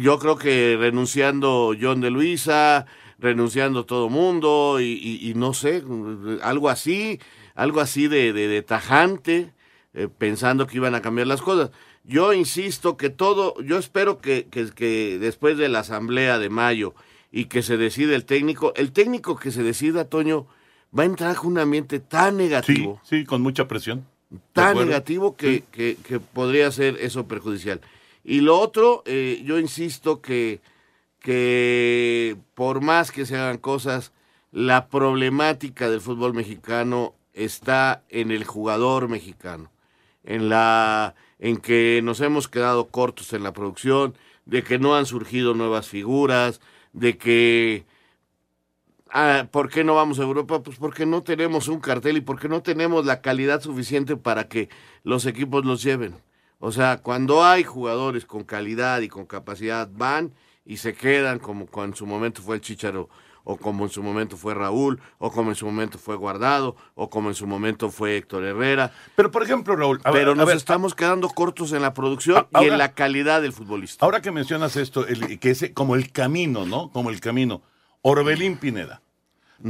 Yo 0.00 0.18
creo 0.18 0.36
que 0.36 0.76
renunciando 0.80 1.72
John 1.80 2.00
de 2.00 2.10
Luisa, 2.10 2.86
renunciando 3.18 3.84
todo 3.84 4.08
mundo 4.08 4.80
y, 4.80 4.84
y- 4.94 5.30
y 5.30 5.34
no 5.34 5.54
sé, 5.54 5.82
algo 6.42 6.68
así, 6.68 7.20
algo 7.54 7.80
así 7.80 8.08
de, 8.08 8.32
de- 8.32 8.48
de 8.48 8.62
tajante, 8.62 9.52
eh, 9.94 10.08
pensando 10.16 10.66
que 10.66 10.76
iban 10.76 10.94
a 10.94 11.02
cambiar 11.02 11.26
las 11.28 11.42
cosas. 11.42 11.70
Yo 12.08 12.32
insisto 12.32 12.96
que 12.96 13.10
todo, 13.10 13.54
yo 13.62 13.78
espero 13.78 14.18
que, 14.18 14.46
que- 14.50 14.70
que 14.70 15.18
después 15.20 15.56
de 15.58 15.68
la 15.68 15.80
asamblea 15.80 16.38
de 16.38 16.48
mayo 16.48 16.94
y 17.30 17.44
que 17.44 17.62
se 17.62 17.76
decide 17.76 18.14
el 18.16 18.24
técnico, 18.24 18.72
el 18.76 18.90
técnico 18.92 19.36
que 19.36 19.50
se 19.52 19.62
decida, 19.62 20.06
Toño, 20.06 20.46
va 20.98 21.02
a 21.02 21.06
entrar 21.06 21.36
con 21.36 21.48
un 21.52 21.58
ambiente 21.58 22.00
tan 22.00 22.38
negativo 22.38 23.00
sí, 23.04 23.24
con 23.26 23.42
mucha 23.42 23.68
presión. 23.68 24.06
Tan 24.54 24.74
negativo 24.86 25.36
que, 25.36 25.64
que- 25.70 25.96
que 26.02 26.18
podría 26.18 26.70
ser 26.72 26.96
eso 27.00 27.26
perjudicial. 27.28 27.80
Y 28.24 28.40
lo 28.40 28.58
otro, 28.58 29.02
eh, 29.06 29.42
yo 29.44 29.58
insisto 29.58 30.20
que, 30.22 30.60
que 31.20 32.36
por 32.54 32.80
más 32.80 33.12
que 33.12 33.26
se 33.26 33.36
hagan 33.36 33.58
cosas, 33.58 34.12
la 34.50 34.88
problemática 34.88 35.90
del 35.90 36.00
fútbol 36.00 36.32
mexicano 36.34 37.14
está 37.34 38.02
en 38.08 38.30
el 38.30 38.44
jugador 38.44 39.08
mexicano. 39.08 39.70
en 40.24 40.48
la 40.50 41.14
en 41.38 41.58
que 41.58 42.00
nos 42.02 42.20
hemos 42.20 42.48
quedado 42.48 42.88
cortos 42.88 43.32
en 43.32 43.42
la 43.42 43.52
producción, 43.52 44.14
de 44.44 44.62
que 44.62 44.78
no 44.78 44.96
han 44.96 45.06
surgido 45.06 45.54
nuevas 45.54 45.88
figuras, 45.88 46.60
de 46.92 47.18
que 47.18 47.84
ah, 49.10 49.48
¿por 49.50 49.70
qué 49.70 49.84
no 49.84 49.94
vamos 49.94 50.18
a 50.18 50.22
Europa? 50.22 50.62
Pues 50.62 50.78
porque 50.78 51.06
no 51.06 51.22
tenemos 51.22 51.68
un 51.68 51.80
cartel 51.80 52.16
y 52.16 52.20
porque 52.20 52.48
no 52.48 52.62
tenemos 52.62 53.06
la 53.06 53.20
calidad 53.20 53.60
suficiente 53.60 54.16
para 54.16 54.48
que 54.48 54.68
los 55.04 55.26
equipos 55.26 55.64
los 55.64 55.82
lleven. 55.82 56.14
O 56.60 56.72
sea, 56.72 56.98
cuando 57.02 57.44
hay 57.44 57.64
jugadores 57.64 58.24
con 58.26 58.44
calidad 58.44 59.00
y 59.00 59.08
con 59.08 59.26
capacidad 59.26 59.88
van 59.92 60.34
y 60.64 60.78
se 60.78 60.94
quedan 60.94 61.38
como 61.38 61.66
cuando 61.66 61.94
en 61.94 61.98
su 61.98 62.06
momento 62.06 62.42
fue 62.42 62.56
el 62.56 62.62
Chicharo 62.62 63.08
o 63.50 63.56
como 63.56 63.84
en 63.84 63.90
su 63.90 64.02
momento 64.02 64.36
fue 64.36 64.52
Raúl, 64.52 65.00
o 65.16 65.32
como 65.32 65.48
en 65.50 65.56
su 65.56 65.64
momento 65.64 65.96
fue 65.98 66.16
Guardado, 66.16 66.76
o 66.94 67.08
como 67.08 67.30
en 67.30 67.34
su 67.34 67.46
momento 67.46 67.88
fue 67.90 68.18
Héctor 68.18 68.44
Herrera. 68.44 68.92
Pero, 69.16 69.30
por 69.30 69.42
ejemplo, 69.42 69.74
Raúl... 69.74 70.02
a 70.04 70.12
Pero 70.12 70.32
a 70.32 70.34
nos 70.34 70.46
ver, 70.46 70.56
estamos 70.58 70.94
quedando 70.94 71.30
cortos 71.30 71.72
en 71.72 71.80
la 71.80 71.94
producción 71.94 72.46
y 72.60 72.66
en 72.66 72.76
la 72.76 72.92
calidad 72.92 73.40
del 73.40 73.54
futbolista. 73.54 74.04
Ahora 74.04 74.20
que 74.20 74.30
mencionas 74.32 74.76
esto, 74.76 75.06
el- 75.06 75.38
que 75.38 75.50
es 75.50 75.70
como 75.72 75.94
el 75.94 76.12
camino, 76.12 76.66
¿no? 76.66 76.90
Como 76.92 77.08
el 77.08 77.20
camino. 77.20 77.62
Orbelín 78.02 78.58
Pineda. 78.58 79.00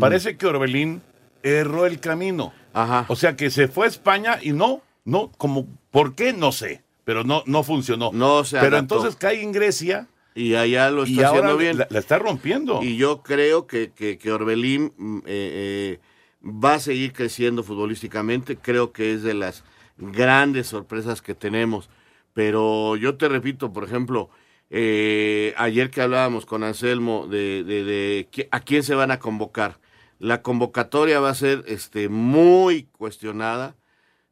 Parece 0.00 0.36
que 0.36 0.46
Orbelín 0.46 1.00
erró 1.44 1.86
el 1.86 2.00
camino. 2.00 2.52
Ajá. 2.74 3.04
O 3.06 3.14
sea, 3.14 3.36
que 3.36 3.48
se 3.48 3.68
fue 3.68 3.86
a 3.86 3.88
España 3.88 4.38
y 4.42 4.52
no, 4.52 4.82
no, 5.04 5.30
como, 5.38 5.66
¿por 5.92 6.16
qué? 6.16 6.32
No 6.32 6.50
sé. 6.50 6.82
Pero 7.04 7.22
no, 7.22 7.44
no 7.46 7.62
funcionó. 7.62 8.10
No 8.12 8.42
se 8.44 8.58
Pero 8.58 8.76
adaptó. 8.76 8.96
entonces 8.96 9.16
cae 9.16 9.40
en 9.40 9.52
Grecia 9.52 10.08
Y 10.38 10.54
allá 10.54 10.88
lo 10.90 11.04
y 11.04 11.10
está 11.10 11.28
ahora 11.28 11.40
haciendo 11.40 11.56
bien. 11.56 11.78
La, 11.78 11.88
la 11.90 11.98
está 11.98 12.18
rompiendo. 12.18 12.80
Y 12.80 12.96
yo 12.96 13.22
creo 13.24 13.66
que, 13.66 13.90
que, 13.90 14.18
que 14.18 14.30
Orbelín 14.30 14.92
mm, 14.96 15.18
eh, 15.18 15.22
eh, 15.26 16.00
va 16.44 16.74
a 16.74 16.78
seguir 16.78 17.12
creciendo 17.12 17.64
futbolísticamente. 17.64 18.56
Creo 18.56 18.92
que 18.92 19.12
es 19.12 19.24
de 19.24 19.34
las 19.34 19.64
grandes 19.96 20.68
sorpresas 20.68 21.22
que 21.22 21.34
tenemos. 21.34 21.90
Pero 22.34 22.94
yo 22.94 23.16
te 23.16 23.28
repito, 23.28 23.72
por 23.72 23.82
ejemplo, 23.82 24.30
eh, 24.70 25.54
ayer 25.56 25.90
que 25.90 26.02
hablábamos 26.02 26.46
con 26.46 26.62
Anselmo 26.62 27.26
de, 27.26 27.64
de, 27.64 27.82
de 27.82 28.48
a 28.52 28.60
quién 28.60 28.84
se 28.84 28.94
van 28.94 29.10
a 29.10 29.18
convocar. 29.18 29.80
La 30.20 30.42
convocatoria 30.42 31.18
va 31.18 31.30
a 31.30 31.34
ser 31.34 31.64
este, 31.66 32.08
muy 32.08 32.84
cuestionada. 32.92 33.74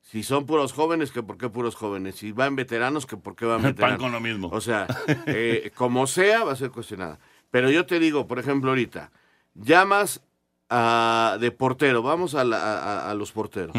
Si 0.08 0.22
son 0.22 0.46
puros 0.46 0.72
jóvenes, 0.72 1.10
que 1.10 1.22
por 1.22 1.36
qué 1.36 1.48
puros 1.48 1.74
jóvenes. 1.74 2.14
Si 2.14 2.30
van 2.30 2.54
veteranos, 2.54 3.06
que 3.06 3.16
por 3.16 3.34
qué 3.34 3.44
van 3.44 3.60
Pan 3.62 3.72
veteranos. 3.72 3.98
con 4.00 4.12
lo 4.12 4.20
mismo. 4.20 4.48
O 4.52 4.60
sea, 4.60 4.86
eh, 5.26 5.72
como 5.74 6.06
sea, 6.06 6.44
va 6.44 6.52
a 6.52 6.56
ser 6.56 6.70
cuestionada. 6.70 7.18
Pero 7.50 7.70
yo 7.70 7.86
te 7.86 7.98
digo, 7.98 8.26
por 8.26 8.38
ejemplo, 8.38 8.70
ahorita, 8.70 9.10
llamas 9.54 10.20
a, 10.68 11.38
de 11.40 11.50
portero, 11.50 12.02
vamos 12.02 12.34
a, 12.34 12.44
la- 12.44 12.58
a- 12.58 12.78
a- 13.06 13.10
a 13.10 13.14
los 13.14 13.32
porteros. 13.32 13.74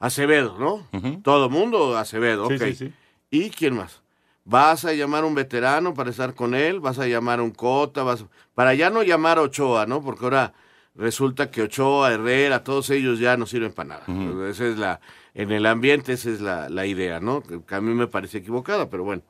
Acevedo, 0.00 0.56
¿no? 0.58 1.20
Todo 1.22 1.48
mundo 1.50 1.96
Acevedo, 1.96 2.48
Sí, 2.48 2.54
ok. 2.54 2.62
sí, 2.62 2.74
sí. 2.74 2.92
¿Y 3.30 3.50
quién 3.50 3.74
más? 3.74 4.00
¿Vas 4.44 4.84
a 4.84 4.92
llamar 4.94 5.24
a 5.24 5.26
un 5.26 5.34
veterano 5.34 5.92
para 5.94 6.10
estar 6.10 6.34
con 6.34 6.54
él? 6.54 6.80
¿Vas 6.80 6.98
a 6.98 7.06
llamar 7.06 7.40
a 7.40 7.42
un 7.42 7.50
Cota? 7.50 8.02
Vas... 8.02 8.24
Para 8.54 8.74
ya 8.74 8.90
no 8.90 9.02
llamar 9.02 9.38
a 9.38 9.42
Ochoa, 9.42 9.84
¿no? 9.86 10.00
Porque 10.02 10.24
ahora 10.24 10.54
resulta 10.94 11.50
que 11.50 11.62
Ochoa, 11.62 12.12
Herrera, 12.14 12.64
todos 12.64 12.88
ellos 12.90 13.18
ya 13.18 13.36
no 13.36 13.44
sirven 13.46 13.72
para 13.72 14.00
nada. 14.06 14.48
Esa 14.48 14.66
es 14.68 14.78
la, 14.78 15.00
en 15.38 15.52
el 15.52 15.66
ambiente 15.66 16.14
esa 16.14 16.30
es 16.30 16.40
la, 16.40 16.68
la 16.68 16.84
idea, 16.84 17.20
¿no? 17.20 17.42
Que, 17.42 17.74
a 17.74 17.80
mí 17.80 17.94
me 17.94 18.08
parece 18.08 18.38
equivocada, 18.38 18.90
pero 18.90 19.04
bueno. 19.04 19.22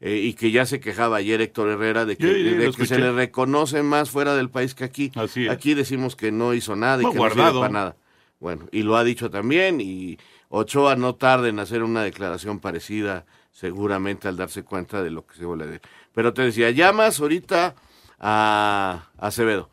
Eh, 0.00 0.16
y 0.16 0.32
que 0.32 0.50
ya 0.50 0.64
se 0.64 0.80
quejaba 0.80 1.18
ayer 1.18 1.42
Héctor 1.42 1.68
Herrera 1.68 2.06
de 2.06 2.16
que, 2.16 2.26
Sí, 2.26 2.32
sí, 2.32 2.42
de 2.54 2.66
lo 2.66 2.72
que 2.72 2.86
se 2.86 2.98
le 2.98 3.12
reconoce 3.12 3.82
más 3.82 4.08
fuera 4.08 4.34
del 4.34 4.48
país 4.48 4.74
que 4.74 4.84
aquí. 4.84 5.12
Así 5.14 5.44
es. 5.44 5.50
Aquí 5.50 5.74
decimos 5.74 6.16
que 6.16 6.32
no 6.32 6.54
hizo 6.54 6.76
nada 6.76 7.02
y 7.02 7.04
No, 7.04 7.12
que 7.12 7.18
no 7.18 7.24
sirve 7.24 7.34
Guardado. 7.34 7.60
para 7.60 7.72
nada. 7.72 7.96
Bueno, 8.40 8.66
y 8.72 8.84
lo 8.84 8.96
ha 8.96 9.04
dicho 9.04 9.28
también, 9.28 9.82
y 9.82 10.16
Ochoa 10.48 10.96
no 10.96 11.14
tarda 11.16 11.48
en 11.48 11.58
hacer 11.58 11.82
una 11.82 12.02
declaración 12.02 12.58
parecida, 12.58 13.26
seguramente 13.52 14.28
al 14.28 14.38
darse 14.38 14.62
cuenta 14.62 15.02
de 15.02 15.10
lo 15.10 15.26
que 15.26 15.36
se 15.36 15.44
vuelve 15.44 15.66
de. 15.66 15.80
Pero 16.14 16.32
te 16.32 16.40
decía, 16.40 16.70
llamas 16.70 17.20
ahorita 17.20 17.74
a 18.18 19.10
Acevedo. 19.18 19.68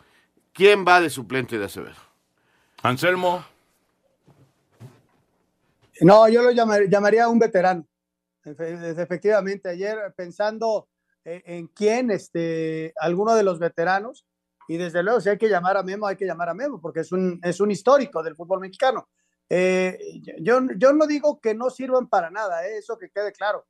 ¿Quién 0.51 0.83
va 0.85 0.99
de 0.99 1.09
suplente 1.09 1.57
de 1.57 1.63
Acevedo? 1.63 1.95
Anselmo. 2.83 3.45
No, 6.01 6.27
yo 6.29 6.41
lo 6.41 6.51
llamar- 6.51 6.89
llamaría 6.89 7.27
un 7.27 7.39
veterano. 7.39 7.87
Efe- 8.43 8.99
Efectivamente, 9.01 9.69
ayer 9.69 9.97
pensando 10.15 10.89
eh, 11.25 11.41
en 11.45 11.67
quién, 11.67 12.11
este, 12.11 12.93
alguno 12.99 13.35
de 13.35 13.43
los 13.43 13.59
veteranos, 13.59 14.25
y 14.69 14.77
desde 14.77 15.01
luego 15.03 15.21
si 15.21 15.29
hay 15.29 15.37
que 15.37 15.49
llamar 15.49 15.77
a 15.77 15.83
Memo, 15.83 16.07
hay 16.07 16.15
que 16.17 16.25
llamar 16.25 16.49
a 16.49 16.53
Memo, 16.53 16.79
porque 16.81 17.01
es 17.01 17.11
un, 17.11 17.39
es 17.43 17.59
un 17.59 17.71
histórico 17.71 18.21
del 18.23 18.35
fútbol 18.35 18.59
mexicano. 18.59 19.09
Eh, 19.49 19.97
yo, 20.41 20.59
yo 20.77 20.93
no 20.93 21.07
digo 21.07 21.39
que 21.39 21.55
no 21.55 21.69
sirvan 21.69 22.07
para 22.07 22.29
nada, 22.29 22.67
eh, 22.67 22.77
eso 22.77 22.97
que 22.97 23.09
quede 23.09 23.31
claro. 23.31 23.65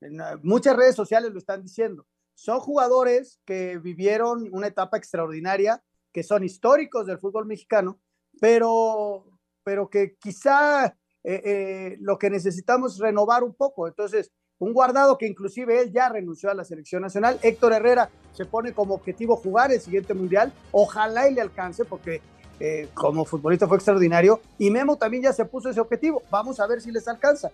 Eh, 0.00 0.10
muchas 0.42 0.76
redes 0.76 0.94
sociales 0.94 1.32
lo 1.32 1.38
están 1.38 1.62
diciendo. 1.62 2.06
Son 2.34 2.60
jugadores 2.60 3.40
que 3.44 3.78
vivieron 3.78 4.48
una 4.52 4.66
etapa 4.66 4.96
extraordinaria, 4.96 5.82
que 6.12 6.22
son 6.22 6.44
históricos 6.44 7.06
del 7.06 7.18
fútbol 7.18 7.46
mexicano, 7.46 8.00
pero, 8.40 9.26
pero 9.64 9.88
que 9.88 10.16
quizá 10.18 10.96
eh, 11.24 11.42
eh, 11.44 11.96
lo 12.00 12.18
que 12.18 12.30
necesitamos 12.30 12.94
es 12.94 12.98
renovar 12.98 13.44
un 13.44 13.54
poco. 13.54 13.86
Entonces, 13.86 14.32
un 14.58 14.72
guardado 14.72 15.18
que 15.18 15.26
inclusive 15.26 15.80
él 15.80 15.92
ya 15.92 16.08
renunció 16.08 16.50
a 16.50 16.54
la 16.54 16.64
selección 16.64 17.02
nacional. 17.02 17.38
Héctor 17.42 17.72
Herrera 17.72 18.10
se 18.32 18.44
pone 18.44 18.72
como 18.72 18.94
objetivo 18.94 19.36
jugar 19.36 19.72
el 19.72 19.80
siguiente 19.80 20.14
mundial. 20.14 20.52
Ojalá 20.70 21.28
y 21.28 21.34
le 21.34 21.40
alcance 21.40 21.84
porque 21.84 22.20
eh, 22.60 22.88
como 22.94 23.24
futbolista 23.24 23.66
fue 23.66 23.76
extraordinario. 23.76 24.40
Y 24.58 24.70
Memo 24.70 24.96
también 24.96 25.24
ya 25.24 25.32
se 25.32 25.44
puso 25.44 25.68
ese 25.68 25.80
objetivo. 25.80 26.22
Vamos 26.30 26.60
a 26.60 26.66
ver 26.66 26.80
si 26.80 26.90
les 26.92 27.06
alcanza. 27.08 27.50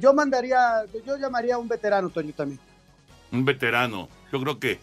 Yo 0.00 0.14
mandaría, 0.14 0.84
yo 1.04 1.18
llamaría 1.18 1.56
a 1.56 1.58
un 1.58 1.68
veterano, 1.68 2.08
Toño, 2.08 2.32
también. 2.32 2.58
un 3.32 3.44
veterano. 3.44 4.08
Yo 4.32 4.40
creo 4.40 4.58
que 4.58 4.78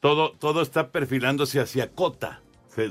todo, 0.00 0.32
todo 0.32 0.60
está 0.62 0.90
perfilándose 0.90 1.60
hacia 1.60 1.92
Cota. 1.92 2.40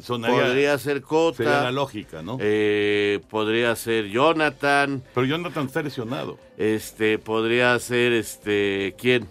Sonaría- 0.03 0.43
Podría 0.43 0.77
ser 0.77 1.01
Cota. 1.01 1.37
Sería 1.37 1.61
la 1.63 1.71
lógica, 1.71 2.21
¿no? 2.21 2.37
Eh, 2.39 3.19
podría 3.29 3.75
ser 3.75 4.07
Jonathan. 4.09 5.03
Pero 5.15 5.25
Jonathan 5.25 5.65
está 5.65 5.81
lesionado. 5.81 6.37
Este, 6.57 7.17
podría 7.17 7.77
ser 7.79 8.11
este, 8.13 8.95
¿quién? 8.97 9.27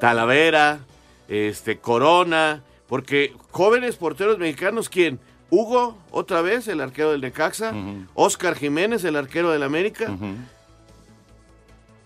Talavera, 0.00 0.80
este, 1.28 1.78
Corona, 1.78 2.62
porque 2.86 3.32
jóvenes 3.50 3.96
porteros 3.96 4.38
mexicanos, 4.38 4.88
¿quién? 4.88 5.18
Hugo, 5.50 5.96
otra 6.10 6.42
vez, 6.42 6.68
el 6.68 6.80
arquero 6.82 7.12
del 7.12 7.22
Necaxa, 7.22 7.72
Oscar 8.14 8.54
Jiménez, 8.54 9.02
el 9.04 9.16
arquero 9.16 9.50
del 9.50 9.62
América. 9.62 10.14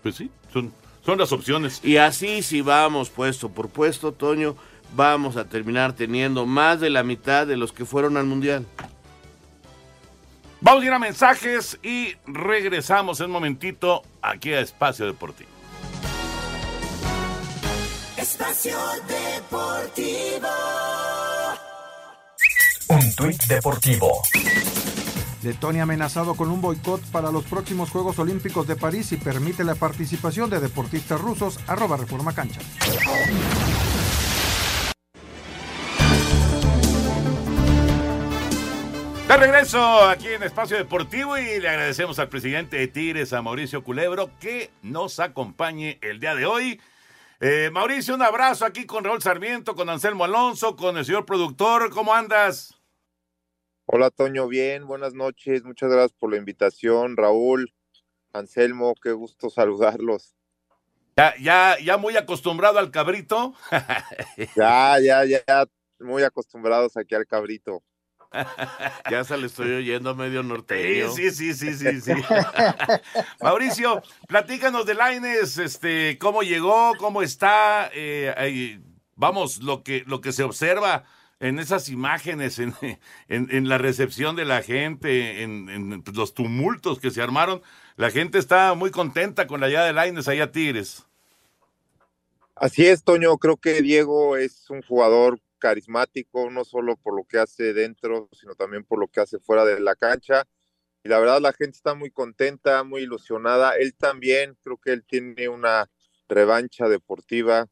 Pues 0.01 0.15
sí, 0.15 0.29
son, 0.51 0.73
son 1.05 1.17
las 1.17 1.31
opciones. 1.31 1.81
Y 1.83 1.97
así 1.97 2.41
si 2.41 2.61
vamos 2.61 3.09
puesto 3.09 3.49
por 3.49 3.69
puesto, 3.69 4.11
Toño, 4.13 4.55
vamos 4.95 5.37
a 5.37 5.45
terminar 5.45 5.93
teniendo 5.93 6.45
más 6.45 6.79
de 6.79 6.89
la 6.89 7.03
mitad 7.03 7.47
de 7.47 7.57
los 7.57 7.71
que 7.71 7.85
fueron 7.85 8.17
al 8.17 8.25
Mundial. 8.25 8.65
Vamos 10.61 10.83
a 10.83 10.85
ir 10.85 10.93
a 10.93 10.99
mensajes 10.99 11.77
y 11.83 12.15
regresamos 12.25 13.19
en 13.19 13.25
un 13.25 13.31
momentito 13.33 14.01
aquí 14.21 14.53
a 14.53 14.61
Espacio 14.61 15.05
Deportivo. 15.05 15.49
Espacio 18.15 18.77
Deportivo. 19.07 20.47
Un 22.87 23.15
tuit 23.15 23.43
deportivo. 23.43 24.21
Letonia 25.41 25.83
amenazado 25.83 26.35
con 26.35 26.49
un 26.49 26.61
boicot 26.61 27.01
para 27.11 27.31
los 27.31 27.43
próximos 27.43 27.89
Juegos 27.89 28.17
Olímpicos 28.19 28.65
de 28.65 28.77
París 28.77 29.11
y 29.11 29.17
permite 29.17 29.65
la 29.65 29.75
participación 29.75 30.49
de 30.49 30.61
deportistas 30.61 31.19
rusos. 31.19 31.59
Arroba 31.67 31.97
Reforma 31.97 32.33
Cancha. 32.33 32.61
De 39.33 39.39
regreso 39.39 40.03
aquí 40.03 40.27
en 40.27 40.43
Espacio 40.43 40.77
Deportivo 40.77 41.35
y 41.39 41.59
le 41.59 41.67
agradecemos 41.67 42.19
al 42.19 42.29
presidente 42.29 42.77
de 42.77 42.87
Tigres, 42.87 43.33
a 43.33 43.41
Mauricio 43.41 43.83
Culebro, 43.83 44.29
que 44.39 44.69
nos 44.83 45.19
acompañe 45.19 45.97
el 46.03 46.19
día 46.19 46.35
de 46.35 46.45
hoy. 46.45 46.79
Eh, 47.39 47.71
Mauricio, 47.73 48.13
un 48.13 48.21
abrazo 48.21 48.63
aquí 48.63 48.85
con 48.85 49.03
Raúl 49.03 49.23
Sarmiento, 49.23 49.73
con 49.73 49.89
Anselmo 49.89 50.23
Alonso, 50.23 50.75
con 50.75 50.97
el 50.97 51.05
señor 51.05 51.25
productor. 51.25 51.89
¿Cómo 51.89 52.13
andas? 52.13 52.79
Hola 53.87 54.11
Toño, 54.11 54.47
bien, 54.47 54.85
buenas 54.85 55.15
noches, 55.15 55.63
muchas 55.63 55.89
gracias 55.89 56.13
por 56.13 56.29
la 56.29 56.37
invitación, 56.37 57.17
Raúl, 57.17 57.73
Anselmo, 58.33 58.93
qué 59.01 59.13
gusto 59.13 59.49
saludarlos. 59.49 60.35
Ya, 61.17 61.33
ya, 61.41 61.79
ya 61.83 61.97
muy 61.97 62.17
acostumbrado 62.17 62.77
al 62.77 62.91
cabrito. 62.91 63.55
Ya, 64.55 64.99
ya, 64.99 65.25
ya, 65.25 65.65
muy 65.99 66.21
acostumbrados 66.21 66.97
aquí 66.97 67.15
al 67.15 67.25
cabrito. 67.25 67.81
Ya 69.09 69.23
se 69.23 69.37
le 69.37 69.47
estoy 69.47 69.71
oyendo 69.71 70.15
medio 70.15 70.43
norteño. 70.43 71.11
Sí, 71.11 71.31
sí, 71.31 71.53
sí, 71.53 71.73
sí, 71.73 72.01
sí, 72.01 72.01
sí. 72.01 72.11
Mauricio, 73.41 74.01
platícanos 74.27 74.85
de 74.85 74.95
Laines, 74.95 75.57
este, 75.57 76.17
cómo 76.19 76.43
llegó, 76.43 76.93
cómo 76.97 77.21
está, 77.21 77.89
eh, 77.93 78.79
vamos, 79.15 79.61
lo 79.61 79.83
que, 79.83 80.03
lo 80.07 80.21
que 80.21 80.31
se 80.31 80.43
observa 80.43 81.05
en 81.39 81.59
esas 81.59 81.89
imágenes, 81.89 82.57
en, 82.59 82.73
en, 83.27 83.47
en 83.51 83.67
la 83.67 83.77
recepción 83.77 84.35
de 84.35 84.45
la 84.45 84.61
gente, 84.61 85.43
en, 85.43 85.69
en, 85.69 86.03
los 86.13 86.33
tumultos 86.33 86.99
que 86.99 87.11
se 87.11 87.21
armaron. 87.21 87.61
la 87.97 88.11
gente 88.11 88.39
está 88.39 88.73
muy 88.75 88.91
contenta 88.91 89.45
con 89.45 89.59
la 89.59 89.67
llegada 89.67 89.87
de 89.87 89.93
Laines 89.93 90.27
allá 90.27 90.45
a 90.45 90.51
Tigres. 90.51 91.05
Así 92.55 92.85
es, 92.85 93.03
Toño. 93.03 93.37
Creo 93.37 93.57
que 93.57 93.81
Diego 93.81 94.37
es 94.37 94.69
un 94.69 94.81
jugador 94.83 95.39
carismático, 95.63 96.49
no 96.51 96.65
solo 96.65 96.97
por 96.97 97.15
lo 97.15 97.23
que 97.23 97.37
hace 97.37 97.73
dentro, 97.73 98.27
sino 98.33 98.53
también 98.55 98.83
por 98.83 98.99
lo 98.99 99.07
que 99.07 99.21
hace 99.21 99.39
fuera 99.39 99.63
de 99.63 99.79
la 99.79 99.95
cancha. 99.95 100.43
Y 101.05 101.09
la 101.09 101.19
verdad, 101.19 101.39
la 101.39 101.53
gente 101.53 101.77
está 101.77 101.95
muy 101.95 102.11
contenta, 102.11 102.83
muy 102.83 103.03
ilusionada. 103.03 103.77
Él 103.77 103.95
también, 103.95 104.57
creo 104.61 104.77
que 104.77 104.91
él 104.91 105.05
tiene 105.05 105.47
una 105.47 105.89
revancha 106.27 106.89
deportiva. 106.89 107.67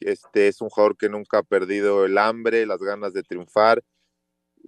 Este 0.00 0.48
es 0.48 0.60
un 0.60 0.70
jugador 0.70 0.96
que 0.96 1.08
nunca 1.08 1.38
ha 1.38 1.42
perdido 1.44 2.04
el 2.04 2.18
hambre, 2.18 2.66
las 2.66 2.80
ganas 2.80 3.12
de 3.12 3.22
triunfar 3.22 3.84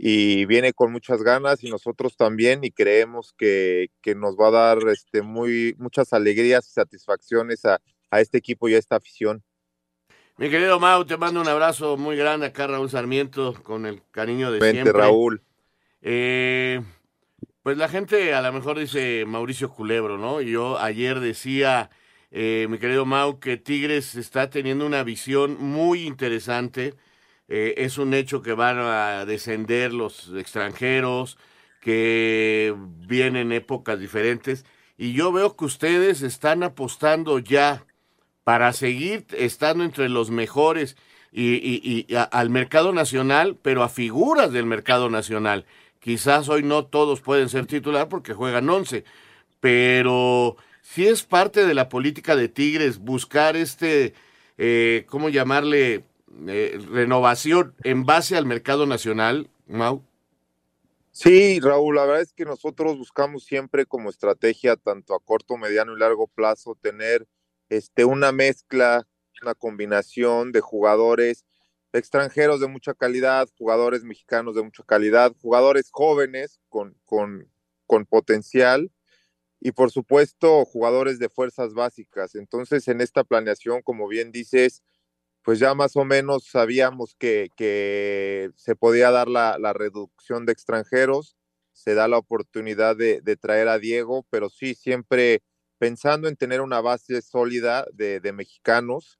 y 0.01 0.47
viene 0.47 0.73
con 0.73 0.93
muchas 0.93 1.25
ganas 1.25 1.65
y 1.65 1.71
nosotros 1.71 2.17
también 2.17 2.63
y 2.63 2.71
creemos 2.71 3.35
que, 3.37 3.91
que 4.01 4.15
nos 4.15 4.37
va 4.37 4.49
a 4.49 4.51
dar 4.53 4.79
este, 4.89 5.23
muy, 5.23 5.75
muchas 5.79 6.13
alegrías 6.13 6.69
y 6.69 6.71
satisfacciones 6.71 7.65
a, 7.65 7.81
a 8.11 8.21
este 8.21 8.39
equipo 8.39 8.69
y 8.69 8.77
a 8.77 8.79
esta 8.79 8.95
afición. 8.95 9.43
Mi 10.39 10.51
querido 10.51 10.79
Mau, 10.79 11.05
te 11.05 11.17
mando 11.17 11.41
un 11.41 11.49
abrazo 11.49 11.97
muy 11.97 12.15
grande 12.15 12.47
acá, 12.47 12.69
Raúl 12.69 12.89
Sarmiento, 12.89 13.61
con 13.65 13.87
el 13.87 14.03
cariño 14.13 14.53
de 14.53 14.61
Vente, 14.61 14.83
siempre. 14.83 15.03
Raúl. 15.03 15.43
Eh, 16.01 16.81
pues 17.65 17.77
la 17.77 17.89
gente 17.89 18.33
a 18.33 18.41
lo 18.41 18.53
mejor 18.53 18.79
dice 18.79 19.25
Mauricio 19.27 19.69
Culebro, 19.69 20.17
¿no? 20.17 20.41
Yo 20.41 20.79
ayer 20.79 21.19
decía, 21.19 21.91
eh, 22.31 22.69
mi 22.71 22.79
querido 22.79 23.05
Mau, 23.05 23.41
que 23.41 23.57
Tigres 23.57 24.15
está 24.15 24.49
teniendo 24.49 24.87
una 24.87 25.03
visión 25.03 25.57
muy 25.59 26.07
interesante. 26.07 26.95
Eh, 27.49 27.75
es 27.79 27.99
un 27.99 28.15
hecho 28.15 28.41
que 28.41 28.53
van 28.53 28.79
a 28.79 29.25
descender 29.27 29.93
los 29.93 30.33
extranjeros, 30.37 31.37
que 31.81 32.77
vienen 33.09 33.51
épocas 33.51 33.99
diferentes. 33.99 34.65
Y 34.97 35.15
yo 35.15 35.33
veo 35.33 35.57
que 35.57 35.65
ustedes 35.65 36.23
están 36.23 36.63
apostando 36.63 37.41
ya 37.41 37.88
para 38.49 38.73
seguir 38.73 39.27
estando 39.37 39.85
entre 39.85 40.09
los 40.09 40.31
mejores 40.31 40.97
y, 41.31 42.07
al 42.31 42.49
mercado 42.49 42.95
nacional, 42.95 43.59
pero 43.61 43.83
a 43.83 43.91
figuras 43.91 44.53
del 44.53 44.65
mercado 44.65 45.11
nacional. 45.11 45.67
Quizás 46.01 46.49
hoy 46.49 46.63
no 46.63 46.87
todos 46.87 47.21
pueden 47.21 47.51
ser 47.51 47.67
titular 47.67 48.09
porque 48.09 48.33
juegan 48.33 48.71
11, 48.71 49.05
pero 49.61 50.57
sí 50.81 51.07
es 51.07 51.25
parte 51.25 51.67
de 51.67 51.75
la 51.75 51.91
política 51.91 52.37
de 52.37 52.49
Tigres 52.49 52.97
buscar 52.97 53.55
este, 53.55 54.15
eh, 54.57 55.05
¿cómo 55.11 55.29
llamarle? 55.29 56.05
Eh, 56.47 56.81
renovación 56.91 57.75
en 57.85 58.07
base 58.07 58.35
al 58.35 58.47
mercado 58.47 58.87
nacional, 58.87 59.51
Mau. 59.67 60.03
Sí, 61.13 61.61
Raúl, 61.61 61.97
la 61.97 62.07
verdad 62.07 62.23
es 62.23 62.33
que 62.33 62.47
nosotros 62.47 62.97
buscamos 62.97 63.45
siempre 63.45 63.85
como 63.85 64.09
estrategia, 64.09 64.77
tanto 64.77 65.15
a 65.15 65.21
corto, 65.21 65.59
mediano 65.59 65.95
y 65.95 65.99
largo 65.99 66.29
plazo, 66.29 66.79
tener 66.81 67.27
este, 67.69 68.05
una 68.05 68.33
mezcla, 68.33 69.07
una 69.43 69.55
combinación 69.55 70.53
de 70.53 70.61
jugadores 70.61 71.45
extranjeros 71.93 72.61
de 72.61 72.69
mucha 72.69 72.95
calidad, 72.95 73.49
jugadores 73.57 74.05
mexicanos 74.05 74.55
de 74.55 74.63
mucha 74.63 74.83
calidad, 74.83 75.33
jugadores 75.41 75.89
jóvenes 75.91 76.61
con, 76.69 76.97
con, 77.05 77.51
con 77.87 78.05
potencial 78.07 78.91
y 79.61 79.73
por 79.73 79.91
supuesto 79.91 80.65
jugadores 80.65 81.19
de 81.19 81.29
fuerzas 81.29 81.75
básicas. 81.75 82.35
Entonces, 82.35 82.87
en 82.89 83.01
esta 83.01 83.25
planeación, 83.25 83.83
como 83.83 84.07
bien 84.07 84.31
dices, 84.33 84.83
pues 85.43 85.59
ya 85.59 85.75
más 85.75 85.97
o 85.97 86.05
menos 86.05 86.45
sabíamos 86.45 87.15
que, 87.17 87.51
que 87.57 88.51
se 88.57 88.77
podía 88.77 89.11
dar 89.11 89.29
la, 89.29 89.59
la 89.59 89.73
reducción 89.73 90.47
de 90.47 90.53
extranjeros, 90.53 91.37
se 91.73 91.95
da 91.95 92.09
la 92.09 92.19
oportunidad 92.19 92.97
de, 92.97 93.21
de 93.23 93.37
traer 93.37 93.69
a 93.69 93.79
Diego, 93.79 94.27
pero 94.31 94.51
sí 94.51 94.75
siempre 94.75 95.43
pensando 95.79 96.29
en 96.29 96.37
tener 96.37 96.61
una 96.61 96.81
base 96.81 97.23
sólida 97.23 97.87
de, 97.93 98.21
mexicanos. 98.33 99.19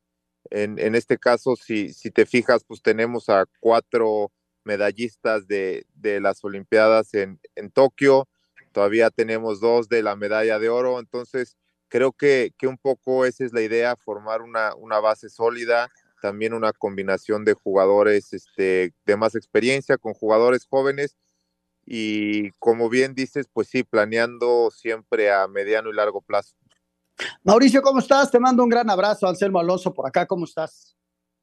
En, 0.51 0.79
en 0.79 0.95
este 0.95 1.19
caso, 1.19 1.57
si, 1.57 1.93
si 1.93 2.11
te 2.11 2.27
fijas, 2.27 2.65
pues 2.65 2.83
tenemos 2.83 3.29
a 3.29 3.47
cuatro 3.61 4.33
medallistas 4.65 5.47
de, 5.47 5.87
de 5.95 6.21
las 6.21 6.45
Olimpiadas 6.45 7.15
en, 7.15 7.41
en 7.55 7.71
Tokio, 7.71 8.29
todavía 8.73 9.11
tenemos 9.11 9.61
dos 9.61 9.89
de 9.89 10.03
la 10.03 10.15
medalla 10.15 10.59
de 10.59 10.69
oro, 10.69 10.99
entonces 10.99 11.57
creo 11.89 12.13
que, 12.13 12.53
que 12.59 12.67
un 12.67 12.77
poco 12.77 13.25
esa 13.25 13.45
es 13.45 13.53
la 13.53 13.63
idea, 13.63 13.97
formar 13.97 14.43
una, 14.43 14.75
una 14.75 15.01
base 15.01 15.31
sólida, 15.31 15.91
también 16.21 16.53
una 16.53 16.73
combinación 16.73 17.45
de 17.45 17.55
jugadores 17.55 18.33
este, 18.33 18.93
de 19.07 19.17
más 19.17 19.35
experiencia 19.35 19.97
con 19.97 20.13
jugadores 20.13 20.67
jóvenes 20.69 21.17
y 21.91 22.51
como 22.59 22.91
bien 22.91 23.15
dices, 23.15 23.49
pues 23.51 23.69
sí, 23.69 23.83
planeando 23.83 24.71
siempre 24.71 25.33
a 25.33 25.49
mediano 25.49 25.89
y 25.89 25.95
largo 25.95 26.21
plazo. 26.21 26.55
Mauricio, 27.43 27.81
¿cómo 27.81 28.01
estás? 28.01 28.31
Te 28.31 28.39
mando 28.39 28.63
un 28.63 28.69
gran 28.69 28.91
abrazo. 28.91 29.27
Anselmo 29.27 29.59
Alonso 29.59 29.95
por 29.95 30.07
acá, 30.07 30.27
¿cómo 30.27 30.45
estás? 30.45 30.95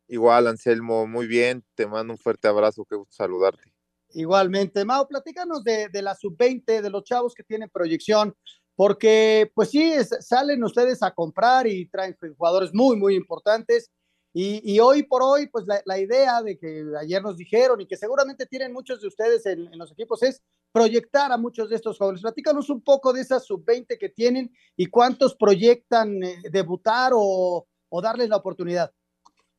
Igual, 0.08 0.46
Anselmo, 0.48 1.08
muy 1.08 1.26
bien, 1.26 1.66
te 1.74 1.88
mando 1.88 2.14
un 2.14 2.20
fuerte 2.20 2.48
abrazo, 2.48 2.86
qué 2.86 2.96
gusto 2.96 3.16
saludarte. 3.16 3.74
Igualmente. 4.10 4.86
Mau, 4.86 5.08
platícanos 5.08 5.64
de, 5.64 5.90
de 5.90 6.02
la 6.04 6.14
sub-20, 6.14 6.82
de 6.82 6.90
los 6.92 7.04
chavos 7.04 7.34
que 7.34 7.44
tienen 7.44 7.70
proyección, 7.72 8.36
porque 8.76 9.52
pues 9.56 9.72
sí, 9.72 9.82
es- 9.94 10.16
salen 10.22 10.64
ustedes 10.64 11.02
a 11.02 11.12
comprar 11.12 11.66
y 11.66 11.88
traen 11.88 12.16
jugadores 12.38 12.70
muy, 12.72 12.98
muy 12.98 13.16
importantes. 13.16 13.90
Y, 14.38 14.60
y 14.70 14.82
hoy 14.82 15.04
por 15.04 15.24
hoy, 15.24 15.48
pues 15.48 15.66
la, 15.66 15.82
la 15.86 15.98
idea 15.98 16.42
de 16.42 16.58
que 16.58 16.84
ayer 17.00 17.22
nos 17.22 17.38
dijeron 17.38 17.80
y 17.80 17.88
que 17.88 17.96
seguramente 17.96 18.46
tienen 18.46 18.74
muchos 18.74 19.00
de 19.00 19.08
ustedes 19.08 19.46
en, 19.46 19.72
en 19.72 19.80
los 19.80 19.94
equipos 19.94 20.22
es 20.24 20.44
proyectar 20.74 21.32
a 21.32 21.38
muchos 21.38 21.70
de 21.70 21.78
estos 21.78 21.98
jóvenes. 21.98 22.22
Platícanos 22.22 22.70
un 22.70 22.82
poco 22.84 23.14
de 23.14 23.22
esa 23.22 23.40
sub-20 23.40 23.98
que 23.98 24.10
tienen 24.10 24.54
y 24.76 24.88
cuántos 24.88 25.36
proyectan 25.36 26.22
eh, 26.22 26.42
debutar 26.52 27.14
o, 27.16 27.66
o 27.88 28.02
darles 28.02 28.28
la 28.28 28.36
oportunidad. 28.36 28.92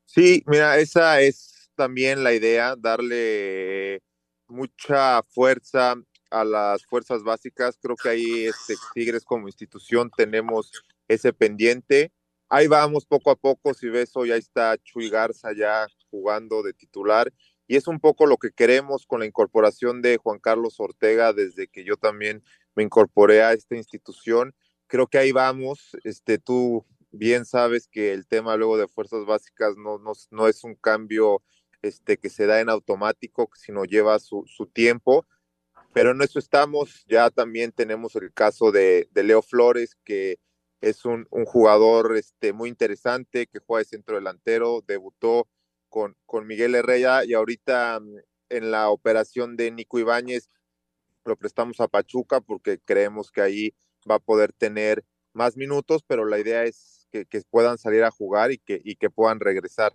Sí, 0.05 0.45
mira, 0.47 0.77
esa 0.77 1.23
es 1.23 1.71
también 1.75 2.23
la 2.23 2.35
idea, 2.35 2.77
darle 2.77 4.03
mucha 4.47 5.23
fuerza 5.23 5.95
a 6.31 6.45
las 6.45 6.85
fuerzas 6.85 7.23
básicas. 7.23 7.79
Creo 7.81 7.97
que 7.97 8.11
ahí 8.11 8.45
este, 8.45 8.75
Tigres 8.93 9.25
como 9.25 9.49
institución 9.49 10.11
tenemos 10.15 10.71
ese 11.09 11.33
pendiente. 11.33 12.13
Ahí 12.49 12.69
vamos 12.69 13.05
poco 13.07 13.33
a 13.33 13.35
poco, 13.35 13.75
si 13.75 13.89
ves 13.89 14.17
hoy 14.17 14.31
ahí 14.31 14.39
está 14.39 14.79
Chuy 14.79 15.11
Garza 15.11 15.53
ya 15.53 15.89
jugando 16.11 16.63
de 16.63 16.73
titular 16.73 17.33
y 17.67 17.75
es 17.75 17.89
un 17.89 17.99
poco 17.99 18.25
lo 18.27 18.37
que 18.37 18.53
queremos 18.53 19.05
con 19.05 19.19
la 19.19 19.27
incorporación 19.27 20.01
de 20.01 20.17
Juan 20.19 20.39
Carlos 20.39 20.79
Ortega 20.79 21.33
desde 21.33 21.67
que 21.67 21.83
yo 21.83 21.97
también 21.97 22.45
me 22.77 22.85
incorporé 22.85 23.43
a 23.43 23.53
esta 23.53 23.75
institución. 23.75 24.55
Creo 24.87 25.09
que 25.09 25.19
ahí 25.19 25.33
vamos, 25.33 25.97
este, 26.05 26.39
tú 26.39 26.87
bien 27.11 27.45
sabes 27.47 27.89
que 27.89 28.13
el 28.13 28.29
tema 28.29 28.57
luego 28.57 28.79
de 28.79 28.87
fuerzas 28.87 29.27
básicas 29.27 29.77
no, 29.77 29.99
no, 29.99 30.13
no 30.31 30.47
es 30.47 30.63
un 30.63 30.77
cambio 30.77 31.43
este, 31.83 32.17
que 32.17 32.31
se 32.31 32.47
da 32.47 32.61
en 32.61 32.69
automático, 32.69 33.51
sino 33.55 33.85
lleva 33.85 34.21
su, 34.21 34.45
su 34.47 34.67
tiempo, 34.67 35.27
pero 35.93 36.13
en 36.13 36.23
eso 36.23 36.39
estamos. 36.39 37.05
Ya 37.09 37.31
también 37.31 37.73
tenemos 37.73 38.15
el 38.15 38.33
caso 38.33 38.71
de, 38.71 39.09
de 39.11 39.25
Leo 39.25 39.43
Flores, 39.43 39.97
que 40.05 40.39
es 40.89 41.05
un, 41.05 41.27
un 41.31 41.45
jugador 41.45 42.17
este, 42.17 42.53
muy 42.53 42.69
interesante, 42.69 43.47
que 43.47 43.59
juega 43.59 43.81
de 43.81 43.85
centro 43.87 44.17
delantero, 44.17 44.83
debutó 44.87 45.49
con, 45.89 46.17
con 46.27 46.47
Miguel 46.47 46.75
Herrera 46.75 47.25
y 47.25 47.35
ahorita 47.35 48.01
mm, 48.01 48.17
en 48.51 48.71
la 48.71 48.91
operación 48.91 49.57
de 49.57 49.71
Nico 49.73 49.99
Ibáñez 49.99 50.49
lo 51.25 51.37
prestamos 51.37 51.81
a 51.81 51.89
Pachuca 51.89 52.41
porque 52.41 52.79
creemos 52.85 53.33
que 53.33 53.41
ahí 53.43 53.75
va 54.09 54.17
a 54.17 54.21
poder 54.21 54.53
tener 54.53 55.05
más 55.33 55.57
minutos, 55.57 56.05
pero 56.07 56.25
la 56.25 56.39
idea 56.39 56.65
es 56.65 57.09
que, 57.11 57.27
que 57.27 57.43
puedan 57.51 57.79
salir 57.79 58.05
a 58.05 58.11
jugar 58.13 58.53
y 58.53 58.59
que, 58.59 58.81
y 58.85 58.97
que 58.97 59.11
puedan 59.11 59.41
regresar. 59.41 59.93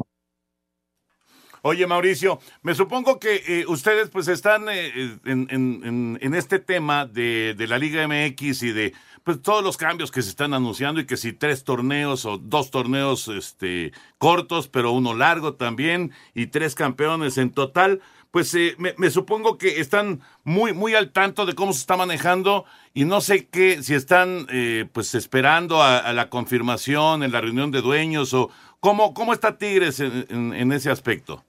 Oye, 1.64 1.86
Mauricio, 1.86 2.40
me 2.64 2.74
supongo 2.74 3.20
que 3.20 3.44
eh, 3.48 3.66
ustedes 3.68 4.10
pues 4.10 4.28
están 4.28 4.66
eh, 4.68 5.20
en, 5.26 6.34
este 6.34 6.58
tema 6.58 7.06
de, 7.06 7.56
la 7.68 7.78
Liga 7.78 8.08
MX 8.08 8.64
y 8.64 8.72
de 8.72 8.94
pues 9.24 9.44
todos 9.44 9.64
los 9.64 9.78
cambios 9.78 10.10
que 10.10 10.24
se 10.24 10.30
están 10.30 10.56
anunciando 10.56 11.00
y 11.00 11.06
que 11.06 11.18
si 11.18 11.34
tres 11.34 11.64
torneos 11.64 12.26
o 12.26 12.40
dos 12.40 12.72
torneos 12.72 13.28
este, 13.28 13.92
cortos, 14.18 14.68
pero 14.70 14.92
uno 14.92 15.14
largo 15.14 15.54
también 15.54 16.12
y 16.34 16.48
tres 16.48 16.74
campeones 16.74 17.38
en 17.38 17.52
total, 17.52 18.02
pues 18.32 18.56
eh, 18.56 18.76
me, 18.80 19.10
supongo 19.12 19.60
que 19.60 19.80
están 19.80 20.22
muy, 20.44 20.74
muy 20.74 20.96
al 20.96 21.12
tanto 21.12 21.46
de 21.46 21.54
cómo 21.54 21.74
se 21.74 21.82
está 21.82 21.96
manejando 21.96 22.66
y 22.96 23.06
no 23.06 23.22
sé 23.22 23.46
qué, 23.46 23.84
si 23.84 23.94
están 23.94 24.48
eh, 24.50 24.88
pues 24.92 25.14
esperando 25.14 25.84
a, 25.84 26.00
a 26.00 26.12
la 26.12 26.32
confirmación 26.32 27.22
en 27.22 27.32
la 27.32 27.42
reunión 27.42 27.70
de 27.70 27.82
dueños 27.82 28.34
o 28.34 28.50
cómo, 28.80 29.14
cómo 29.14 29.32
está 29.32 29.60
Tigres 29.60 30.00
en 30.00 30.72
ese 30.72 30.90
aspecto. 30.90 31.44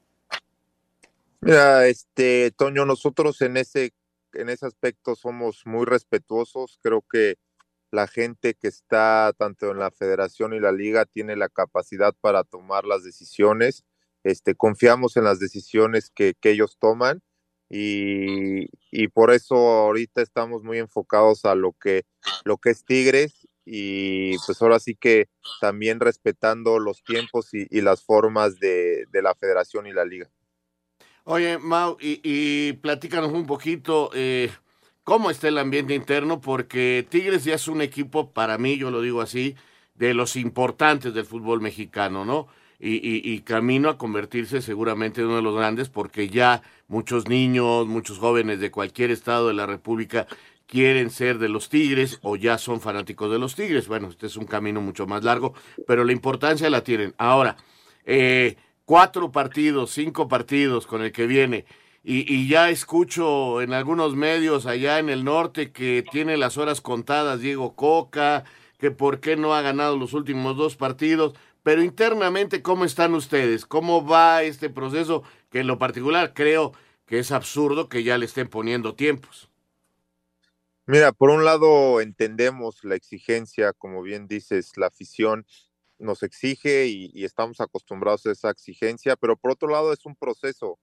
Mira, 1.45 1.89
este, 1.89 2.53
Toño, 2.53 2.87
nosotros 2.87 3.41
en 3.43 3.57
ese, 3.57 3.93
en 4.33 4.49
ese 4.49 4.67
aspecto 4.67 5.17
somos 5.17 5.63
muy 5.67 5.85
respetuosos. 5.87 6.79
Creo 6.83 7.05
que 7.11 7.37
la 7.93 8.09
gente 8.09 8.55
que 8.55 8.69
está 8.69 9.33
tanto 9.39 9.71
en 9.71 9.79
la 9.79 9.93
federación 9.93 10.55
y 10.55 10.61
la 10.61 10.73
liga 10.73 11.05
tiene 11.07 11.37
la 11.37 11.49
capacidad 11.49 12.15
para 12.21 12.45
tomar 12.45 12.87
las 12.87 13.05
decisiones. 13.05 13.85
Este, 14.25 14.55
confiamos 14.57 15.17
en 15.17 15.25
las 15.25 15.41
decisiones 15.41 16.11
que, 16.15 16.35
que 16.41 16.51
ellos 16.53 16.79
toman 16.81 17.23
y, 17.71 18.67
y 18.93 19.09
por 19.09 19.33
eso 19.33 19.57
ahorita 19.57 20.23
estamos 20.23 20.65
muy 20.65 20.79
enfocados 20.79 21.45
a 21.47 21.55
lo 21.57 21.75
que, 21.75 22.05
lo 22.45 22.59
que 22.59 22.71
es 22.71 22.85
Tigres 22.85 23.49
y 23.65 24.39
pues 24.47 24.63
ahora 24.63 24.81
sí 24.81 24.97
que 24.97 25.29
también 25.61 26.01
respetando 26.01 26.81
los 26.81 27.05
tiempos 27.05 27.55
y, 27.55 27.67
y 27.71 27.83
las 27.83 28.05
formas 28.05 28.59
de, 28.61 29.07
de 29.11 29.23
la 29.23 29.35
federación 29.37 29.87
y 29.89 29.93
la 29.93 30.05
liga. 30.07 30.31
Oye, 31.25 31.59
Mau, 31.59 31.97
y, 32.01 32.21
y 32.25 32.73
platícanos 32.75 33.31
un 33.31 33.47
poquito 33.47 34.11
eh, 34.13 34.51
cómo 35.05 35.31
está 35.31 35.47
el 35.49 35.59
ambiente 35.59 35.95
interno, 35.95 36.41
porque 36.41 37.07
Tigres 37.09 37.45
ya 37.45 37.55
es 37.55 37.69
un 37.69 37.81
equipo, 37.81 38.33
para 38.33 38.59
mí, 38.59 38.77
yo 38.77 38.91
lo 38.91 39.01
digo 39.01 39.21
así, 39.21 39.55
de 39.95 40.15
los 40.15 40.35
importantes 40.35 41.15
del 41.15 41.25
fútbol 41.25 41.61
mexicano, 41.61 42.25
¿no? 42.25 42.49
Y, 42.81 42.95
y, 42.95 43.23
y 43.23 43.41
camino 43.43 43.89
a 43.89 43.99
convertirse 43.99 44.61
seguramente 44.63 45.21
en 45.21 45.29
uno 45.29 45.37
de 45.37 45.43
los 45.43 45.55
grandes, 45.55 45.89
porque 45.89 46.29
ya 46.29 46.63
muchos 46.89 47.29
niños, 47.29 47.87
muchos 47.87 48.19
jóvenes 48.19 48.59
de 48.59 48.73
cualquier 48.73 49.13
estado 49.13 49.47
de 49.47 49.55
la 49.55 49.67
República 49.67 50.27
quieren 50.67 51.11
ser 51.11 51.39
de 51.39 51.49
los 51.49 51.69
Tigres 51.69 52.19
o 52.23 52.35
ya 52.35 52.59
son 52.59 52.81
fanáticos 52.81 53.31
de 53.31 53.39
los 53.39 53.55
Tigres. 53.55 53.87
Bueno, 53.87 54.09
este 54.09 54.27
es 54.27 54.37
un 54.37 54.47
camino 54.47 54.81
mucho 54.81 55.07
más 55.07 55.23
largo, 55.23 55.55
pero 55.87 56.03
la 56.03 56.11
importancia 56.11 56.69
la 56.71 56.83
tienen. 56.83 57.15
Ahora, 57.19 57.57
eh, 58.05 58.57
cuatro 58.93 59.33
partidos, 59.33 59.91
cinco 59.91 60.29
partidos 60.29 60.87
con 60.87 61.01
el 61.01 61.13
que 61.13 61.27
viene. 61.27 61.65
Y, 62.05 62.47
ya 62.47 62.69
escucho 62.69 63.63
en 63.63 63.73
algunos 63.73 64.15
medios 64.17 64.67
allá 64.67 64.99
en 64.99 65.09
el 65.09 65.25
norte 65.25 65.73
que 65.73 66.05
tiene 66.13 66.37
las 66.37 66.59
horas 66.59 66.83
contadas 66.83 67.41
Diego 67.41 67.75
Coca, 67.75 68.45
que 68.77 68.91
por 68.91 69.21
qué 69.21 69.35
no 69.35 69.55
ha 69.55 69.63
ganado 69.63 69.97
los 69.97 70.13
últimos 70.13 70.59
dos 70.59 70.77
partidos. 70.77 71.33
Pero 71.63 71.83
internamente, 71.83 72.61
¿cómo 72.61 72.85
están 72.85 73.15
ustedes? 73.15 73.65
¿Cómo 73.65 74.07
va 74.07 74.43
este 74.43 74.69
proceso? 74.69 75.23
Que 75.51 75.61
en 75.61 75.69
lo 75.69 75.79
particular 75.79 76.35
creo 76.35 76.75
que 77.07 77.19
es 77.19 77.33
absurdo 77.33 77.89
que 77.89 78.03
ya 78.03 78.19
le 78.19 78.27
estén 78.27 78.49
poniendo 78.49 78.95
tiempos. 78.95 79.49
Mira, 80.85 81.13
por 81.13 81.31
un 81.31 81.47
lado 81.47 82.03
entendemos 82.03 82.85
la 82.85 82.97
exigencia, 82.97 83.73
como 83.73 84.03
bien 84.03 84.29
dices, 84.29 84.77
la 84.77 84.89
afición 84.89 85.47
nos 86.03 86.23
exige 86.23 86.87
y, 86.87 87.25
estamos 87.25 87.61
acostumbrados 87.61 88.27
a 88.27 88.33
esa 88.33 88.51
exigencia, 88.51 89.17
pero 89.17 89.37
por 89.37 89.53
otro 89.53 89.69
lado 89.69 89.93
es 89.93 90.05
un 90.05 90.17
proceso 90.17 90.79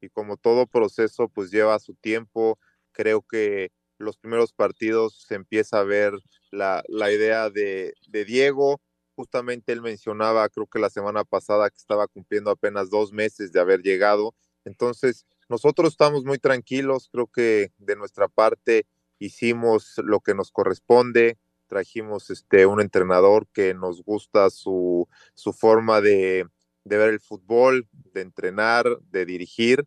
y 0.00 0.08
como 0.08 0.36
todo 0.36 0.66
proceso 0.66 1.28
pues 1.28 1.50
lleva 1.50 1.78
su 1.78 1.94
tiempo. 1.94 2.58
Creo 2.92 3.22
que 3.22 3.70
los 3.98 4.16
primeros 4.16 4.52
partidos 4.52 5.24
se 5.28 5.36
empieza 5.36 5.78
a 5.78 5.84
ver 5.84 6.14
la, 6.50 6.82
la 6.88 7.12
idea 7.12 7.50
de, 7.50 7.94
de, 8.08 8.24
Diego. 8.24 8.80
Justamente 9.14 9.72
él 9.72 9.82
mencionaba, 9.82 10.48
creo 10.48 10.66
que 10.66 10.80
la 10.80 10.90
semana 10.90 11.24
pasada, 11.24 11.70
que 11.70 11.78
estaba 11.78 12.08
cumpliendo 12.08 12.50
apenas 12.50 12.90
dos 12.90 13.12
meses 13.12 13.52
de 13.52 13.60
haber 13.60 13.82
llegado. 13.82 14.34
Entonces, 14.64 15.26
nosotros 15.48 15.92
estamos 15.92 16.24
muy 16.24 16.38
tranquilos, 16.38 17.08
creo 17.12 17.26
que 17.26 17.72
de 17.78 17.96
nuestra 17.96 18.28
parte 18.28 18.86
hicimos 19.18 19.94
lo 19.98 20.20
que 20.20 20.34
nos 20.34 20.50
corresponde, 20.50 21.38
trajimos 21.72 22.28
este, 22.28 22.66
un 22.66 22.82
entrenador 22.82 23.46
que 23.50 23.72
nos 23.72 24.04
gusta 24.04 24.50
su, 24.50 25.08
su 25.32 25.54
forma 25.54 26.02
de, 26.02 26.46
de, 26.84 26.98
ver 26.98 27.08
el 27.08 27.18
fútbol, 27.18 27.88
de 28.12 28.20
entrenar, 28.20 28.84
de 29.10 29.24
dirigir 29.24 29.86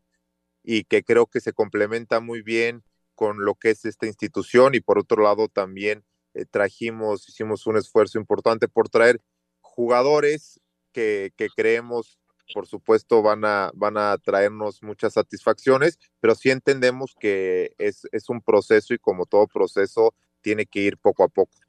y 0.63 0.85
que 0.85 1.03
creo 1.03 1.27
que 1.27 1.41
se 1.41 1.53
complementa 1.53 2.19
muy 2.21 2.41
bien 2.41 2.83
con 3.13 3.45
lo 3.45 3.53
que 3.53 3.69
es 3.69 3.85
esta 3.85 4.07
institución 4.07 4.73
y 4.73 4.79
por 4.79 4.97
otro 4.97 5.21
lado 5.21 5.47
también 5.47 6.03
eh, 6.33 6.45
trajimos, 6.49 7.29
hicimos 7.29 7.67
un 7.67 7.77
esfuerzo 7.77 8.17
importante 8.17 8.67
por 8.67 8.89
traer 8.89 9.21
jugadores 9.61 10.59
que, 10.91 11.33
que 11.37 11.49
creemos 11.55 12.19
por 12.51 12.65
supuesto 12.65 13.21
van 13.21 13.45
a, 13.45 13.69
van 13.75 13.97
a 13.97 14.17
traernos 14.17 14.81
muchas 14.81 15.13
satisfacciones, 15.13 15.99
pero 16.19 16.33
sí 16.33 16.49
entendemos 16.49 17.15
que 17.19 17.75
es, 17.77 18.07
es 18.11 18.27
un 18.29 18.41
proceso 18.41 18.95
y 18.95 18.97
como 18.97 19.27
todo 19.27 19.45
proceso 19.45 20.15
tiene 20.41 20.65
que 20.65 20.79
ir 20.79 20.97
poco 20.97 21.23
a 21.23 21.27
poco. 21.27 21.64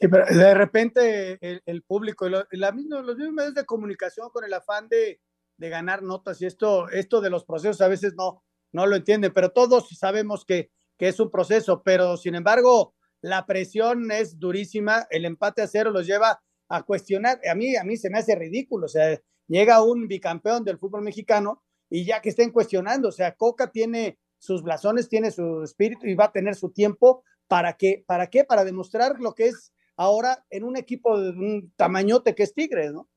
Sí, 0.00 0.06
pero 0.06 0.24
de 0.26 0.54
repente 0.54 1.38
el, 1.40 1.60
el 1.66 1.82
público, 1.82 2.28
la 2.28 2.72
misma, 2.72 3.02
los 3.02 3.16
mismos 3.16 3.34
medios 3.34 3.54
de 3.54 3.66
comunicación 3.66 4.30
con 4.30 4.44
el 4.44 4.54
afán 4.54 4.88
de, 4.88 5.20
de, 5.56 5.68
ganar 5.68 6.02
notas 6.02 6.40
y 6.40 6.46
esto, 6.46 6.88
esto 6.90 7.20
de 7.20 7.30
los 7.30 7.44
procesos 7.44 7.80
a 7.80 7.88
veces 7.88 8.14
no, 8.16 8.44
no 8.72 8.86
lo 8.86 8.94
entienden, 8.94 9.32
pero 9.32 9.50
todos 9.50 9.88
sabemos 9.98 10.44
que, 10.44 10.70
que 10.96 11.08
es 11.08 11.18
un 11.18 11.30
proceso, 11.30 11.82
pero 11.82 12.16
sin 12.16 12.36
embargo 12.36 12.94
la 13.20 13.44
presión 13.44 14.12
es 14.12 14.38
durísima, 14.38 15.08
el 15.10 15.24
empate 15.24 15.62
a 15.62 15.66
cero 15.66 15.90
los 15.90 16.06
lleva 16.06 16.40
a 16.68 16.82
cuestionar, 16.84 17.40
a 17.50 17.54
mí, 17.56 17.74
a 17.74 17.82
mí 17.82 17.96
se 17.96 18.08
me 18.08 18.18
hace 18.18 18.36
ridículo, 18.36 18.86
o 18.86 18.88
sea, 18.88 19.20
llega 19.48 19.82
un 19.82 20.06
bicampeón 20.06 20.62
del 20.62 20.78
fútbol 20.78 21.02
mexicano 21.02 21.64
y 21.90 22.04
ya 22.04 22.20
que 22.20 22.28
estén 22.28 22.52
cuestionando, 22.52 23.08
o 23.08 23.12
sea, 23.12 23.34
Coca 23.34 23.72
tiene 23.72 24.18
sus 24.38 24.62
blasones, 24.62 25.08
tiene 25.08 25.32
su 25.32 25.64
espíritu 25.64 26.06
y 26.06 26.14
va 26.14 26.26
a 26.26 26.32
tener 26.32 26.54
su 26.54 26.70
tiempo 26.70 27.24
para 27.48 27.72
que, 27.72 28.04
¿para 28.06 28.28
qué? 28.28 28.44
Para 28.44 28.64
demostrar 28.64 29.18
lo 29.18 29.34
que 29.34 29.48
es 29.48 29.72
ahora 29.98 30.46
en 30.48 30.64
un 30.64 30.78
equipo 30.78 31.20
de 31.20 31.30
un 31.30 31.72
tamañote 31.76 32.34
que 32.34 32.44
es 32.44 32.54
Tigres, 32.54 32.92
¿no? 32.92 33.08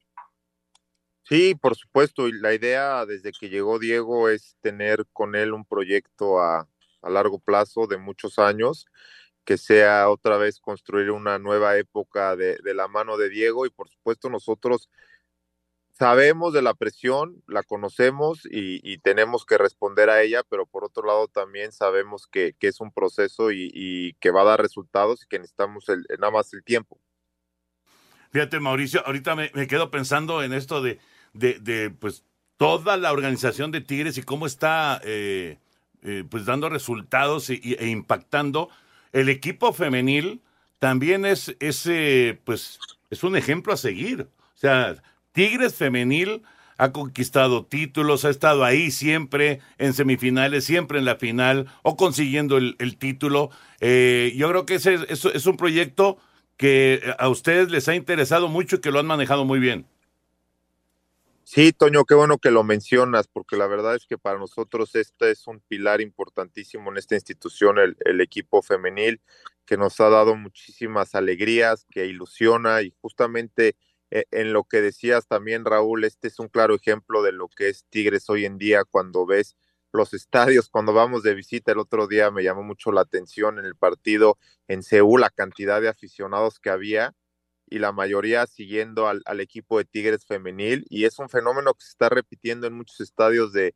Sí, 1.24 1.56
por 1.56 1.76
supuesto, 1.76 2.28
y 2.28 2.34
la 2.34 2.54
idea 2.54 3.06
desde 3.06 3.32
que 3.32 3.48
llegó 3.48 3.80
Diego 3.80 4.28
es 4.28 4.58
tener 4.60 5.06
con 5.14 5.36
él 5.36 5.54
un 5.54 5.64
proyecto 5.64 6.42
a, 6.42 6.68
largo 7.04 7.40
plazo 7.40 7.88
de 7.88 7.98
muchos 7.98 8.38
años, 8.38 8.86
que 9.46 9.58
sea 9.58 10.10
otra 10.10 10.38
vez 10.38 10.60
construir 10.60 11.10
una 11.12 11.40
nueva 11.40 11.78
época 11.78 12.36
de 12.36 12.74
la 12.76 12.88
mano 12.88 13.18
de 13.18 13.30
Diego 13.30 13.66
y 13.66 13.72
por 13.72 13.90
supuesto 13.90 14.30
nosotros 14.30 14.90
sabemos 15.94 16.54
de 16.54 16.62
la 16.62 16.74
presión, 16.74 17.44
la 17.48 17.64
conocemos 17.64 18.48
y, 18.50 18.98
tenemos 19.00 19.46
que 19.46 19.58
responder 19.58 20.10
a 20.10 20.22
ella, 20.22 20.44
pero 20.48 20.66
por 20.66 20.84
otro 20.84 21.06
lado 21.06 21.28
también 21.28 21.72
sabemos 21.72 22.28
que, 22.28 22.54
que 22.60 22.68
es 22.68 22.80
un 22.82 22.92
proceso 22.92 23.52
y, 23.52 24.16
que 24.20 24.32
va 24.32 24.42
a 24.42 24.46
dar 24.46 24.62
resultados 24.62 25.24
y 25.24 25.28
que 25.28 25.40
necesitamos 25.40 25.86
nada 26.20 26.32
más 26.32 26.54
el 26.54 26.64
tiempo. 26.64 27.00
Fíjate, 28.32 28.60
Mauricio, 28.60 29.06
ahorita 29.06 29.36
me, 29.36 29.68
quedo 29.68 29.92
pensando 29.92 30.42
en 30.42 30.54
esto 30.54 30.82
de, 30.82 31.00
pues, 32.00 32.24
toda 32.58 32.96
la 32.98 33.12
organización 33.12 33.72
de 33.72 33.82
Tigres 33.82 34.18
y 34.18 34.24
cómo 34.24 34.46
está, 34.46 35.02
eh, 35.04 35.58
eh, 36.04 36.24
pues, 36.30 36.46
dando 36.46 36.70
resultados 36.70 37.50
e, 37.50 37.60
impactando. 37.88 38.70
El 39.12 39.28
equipo 39.28 39.74
femenil 39.74 40.42
también 40.80 41.26
es, 41.26 41.56
ese, 41.60 42.40
pues, 42.46 42.80
es 43.10 43.24
un 43.24 43.36
ejemplo 43.36 43.74
a 43.74 43.78
seguir. 43.78 44.30
O 44.56 44.58
sea, 44.58 44.96
Tigres 45.32 45.76
femenil 45.76 46.44
ha 46.78 46.92
conquistado 46.92 47.66
títulos, 47.66 48.26
ha 48.26 48.30
estado 48.30 48.64
ahí 48.64 48.90
siempre 48.90 49.60
en 49.78 49.94
semifinales, 49.94 50.66
siempre 50.66 50.98
en 50.98 51.06
la 51.06 51.16
final 51.16 51.68
o 51.84 51.96
consiguiendo 51.96 52.58
el, 52.58 52.98
título. 52.98 53.52
Eh, 53.82 54.34
yo 54.36 54.50
creo 54.50 54.66
que 54.66 54.76
ese 54.76 54.98
es, 55.08 55.46
un 55.46 55.58
proyecto 55.58 56.18
que 56.58 57.14
a 57.20 57.30
ustedes 57.30 57.70
les 57.70 57.88
ha 57.88 57.94
interesado 57.94 58.48
mucho 58.48 58.78
y 58.78 58.82
que 58.82 58.90
lo 58.92 59.00
han 59.00 59.06
manejado 59.06 59.46
muy 59.46 59.60
bien. 59.60 59.86
Sí, 61.44 61.74
Toño, 61.74 62.06
qué 62.06 62.16
bueno 62.16 62.38
que 62.38 62.50
lo 62.50 62.64
mencionas, 62.64 63.28
porque 63.28 63.58
la 63.58 63.68
verdad 63.68 63.96
es 63.96 64.06
que 64.06 64.18
para 64.18 64.40
nosotros 64.40 64.96
este 64.96 65.32
es 65.32 65.48
un 65.48 65.60
pilar 65.60 66.00
importantísimo 66.00 66.90
en 66.92 66.98
esta 66.98 67.16
institución, 67.16 67.78
el, 67.78 68.22
equipo 68.22 68.62
femenil, 68.62 69.20
que 69.66 69.76
nos 69.76 70.00
ha 70.00 70.10
dado 70.10 70.36
muchísimas 70.36 71.14
alegrías, 71.14 71.86
que 71.92 72.06
ilusiona 72.06 72.82
y 72.82 72.94
justamente 73.02 73.76
en 74.12 74.54
lo 74.54 74.66
que 74.66 74.82
decías 74.82 75.28
también, 75.28 75.66
Raúl, 75.66 76.04
este 76.04 76.28
es 76.28 76.40
un 76.40 76.50
claro 76.50 76.76
ejemplo 76.76 77.24
de 77.24 77.32
lo 77.32 77.48
que 77.48 77.70
es 77.70 77.86
Tigres 77.90 78.30
hoy 78.30 78.46
en 78.46 78.58
día 78.58 78.84
cuando 78.84 79.26
ves 79.26 79.56
los 79.94 80.14
estadios, 80.14 80.70
cuando 80.70 80.94
vamos 80.94 81.24
de 81.24 81.34
visita. 81.34 81.72
El 81.72 81.80
otro 81.80 82.08
día 82.08 82.32
me 82.32 82.44
llamó 82.44 82.64
mucho 82.64 82.92
la 82.92 83.02
atención 83.02 83.58
en 83.60 83.66
el 83.66 83.76
partido 83.76 84.38
en 84.68 84.84
Seúl, 84.84 85.22
la 85.22 85.30
cantidad 85.30 85.82
de 85.82 85.90
aficionados 85.90 86.60
que 86.60 86.70
había 86.70 87.16
y 87.72 87.80
la 87.80 87.94
mayoría 87.94 88.46
siguiendo 88.48 89.08
al, 89.08 89.40
equipo 89.40 89.78
de 89.78 89.86
Tigres 89.86 90.26
femenil 90.26 90.86
y 90.90 91.06
es 91.06 91.20
un 91.20 91.30
fenómeno 91.30 91.74
que 91.74 91.86
se 91.86 91.92
está 91.92 92.10
repitiendo 92.10 92.68
en 92.68 92.74
muchos 92.74 93.00
estadios 93.00 93.54
de, 93.54 93.76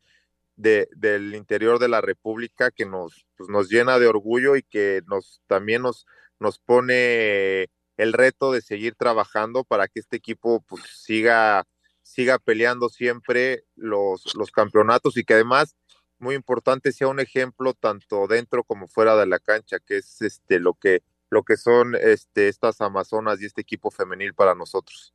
de, 0.58 0.90
del 0.98 1.34
interior 1.34 1.80
de 1.80 1.88
la 1.88 2.02
República 2.02 2.72
que 2.72 2.86
nos, 2.86 3.26
pues, 3.38 3.50
nos 3.50 3.70
llena 3.70 3.98
de 3.98 4.08
orgullo 4.08 4.58
y 4.58 4.64
que 4.64 5.02
nos 5.08 5.42
también 5.48 5.82
nos, 5.82 6.06
nos 6.40 6.60
pone 6.60 7.70
el 7.98 8.14
reto 8.14 8.52
de 8.52 8.62
seguir 8.62 8.96
trabajando 8.96 9.64
para 9.64 9.88
que 9.88 10.00
este 10.00 10.18
equipo 10.18 10.64
pues, 10.68 10.84
siga, 10.94 11.66
siga 12.02 12.40
peleando 12.40 12.90
siempre 12.90 13.64
los, 13.76 14.36
los 14.36 14.52
campeonatos 14.52 15.18
y 15.18 15.24
que 15.24 15.36
además, 15.36 15.76
muy 16.20 16.36
importante, 16.36 16.92
sea 16.92 17.08
un 17.08 17.20
ejemplo 17.20 17.74
tanto 17.74 18.28
dentro 18.28 18.64
como 18.64 18.88
fuera 18.88 19.16
de 19.16 19.26
la 19.26 19.40
cancha, 19.40 19.78
que 19.80 19.98
es 19.98 20.22
este 20.22 20.60
lo 20.60 20.74
que, 20.74 21.04
lo 21.30 21.44
que 21.44 21.58
son 21.58 21.96
este, 21.96 22.48
estas 22.48 22.82
Amazonas 22.82 23.42
y 23.42 23.46
este 23.46 23.62
equipo 23.62 23.92
femenil 23.92 24.34
para 24.34 24.56
nosotros. 24.56 25.14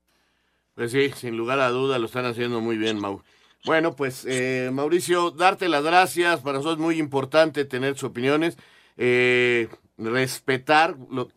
Pues 0.74 0.92
sí, 0.92 1.10
sin 1.16 1.36
lugar 1.36 1.60
a 1.60 1.70
duda 1.70 1.98
lo 1.98 2.06
están 2.06 2.24
haciendo 2.24 2.60
muy 2.60 2.76
bien, 2.76 2.98
Mau. 2.98 3.22
Bueno, 3.64 3.94
pues 3.94 4.24
eh, 4.26 4.70
Mauricio, 4.72 5.30
darte 5.30 5.68
las 5.68 5.84
gracias, 5.84 6.40
para 6.40 6.58
nosotros 6.58 6.78
es 6.78 6.82
muy 6.82 6.98
importante 6.98 7.66
tener 7.66 7.94
sus 7.94 8.10
opiniones. 8.10 8.56
Eh, 8.96 9.68
respetar, 10.00 10.96
lo, 11.10 11.28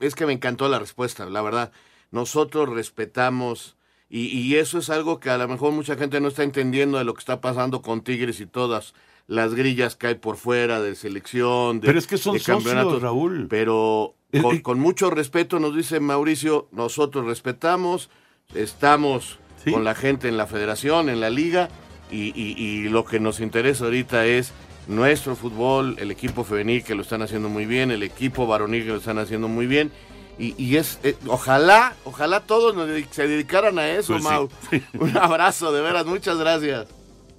es 0.00 0.14
que 0.14 0.26
me 0.26 0.32
encantó 0.32 0.68
la 0.68 0.78
respuesta, 0.78 1.26
la 1.26 1.42
verdad. 1.42 1.72
Nosotros 2.10 2.68
respetamos, 2.68 3.76
y, 4.08 4.26
y, 4.26 4.56
eso 4.56 4.78
es 4.78 4.90
algo 4.90 5.18
que 5.20 5.30
a 5.30 5.38
lo 5.38 5.48
mejor 5.48 5.72
mucha 5.72 5.96
gente 5.96 6.20
no 6.20 6.28
está 6.28 6.42
entendiendo 6.42 6.98
de 6.98 7.04
lo 7.04 7.14
que 7.14 7.20
está 7.20 7.40
pasando 7.40 7.80
con 7.82 8.02
Tigres 8.02 8.40
y 8.40 8.46
todas 8.46 8.94
las 9.26 9.54
grillas 9.54 9.96
que 9.96 10.08
hay 10.08 10.14
por 10.16 10.36
fuera 10.36 10.80
de 10.82 10.94
selección, 10.94 11.80
de, 11.80 11.86
Pero 11.86 11.98
es 11.98 12.06
que 12.06 12.18
son 12.18 12.38
socios, 12.38 13.00
Raúl. 13.00 13.46
Pero 13.48 14.14
Eh, 14.32 14.42
con, 14.42 14.56
eh. 14.56 14.62
con 14.62 14.78
mucho 14.80 15.10
respeto 15.10 15.58
nos 15.58 15.74
dice 15.76 16.00
Mauricio, 16.00 16.68
nosotros 16.72 17.24
respetamos, 17.26 18.10
estamos 18.54 19.38
con 19.72 19.84
la 19.84 19.94
gente 19.94 20.28
en 20.28 20.36
la 20.36 20.46
federación, 20.46 21.08
en 21.08 21.20
la 21.20 21.30
liga, 21.30 21.68
y, 22.10 22.32
y- 22.38 22.54
y 22.58 22.88
lo 22.88 23.04
que 23.04 23.20
nos 23.20 23.40
interesa 23.40 23.84
ahorita 23.84 24.26
es 24.26 24.52
nuestro 24.86 25.36
fútbol, 25.36 25.96
el 25.98 26.10
equipo 26.10 26.44
femenil 26.44 26.84
que 26.84 26.94
lo 26.94 27.02
están 27.02 27.22
haciendo 27.22 27.48
muy 27.48 27.66
bien, 27.66 27.90
el 27.90 28.02
equipo 28.02 28.46
varonil 28.46 28.84
que 28.84 28.90
lo 28.90 28.96
están 28.96 29.18
haciendo 29.18 29.48
muy 29.48 29.66
bien. 29.66 29.92
Y, 30.38 30.54
y 30.62 30.76
es, 30.76 30.98
eh, 31.02 31.16
ojalá, 31.26 31.94
ojalá 32.04 32.40
todos 32.40 32.74
nos 32.74 32.88
se 33.10 33.28
dedicaran 33.28 33.78
a 33.78 33.90
eso, 33.90 34.14
Pues 34.14 34.22
sí. 34.24 34.28
Mau. 34.28 34.48
Un 34.98 35.16
abrazo, 35.16 35.72
de 35.72 35.82
veras, 35.82 36.06
muchas 36.06 36.38
gracias. 36.38 36.88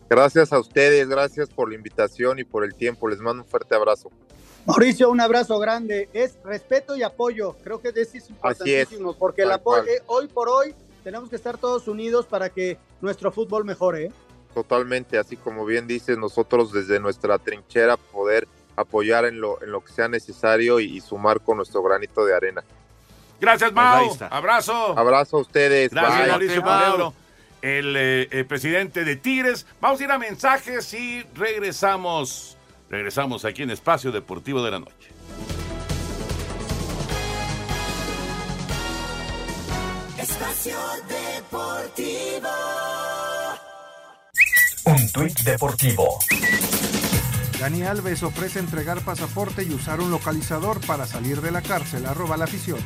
Gracias 0.10 0.54
a 0.54 0.60
ustedes, 0.60 1.08
gracias 1.08 1.50
por 1.50 1.70
la 1.70 1.76
invitación 1.76 2.40
y 2.40 2.44
por 2.44 2.64
el 2.64 2.76
tiempo. 2.76 3.08
Les 3.08 3.20
mando 3.20 3.44
un 3.44 3.50
fuerte 3.50 3.74
abrazo. 3.74 4.12
Mauricio, 4.66 5.10
un 5.10 5.20
abrazo 5.20 5.58
grande. 5.60 6.08
Es 6.14 6.38
respeto 6.44 6.96
y 6.96 7.04
apoyo. 7.04 7.56
Creo 7.64 7.82
que 7.82 7.90
eso 7.90 8.00
es 8.02 8.08
Así 8.10 8.18
es, 8.18 8.30
importantísimo, 8.30 9.14
porque 9.18 9.42
el 9.42 9.52
apoyo, 9.52 9.84
eh, 9.84 10.02
hoy 10.06 10.28
por 10.28 10.50
hoy 10.50 10.76
tenemos 11.04 11.30
que 11.30 11.36
estar 11.36 11.58
todos 11.58 11.88
unidos 11.88 12.28
para 12.28 12.50
que 12.50 12.78
nuestro 13.02 13.32
fútbol 13.32 13.66
mejore. 13.66 14.06
¿eh? 14.06 14.12
Totalmente, 14.54 15.18
así 15.18 15.36
como 15.36 15.66
bien 15.66 15.88
dices, 15.88 16.18
nosotros 16.18 16.72
desde 16.72 17.00
nuestra 17.00 17.38
trinchera 17.40 17.98
poder 17.98 18.48
apoyar 18.76 19.26
en 19.26 19.42
lo, 19.42 19.62
en 19.62 19.72
lo 19.72 19.84
que 19.84 19.92
sea 19.92 20.08
necesario 20.08 20.80
y, 20.80 20.98
y 20.98 21.02
sumar 21.02 21.42
con 21.42 21.58
nuestro 21.58 21.82
granito 21.82 22.26
de 22.26 22.36
arena. 22.36 22.64
Gracias, 23.40 23.72
Pues 23.72 23.86
Mau. 23.86 24.18
Abrazo. 24.30 24.98
Abrazo 24.98 25.38
a 25.38 25.42
ustedes. 25.42 25.92
Gracias, 25.92 26.22
Bye. 26.22 26.30
Mauricio 26.30 27.14
el, 27.64 27.96
eh, 27.98 28.28
el 28.32 28.46
presidente 28.46 29.06
de 29.06 29.16
Tigres. 29.16 29.66
Vamos 29.82 30.00
a 30.02 30.04
ir 30.04 30.12
a 30.12 30.20
mensajes 30.20 30.94
y 30.94 31.24
regresamos. 31.34 32.58
Regresamos 32.90 33.46
aquí 33.46 33.64
en 33.64 33.72
Espacio 33.72 34.12
Deportivo 34.12 34.62
de 34.62 34.72
la 34.72 34.80
Noche. 34.80 35.10
Espacio 40.18 40.78
Deportivo. 41.08 42.63
Tuit 45.14 45.40
deportivo. 45.42 46.18
Dani 47.60 47.84
Alves 47.84 48.24
ofrece 48.24 48.58
entregar 48.58 49.00
pasaporte 49.02 49.64
y 49.64 49.72
usar 49.72 50.02
un 50.02 50.10
localizador 50.10 50.82
para 50.88 51.06
salir 51.06 51.40
de 51.40 51.52
la 51.52 51.62
cárcel. 51.62 52.08
Arroba 52.08 52.36
la 52.36 52.46
afición. 52.46 52.80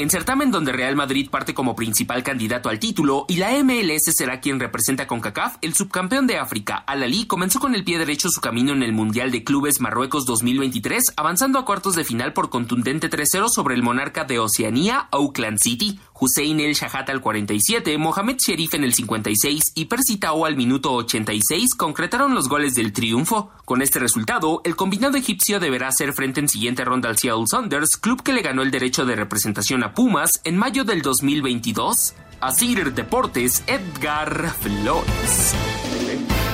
En 0.00 0.08
certamen 0.08 0.50
donde 0.50 0.72
Real 0.72 0.96
Madrid 0.96 1.28
parte 1.28 1.52
como 1.52 1.76
principal 1.76 2.22
candidato 2.22 2.70
al 2.70 2.78
título 2.78 3.26
y 3.28 3.36
la 3.36 3.52
MLS 3.62 4.04
será 4.16 4.40
quien 4.40 4.58
representa 4.58 5.06
con 5.06 5.20
CACAF, 5.20 5.58
el 5.60 5.74
subcampeón 5.74 6.26
de 6.26 6.38
África, 6.38 6.76
Al-Ali, 6.76 7.26
comenzó 7.26 7.60
con 7.60 7.74
el 7.74 7.84
pie 7.84 7.98
derecho 7.98 8.30
su 8.30 8.40
camino 8.40 8.72
en 8.72 8.82
el 8.82 8.94
Mundial 8.94 9.30
de 9.30 9.44
Clubes 9.44 9.78
Marruecos 9.78 10.24
2023, 10.24 11.12
avanzando 11.18 11.58
a 11.58 11.66
cuartos 11.66 11.96
de 11.96 12.04
final 12.04 12.32
por 12.32 12.48
contundente 12.48 13.10
3-0 13.10 13.50
sobre 13.50 13.74
el 13.74 13.82
monarca 13.82 14.24
de 14.24 14.38
Oceanía, 14.38 15.08
Auckland 15.10 15.58
City. 15.58 16.00
Hussein 16.20 16.60
El 16.60 16.74
Shahat 16.74 17.08
al 17.08 17.20
47, 17.20 17.96
Mohamed 17.96 18.36
Sherif 18.36 18.74
en 18.74 18.84
el 18.84 18.92
56 18.92 19.72
y 19.74 19.86
Percy 19.86 20.18
Tau 20.18 20.44
al 20.44 20.56
minuto 20.56 20.92
86 20.92 21.74
concretaron 21.74 22.34
los 22.34 22.48
goles 22.48 22.74
del 22.74 22.92
triunfo. 22.92 23.50
Con 23.64 23.80
este 23.80 23.98
resultado, 23.98 24.60
el 24.64 24.76
combinado 24.76 25.16
egipcio 25.16 25.58
deberá 25.58 25.88
hacer 25.88 26.12
frente 26.12 26.40
en 26.40 26.48
siguiente 26.48 26.84
ronda 26.84 27.08
al 27.08 27.18
Seattle 27.18 27.46
Saunders, 27.46 27.96
club 27.96 28.22
que 28.22 28.32
le 28.32 28.42
ganó 28.42 28.62
el 28.62 28.70
derecho 28.70 29.06
de 29.06 29.16
representación 29.16 29.82
a 29.82 29.94
Pumas 29.94 30.40
en 30.44 30.56
mayo 30.56 30.84
del 30.84 31.02
2022. 31.02 32.14
Asir 32.40 32.92
Deportes, 32.94 33.62
Edgar 33.66 34.54
Flores. 34.60 35.54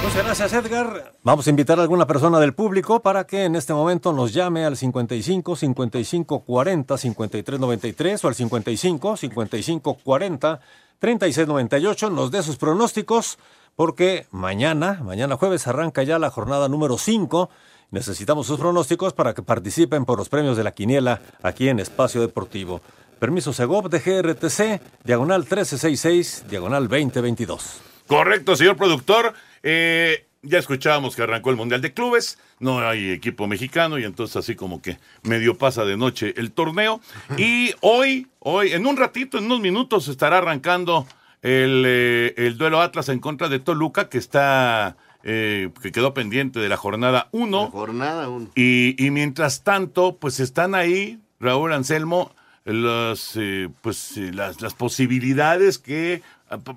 Muchas 0.03 0.25
gracias, 0.25 0.53
Edgar. 0.53 1.15
Vamos 1.23 1.47
a 1.47 1.51
invitar 1.51 1.79
a 1.79 1.83
alguna 1.83 2.07
persona 2.07 2.39
del 2.39 2.55
público 2.55 3.01
para 3.01 3.27
que 3.27 3.45
en 3.45 3.57
este 3.57 3.75
momento 3.75 4.13
nos 4.13 4.33
llame 4.33 4.65
al 4.65 4.77
55 4.77 5.57
55 5.57 6.41
40 6.45 6.99
53 6.99 7.61
93 7.61 8.25
o 8.25 8.29
al 8.29 8.35
55 8.35 9.17
55 9.17 9.95
40 10.03 10.61
36 10.99 11.49
98. 11.49 12.11
Nos 12.11 12.31
dé 12.31 12.43
sus 12.43 12.57
pronósticos 12.57 13.39
porque 13.75 14.27
mañana, 14.31 15.01
mañana 15.03 15.37
jueves, 15.37 15.67
arranca 15.67 16.03
ya 16.03 16.19
la 16.19 16.31
jornada 16.31 16.69
número 16.69 16.99
5. 16.99 17.51
Necesitamos 17.91 18.47
sus 18.47 18.59
pronósticos 18.59 19.13
para 19.13 19.35
que 19.35 19.43
participen 19.43 20.05
por 20.05 20.19
los 20.19 20.29
premios 20.29 20.57
de 20.57 20.65
la 20.65 20.73
quiniela 20.73 21.21
aquí 21.43 21.69
en 21.69 21.79
Espacio 21.79 22.21
Deportivo. 22.21 22.81
Permiso 23.19 23.53
Segov 23.53 23.89
de 23.89 24.01
GRTC, 24.01 25.05
diagonal 25.05 25.41
1366, 25.41 26.45
diagonal 26.49 26.89
2022. 26.89 27.81
Correcto, 28.07 28.57
señor 28.57 28.77
productor. 28.77 29.35
Eh, 29.63 30.27
ya 30.43 30.59
escuchábamos 30.59 31.17
que 31.17 31.23
arrancó 31.23 31.51
el 31.51 31.57
Mundial 31.57 31.83
de 31.83 31.93
Clubes, 31.93 32.39
no 32.61 32.79
hay 32.79 33.11
equipo 33.11 33.47
mexicano 33.47 33.99
y 33.99 34.05
entonces 34.05 34.37
así 34.37 34.55
como 34.55 34.81
que 34.81 34.99
medio 35.23 35.59
pasa 35.59 35.85
de 35.85 35.97
noche 35.97 36.35
el 36.37 36.53
torneo. 36.53 37.01
Y 37.37 37.73
hoy, 37.81 38.29
hoy, 38.39 38.73
en 38.73 38.87
un 38.87 38.97
ratito, 38.97 39.39
en 39.39 39.47
unos 39.47 39.61
minutos, 39.61 40.09
estará 40.09 40.39
arrancando 40.39 41.07
el, 41.43 41.85
eh, 41.87 42.35
el 42.37 42.57
duelo 42.59 42.81
Atlas 42.81 43.09
en 43.09 43.19
contra 43.19 43.49
de 43.49 43.59
Toluca, 43.59 44.09
que 44.09 44.19
está, 44.19 44.97
eh, 45.25 45.71
que 45.83 45.93
quedó 45.93 46.15
pendiente 46.15 46.61
de 46.61 46.69
la 46.69 46.77
jornada 46.77 47.29
1. 47.33 47.71
Jornada 47.71 48.29
1. 48.29 48.51
Y, 48.55 48.95
y 49.05 49.11
mientras 49.11 49.65
tanto, 49.65 50.17
pues 50.17 50.41
están 50.41 50.75
ahí, 50.75 51.21
Raúl 51.41 51.73
Anselmo, 51.73 52.33
las, 52.65 53.37
eh, 53.37 53.69
pues, 53.81 54.17
las, 54.17 54.61
las 54.61 54.75
posibilidades 54.75 55.79
que 55.79 56.23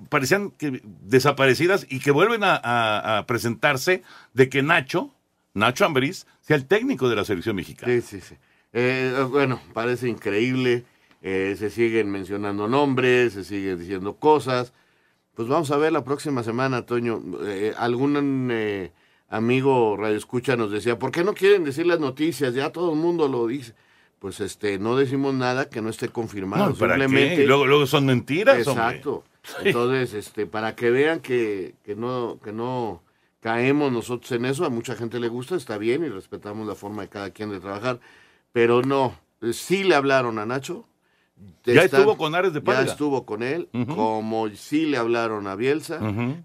parecían 0.09 0.51
que 0.51 0.81
desaparecidas 0.83 1.85
y 1.89 1.99
que 1.99 2.11
vuelven 2.11 2.43
a, 2.43 2.55
a- 2.55 3.17
a 3.19 3.25
presentarse 3.25 4.03
de 4.33 4.49
que 4.49 4.61
Nacho, 4.63 5.13
Nacho 5.53 5.85
Ambriz, 5.85 6.25
sea 6.41 6.55
el 6.55 6.65
técnico 6.65 7.09
de 7.09 7.15
la 7.15 7.25
selección 7.25 7.55
mexicana. 7.55 7.91
Sí, 7.93 8.01
sí, 8.01 8.21
sí. 8.21 8.35
Eh, 8.73 9.13
bueno, 9.29 9.59
parece 9.73 10.07
increíble. 10.09 10.83
eh, 11.21 11.55
se 11.59 11.69
siguen 11.69 12.09
mencionando 12.09 12.67
nombres, 12.67 13.33
se 13.33 13.43
siguen 13.43 13.77
diciendo 13.79 14.13
cosas. 14.15 14.71
Pues 15.35 15.47
vamos 15.47 15.69
a 15.71 15.77
ver 15.77 15.91
la 15.91 16.03
próxima 16.03 16.43
semana, 16.43 16.83
Toño. 16.85 17.21
Eh, 17.45 17.73
algún 17.77 18.49
eh, 18.51 18.91
amigo 19.29 19.95
Radio 19.97 20.15
Escucha 20.17 20.55
nos 20.55 20.71
decía, 20.71 20.97
¿por 20.97 21.11
qué 21.11 21.23
no 21.23 21.33
quieren 21.33 21.63
decir 21.63 21.85
las 21.87 21.99
noticias? 21.99 22.53
Ya 22.53 22.71
todo 22.71 22.93
el 22.93 22.99
mundo 22.99 23.27
lo 23.27 23.47
dice. 23.47 23.73
Pues 24.19 24.39
este, 24.41 24.79
no 24.79 24.95
decimos 24.97 25.33
nada 25.33 25.69
que 25.69 25.81
no 25.81 25.89
esté 25.89 26.09
confirmado. 26.09 26.69
No, 26.69 26.75
¿para 26.75 26.95
qué? 26.95 27.03
Simplemente. 27.03 27.45
Luego, 27.45 27.65
luego 27.65 27.85
son 27.87 28.05
mentiras. 28.05 28.57
Exacto. 28.59 29.23
Entonces, 29.63 30.13
este, 30.13 30.45
para 30.45 30.75
que 30.75 30.89
vean 30.91 31.19
que, 31.19 31.75
que 31.83 31.95
no, 31.95 32.39
que 32.43 32.51
no 32.51 33.01
caemos 33.41 33.91
nosotros 33.91 34.31
en 34.33 34.45
eso, 34.45 34.65
a 34.65 34.69
mucha 34.69 34.95
gente 34.95 35.19
le 35.19 35.27
gusta, 35.29 35.55
está 35.55 35.77
bien 35.77 36.03
y 36.03 36.09
respetamos 36.09 36.67
la 36.67 36.75
forma 36.75 37.03
de 37.03 37.09
cada 37.09 37.31
quien 37.31 37.49
de 37.51 37.59
trabajar, 37.59 37.99
pero 38.51 38.81
no, 38.81 39.17
sí 39.53 39.83
le 39.83 39.95
hablaron 39.95 40.39
a 40.39 40.45
Nacho. 40.45 40.85
Ya 41.63 41.83
Están- 41.83 42.01
estuvo 42.01 42.17
con 42.17 42.35
Ares 42.35 42.51
de 42.51 42.59
Parga. 42.59 42.83
Ya 42.85 42.91
estuvo 42.91 43.25
con 43.25 43.43
él, 43.43 43.69
como 43.95 44.49
sí 44.49 44.85
le 44.85 44.97
hablaron 44.97 45.47
a 45.47 45.55
Bielsa, 45.55 45.99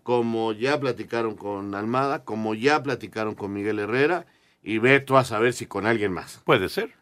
como 0.05 0.52
ya 0.52 0.78
platicaron 0.78 1.34
con 1.34 1.74
Almada, 1.74 2.22
como 2.24 2.55
ya 2.55 2.80
platicaron 2.82 3.34
con 3.34 3.52
Miguel 3.52 3.80
Herrera, 3.80 4.26
y 4.62 4.78
ve 4.78 5.00
tú 5.00 5.16
a 5.16 5.24
saber 5.24 5.52
si 5.52 5.66
con 5.66 5.84
alguien 5.86 6.12
más. 6.12 6.40
Puede 6.44 6.68
ser. 6.68 6.92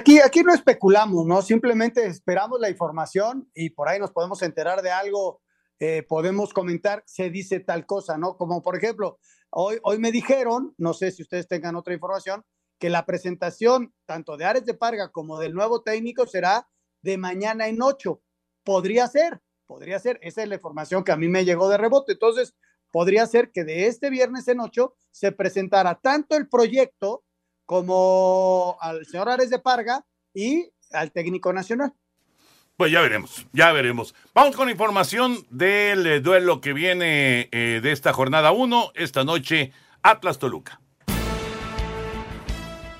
Aquí, 0.00 0.18
aquí 0.18 0.42
no 0.42 0.54
especulamos, 0.54 1.26
¿no? 1.26 1.42
Simplemente 1.42 2.06
esperamos 2.06 2.58
la 2.58 2.70
información 2.70 3.50
y 3.52 3.68
por 3.68 3.86
ahí 3.86 3.98
nos 3.98 4.12
podemos 4.12 4.40
enterar 4.40 4.80
de 4.80 4.90
algo, 4.90 5.42
eh, 5.78 6.06
podemos 6.08 6.54
comentar, 6.54 7.02
se 7.04 7.28
dice 7.28 7.60
tal 7.60 7.84
cosa, 7.84 8.16
¿no? 8.16 8.38
Como 8.38 8.62
por 8.62 8.78
ejemplo, 8.78 9.18
hoy, 9.50 9.76
hoy 9.82 9.98
me 9.98 10.10
dijeron, 10.10 10.74
no 10.78 10.94
sé 10.94 11.10
si 11.10 11.20
ustedes 11.20 11.48
tengan 11.48 11.76
otra 11.76 11.92
información, 11.92 12.46
que 12.78 12.88
la 12.88 13.04
presentación 13.04 13.92
tanto 14.06 14.38
de 14.38 14.46
Ares 14.46 14.64
de 14.64 14.72
Parga 14.72 15.12
como 15.12 15.38
del 15.38 15.52
nuevo 15.52 15.82
técnico 15.82 16.26
será 16.26 16.66
de 17.02 17.18
mañana 17.18 17.68
en 17.68 17.82
ocho. 17.82 18.22
Podría 18.64 19.06
ser, 19.06 19.42
podría 19.66 19.98
ser, 19.98 20.18
esa 20.22 20.42
es 20.42 20.48
la 20.48 20.54
información 20.54 21.04
que 21.04 21.12
a 21.12 21.18
mí 21.18 21.28
me 21.28 21.44
llegó 21.44 21.68
de 21.68 21.76
rebote. 21.76 22.12
Entonces, 22.12 22.54
podría 22.90 23.26
ser 23.26 23.52
que 23.52 23.64
de 23.64 23.86
este 23.86 24.08
viernes 24.08 24.48
en 24.48 24.60
ocho 24.60 24.94
se 25.10 25.30
presentara 25.30 26.00
tanto 26.00 26.38
el 26.38 26.48
proyecto 26.48 27.22
como 27.70 28.76
al 28.80 29.06
señor 29.06 29.28
Ares 29.28 29.48
de 29.48 29.60
Parga 29.60 30.04
y 30.34 30.72
al 30.90 31.12
técnico 31.12 31.52
nacional. 31.52 31.94
Pues 32.76 32.90
ya 32.90 33.00
veremos, 33.00 33.46
ya 33.52 33.70
veremos. 33.70 34.12
Vamos 34.34 34.56
con 34.56 34.68
información 34.68 35.46
del 35.50 36.04
eh, 36.04 36.20
duelo 36.20 36.60
que 36.60 36.72
viene 36.72 37.48
eh, 37.52 37.78
de 37.80 37.92
esta 37.92 38.12
jornada 38.12 38.50
1, 38.50 38.90
esta 38.96 39.22
noche, 39.22 39.70
Atlas 40.02 40.40
Toluca. 40.40 40.80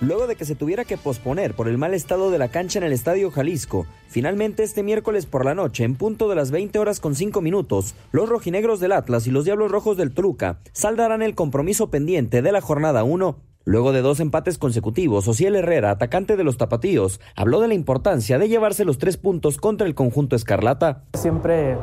Luego 0.00 0.28
de 0.28 0.36
que 0.36 0.44
se 0.44 0.54
tuviera 0.54 0.84
que 0.84 0.96
posponer 0.96 1.54
por 1.54 1.66
el 1.66 1.76
mal 1.76 1.92
estado 1.92 2.30
de 2.30 2.38
la 2.38 2.52
cancha 2.52 2.78
en 2.78 2.84
el 2.84 2.92
Estadio 2.92 3.32
Jalisco, 3.32 3.88
finalmente 4.08 4.62
este 4.62 4.84
miércoles 4.84 5.26
por 5.26 5.44
la 5.44 5.56
noche, 5.56 5.82
en 5.82 5.96
punto 5.96 6.28
de 6.28 6.36
las 6.36 6.52
20 6.52 6.78
horas 6.78 7.00
con 7.00 7.16
5 7.16 7.40
minutos, 7.40 7.96
los 8.12 8.28
rojinegros 8.28 8.78
del 8.78 8.92
Atlas 8.92 9.26
y 9.26 9.32
los 9.32 9.44
Diablos 9.44 9.72
Rojos 9.72 9.96
del 9.96 10.14
Toluca 10.14 10.60
saldarán 10.72 11.22
el 11.22 11.34
compromiso 11.34 11.90
pendiente 11.90 12.40
de 12.40 12.52
la 12.52 12.60
jornada 12.60 13.02
1. 13.02 13.49
Luego 13.70 13.92
de 13.92 14.02
dos 14.02 14.18
empates 14.18 14.58
consecutivos, 14.58 15.28
Ociel 15.28 15.54
Herrera, 15.54 15.92
atacante 15.92 16.36
de 16.36 16.42
los 16.42 16.58
Tapatíos, 16.58 17.20
habló 17.36 17.60
de 17.60 17.68
la 17.68 17.74
importancia 17.74 18.36
de 18.36 18.48
llevarse 18.48 18.84
los 18.84 18.98
tres 18.98 19.16
puntos 19.16 19.58
contra 19.58 19.86
el 19.86 19.94
conjunto 19.94 20.34
Escarlata. 20.34 21.02
Siempre 21.14 21.78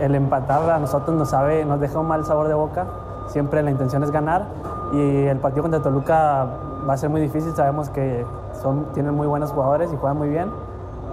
el 0.00 0.14
empatar 0.14 0.70
a 0.70 0.78
nosotros 0.78 1.14
nos 1.14 1.28
sabe, 1.28 1.66
nos 1.66 1.78
deja 1.78 1.98
un 1.98 2.08
mal 2.08 2.24
sabor 2.24 2.48
de 2.48 2.54
boca. 2.54 2.86
Siempre 3.28 3.62
la 3.62 3.70
intención 3.70 4.02
es 4.02 4.10
ganar 4.10 4.48
y 4.94 5.26
el 5.26 5.36
partido 5.40 5.60
contra 5.60 5.82
Toluca 5.82 6.48
va 6.88 6.94
a 6.94 6.96
ser 6.96 7.10
muy 7.10 7.20
difícil. 7.20 7.52
Sabemos 7.54 7.90
que 7.90 8.24
son, 8.62 8.94
tienen 8.94 9.12
muy 9.12 9.26
buenos 9.26 9.50
jugadores 9.50 9.92
y 9.92 9.96
juegan 9.96 10.16
muy 10.16 10.30
bien, 10.30 10.48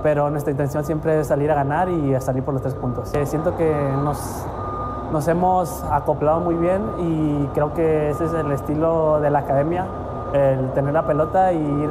pero 0.02 0.30
nuestra 0.30 0.52
intención 0.52 0.86
siempre 0.86 1.20
es 1.20 1.28
salir 1.28 1.52
a 1.52 1.56
ganar 1.56 1.90
y 1.90 2.16
a 2.16 2.22
salir 2.22 2.44
por 2.44 2.54
los 2.54 2.64
tres 2.64 2.76
puntos. 2.76 3.14
Eh, 3.14 3.26
siento 3.26 3.58
que 3.58 3.70
nos, 4.06 4.46
nos 5.12 5.28
hemos 5.28 5.84
acoplado 5.92 6.40
muy 6.40 6.56
bien 6.56 6.82
y 7.00 7.48
creo 7.54 7.74
que 7.74 8.10
ese 8.10 8.26
es 8.26 8.34
el 8.34 8.52
estilo 8.52 9.20
de 9.20 9.30
la 9.30 9.40
academia, 9.40 9.88
el 10.34 10.72
tener 10.74 10.94
la 10.94 11.06
pelota 11.06 11.52
y 11.54 11.58
ir 11.58 11.90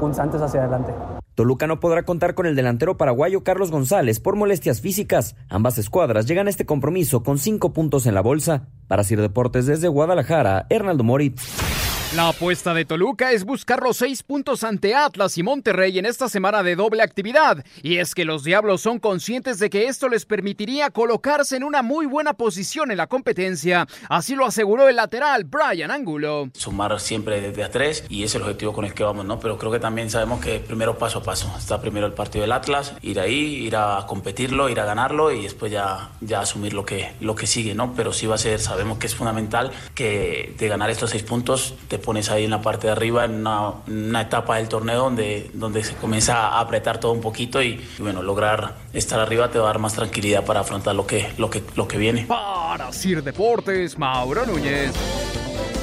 punzantes 0.00 0.40
hacia 0.42 0.60
adelante. 0.60 0.92
Toluca 1.34 1.66
no 1.66 1.80
podrá 1.80 2.02
contar 2.02 2.34
con 2.34 2.44
el 2.44 2.54
delantero 2.54 2.98
paraguayo 2.98 3.42
Carlos 3.42 3.70
González 3.70 4.20
por 4.20 4.36
molestias 4.36 4.80
físicas. 4.80 5.34
Ambas 5.48 5.78
escuadras 5.78 6.26
llegan 6.26 6.46
a 6.46 6.50
este 6.50 6.66
compromiso 6.66 7.22
con 7.22 7.38
cinco 7.38 7.72
puntos 7.72 8.06
en 8.06 8.14
la 8.14 8.20
bolsa. 8.20 8.68
Para 8.86 9.02
Sir 9.02 9.20
Deportes 9.20 9.64
desde 9.64 9.88
Guadalajara, 9.88 10.66
Hernaldo 10.68 11.04
Moritz. 11.04 11.71
La 12.14 12.28
apuesta 12.28 12.74
de 12.74 12.84
Toluca 12.84 13.32
es 13.32 13.44
buscar 13.44 13.82
los 13.82 13.96
seis 13.96 14.22
puntos 14.22 14.64
ante 14.64 14.94
Atlas 14.94 15.38
y 15.38 15.42
Monterrey 15.42 15.98
en 15.98 16.04
esta 16.04 16.28
semana 16.28 16.62
de 16.62 16.76
doble 16.76 17.02
actividad. 17.02 17.64
Y 17.82 17.96
es 17.96 18.14
que 18.14 18.26
los 18.26 18.44
Diablos 18.44 18.82
son 18.82 18.98
conscientes 18.98 19.58
de 19.58 19.70
que 19.70 19.86
esto 19.86 20.10
les 20.10 20.26
permitiría 20.26 20.90
colocarse 20.90 21.56
en 21.56 21.64
una 21.64 21.80
muy 21.80 22.04
buena 22.04 22.34
posición 22.34 22.90
en 22.90 22.98
la 22.98 23.06
competencia. 23.06 23.88
Así 24.10 24.34
lo 24.34 24.44
aseguró 24.44 24.90
el 24.90 24.96
lateral 24.96 25.44
Brian 25.44 25.90
Angulo. 25.90 26.50
Sumar 26.52 27.00
siempre 27.00 27.40
desde 27.40 27.64
a 27.64 27.70
tres 27.70 28.04
y 28.10 28.24
es 28.24 28.34
el 28.34 28.42
objetivo 28.42 28.74
con 28.74 28.84
el 28.84 28.92
que 28.92 29.04
vamos, 29.04 29.24
¿no? 29.24 29.40
Pero 29.40 29.56
creo 29.56 29.72
que 29.72 29.80
también 29.80 30.10
sabemos 30.10 30.44
que 30.44 30.60
primero 30.60 30.98
paso 30.98 31.20
a 31.20 31.22
paso. 31.22 31.50
Está 31.56 31.80
primero 31.80 32.06
el 32.06 32.12
partido 32.12 32.42
del 32.42 32.52
Atlas, 32.52 32.92
ir 33.00 33.20
ahí, 33.20 33.38
ir 33.38 33.74
a 33.74 34.04
competirlo, 34.06 34.68
ir 34.68 34.80
a 34.80 34.84
ganarlo 34.84 35.32
y 35.32 35.44
después 35.44 35.72
ya, 35.72 36.10
ya 36.20 36.40
asumir 36.40 36.74
lo 36.74 36.84
que, 36.84 37.14
lo 37.20 37.34
que 37.34 37.46
sigue, 37.46 37.74
¿no? 37.74 37.94
Pero 37.94 38.12
sí 38.12 38.26
va 38.26 38.34
a 38.34 38.38
ser, 38.38 38.60
sabemos 38.60 38.98
que 38.98 39.06
es 39.06 39.14
fundamental 39.14 39.72
que 39.94 40.54
de 40.58 40.68
ganar 40.68 40.90
estos 40.90 41.08
seis 41.08 41.22
puntos 41.22 41.74
te 41.88 42.01
pones 42.02 42.30
ahí 42.30 42.44
en 42.44 42.50
la 42.50 42.60
parte 42.60 42.88
de 42.88 42.92
arriba 42.92 43.24
en 43.24 43.34
una, 43.40 43.70
una 43.86 44.20
etapa 44.20 44.56
del 44.56 44.68
torneo 44.68 45.04
donde, 45.04 45.50
donde 45.54 45.82
se 45.82 45.94
comienza 45.94 46.48
a 46.48 46.60
apretar 46.60 46.98
todo 46.98 47.12
un 47.12 47.20
poquito 47.20 47.62
y, 47.62 47.80
y, 47.98 48.02
bueno, 48.02 48.22
lograr 48.22 48.74
estar 48.92 49.18
arriba 49.20 49.50
te 49.50 49.58
va 49.58 49.64
a 49.64 49.66
dar 49.68 49.78
más 49.78 49.94
tranquilidad 49.94 50.44
para 50.44 50.60
afrontar 50.60 50.94
lo 50.94 51.06
que, 51.06 51.32
lo 51.38 51.48
que, 51.48 51.62
lo 51.74 51.88
que 51.88 51.98
viene. 51.98 52.26
Para 52.26 52.92
Sir 52.92 53.22
Deportes, 53.22 53.98
Mauro 53.98 54.44
Núñez. 54.44 54.92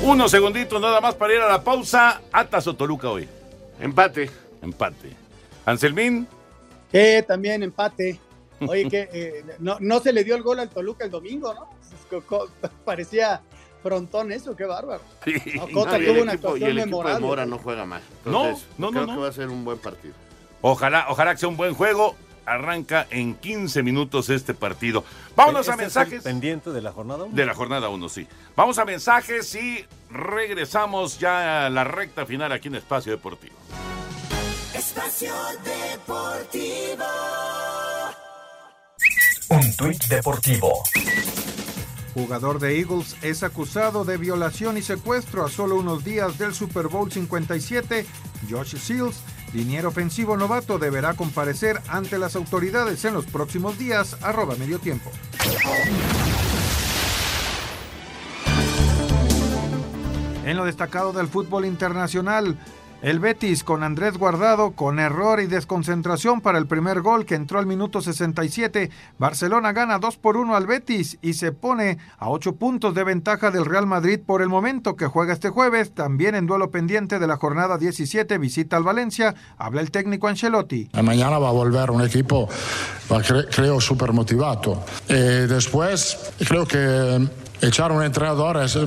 Unos 0.04 0.32
segunditos 0.32 0.80
nada 0.80 1.02
más 1.02 1.16
para 1.16 1.34
ir 1.34 1.42
a 1.42 1.50
la 1.50 1.64
pausa. 1.64 2.22
Atas 2.32 2.68
o 2.68 2.76
Toluca 2.76 3.10
hoy. 3.10 3.28
Empate. 3.80 4.30
Empate. 4.62 5.14
Anselmín. 5.66 6.28
Eh, 6.94 7.24
también 7.28 7.64
empate. 7.64 8.20
Oye, 8.68 8.90
que 8.90 9.10
eh, 9.14 9.46
no, 9.60 9.78
no 9.80 10.00
se 10.00 10.12
le 10.12 10.24
dio 10.24 10.36
el 10.36 10.44
gol 10.44 10.60
al 10.60 10.70
Toluca 10.70 11.06
el 11.06 11.12
domingo, 11.12 11.54
¿no? 11.54 11.70
Parecía 12.86 13.42
frontón 13.82 14.32
eso, 14.32 14.56
qué 14.56 14.66
bárbaro. 14.66 15.02
Sí, 15.26 15.42
no, 15.56 15.68
Cota 15.70 15.98
no, 15.98 16.06
tuvo 16.06 16.22
una 16.22 16.34
equipo, 16.34 16.58
y 16.58 16.64
el 16.64 16.76
de. 16.76 16.86
Mora 16.86 17.46
no 17.46 17.58
juega 17.58 17.86
mal. 17.86 18.02
Entonces, 18.26 18.66
no, 18.78 18.88
no, 18.88 18.92
creo 18.92 19.06
no, 19.08 19.14
que 19.16 19.20
va 19.22 19.28
a 19.30 19.34
ser 19.34 19.50
un 19.50 19.64
buen 19.66 19.78
partido. 19.80 20.14
Ojalá, 20.62 21.06
ojalá 21.10 21.34
que 21.34 21.40
sea 21.40 21.50
un 21.50 21.58
buen 21.58 21.74
juego. 21.74 22.16
Arranca 22.46 23.06
en 23.12 23.36
15 23.36 23.84
minutos 23.84 24.30
este 24.32 24.56
partido. 24.56 25.04
Vámonos 25.36 25.68
¿Este 25.68 25.72
a 25.72 25.74
es 25.76 25.80
el 25.80 25.84
mensajes. 25.86 26.24
pendiente 26.24 26.72
de 26.72 26.82
la 26.82 26.92
jornada 26.92 27.26
1? 27.26 27.36
De 27.36 27.46
la 27.46 27.54
jornada 27.54 27.90
1, 27.90 28.10
sí. 28.10 28.28
Vamos 28.56 28.80
a 28.80 28.86
mensajes 28.86 29.54
y 29.54 29.86
regresamos 30.10 31.20
ya 31.20 31.68
a 31.68 31.70
la 31.70 31.84
recta 31.84 32.26
final 32.26 32.52
aquí 32.52 32.68
en 32.70 32.76
Espacio 32.76 33.12
Deportivo. 33.12 33.54
Espacio 34.74 35.32
Deportivo. 35.64 37.06
Un 39.50 39.76
tuit 39.76 40.04
deportivo. 40.06 40.84
Jugador 42.20 42.60
de 42.60 42.78
Eagles 42.78 43.16
es 43.22 43.44
acusado 43.44 44.04
de 44.04 44.18
violación 44.18 44.78
y 44.78 44.82
secuestro 44.82 45.46
a 45.46 45.50
solo 45.50 45.78
unos 45.78 46.04
días 46.04 46.38
del 46.38 46.54
Super 46.54 46.90
Bowl 46.90 47.10
57. 47.10 48.06
Josh 48.50 48.76
Seals, 48.76 49.22
liniero 49.54 49.88
ofensivo 49.88 50.36
novato, 50.36 50.78
deberá 50.80 51.14
comparecer 51.14 51.82
ante 51.88 52.18
las 52.20 52.36
autoridades 52.36 53.06
en 53.06 53.14
los 53.14 53.26
próximos 53.26 53.78
días. 53.78 54.18
Arroba 54.22 54.56
medio 54.58 54.80
tiempo. 54.80 55.10
En 60.44 60.58
lo 60.58 60.66
destacado 60.66 61.14
del 61.14 61.30
fútbol 61.30 61.64
internacional, 61.64 62.58
el 63.02 63.20
Betis 63.20 63.64
con 63.64 63.84
Andrés 63.84 64.18
Guardado 64.18 64.72
con 64.72 65.00
error 65.00 65.40
y 65.40 65.48
desconcentración 65.48 66.42
para 66.42 66.58
el 66.58 66.68
primer 66.68 67.02
gol 67.02 67.26
que 67.26 67.36
entró 67.36 67.60
al 67.60 67.66
minuto 67.66 68.02
67. 68.02 68.90
Barcelona 69.18 69.72
gana 69.72 70.00
2 70.00 70.18
por 70.18 70.38
1 70.38 70.56
al 70.56 70.68
Betis 70.68 71.18
y 71.22 71.34
se 71.34 71.52
pone 71.52 71.98
a 72.18 72.30
8 72.30 72.56
puntos 72.56 72.94
de 72.94 73.04
ventaja 73.04 73.52
del 73.52 73.66
Real 73.66 73.88
Madrid 73.88 74.20
por 74.26 74.42
el 74.42 74.50
momento 74.50 74.96
que 74.96 75.06
juega 75.06 75.34
este 75.34 75.50
jueves. 75.50 75.94
También 75.94 76.36
en 76.36 76.46
duelo 76.46 76.72
pendiente 76.72 77.20
de 77.20 77.28
la 77.28 77.38
jornada 77.38 77.78
17 77.78 78.38
visita 78.38 78.78
al 78.78 78.84
Valencia. 78.84 79.36
Habla 79.58 79.82
el 79.82 79.92
técnico 79.92 80.28
Ancelotti. 80.28 80.90
Mañana 81.02 81.40
va 81.40 81.50
a 81.50 81.54
volver 81.54 81.92
un 81.92 82.02
equipo, 82.02 82.50
creo, 83.52 83.80
súper 83.80 84.14
motivado. 84.14 84.84
Eh, 85.08 85.48
después, 85.48 86.34
creo 86.48 86.66
que 86.66 87.28
echar 87.62 87.92
un 87.92 88.04
entrenador, 88.04 88.58
es, 88.64 88.78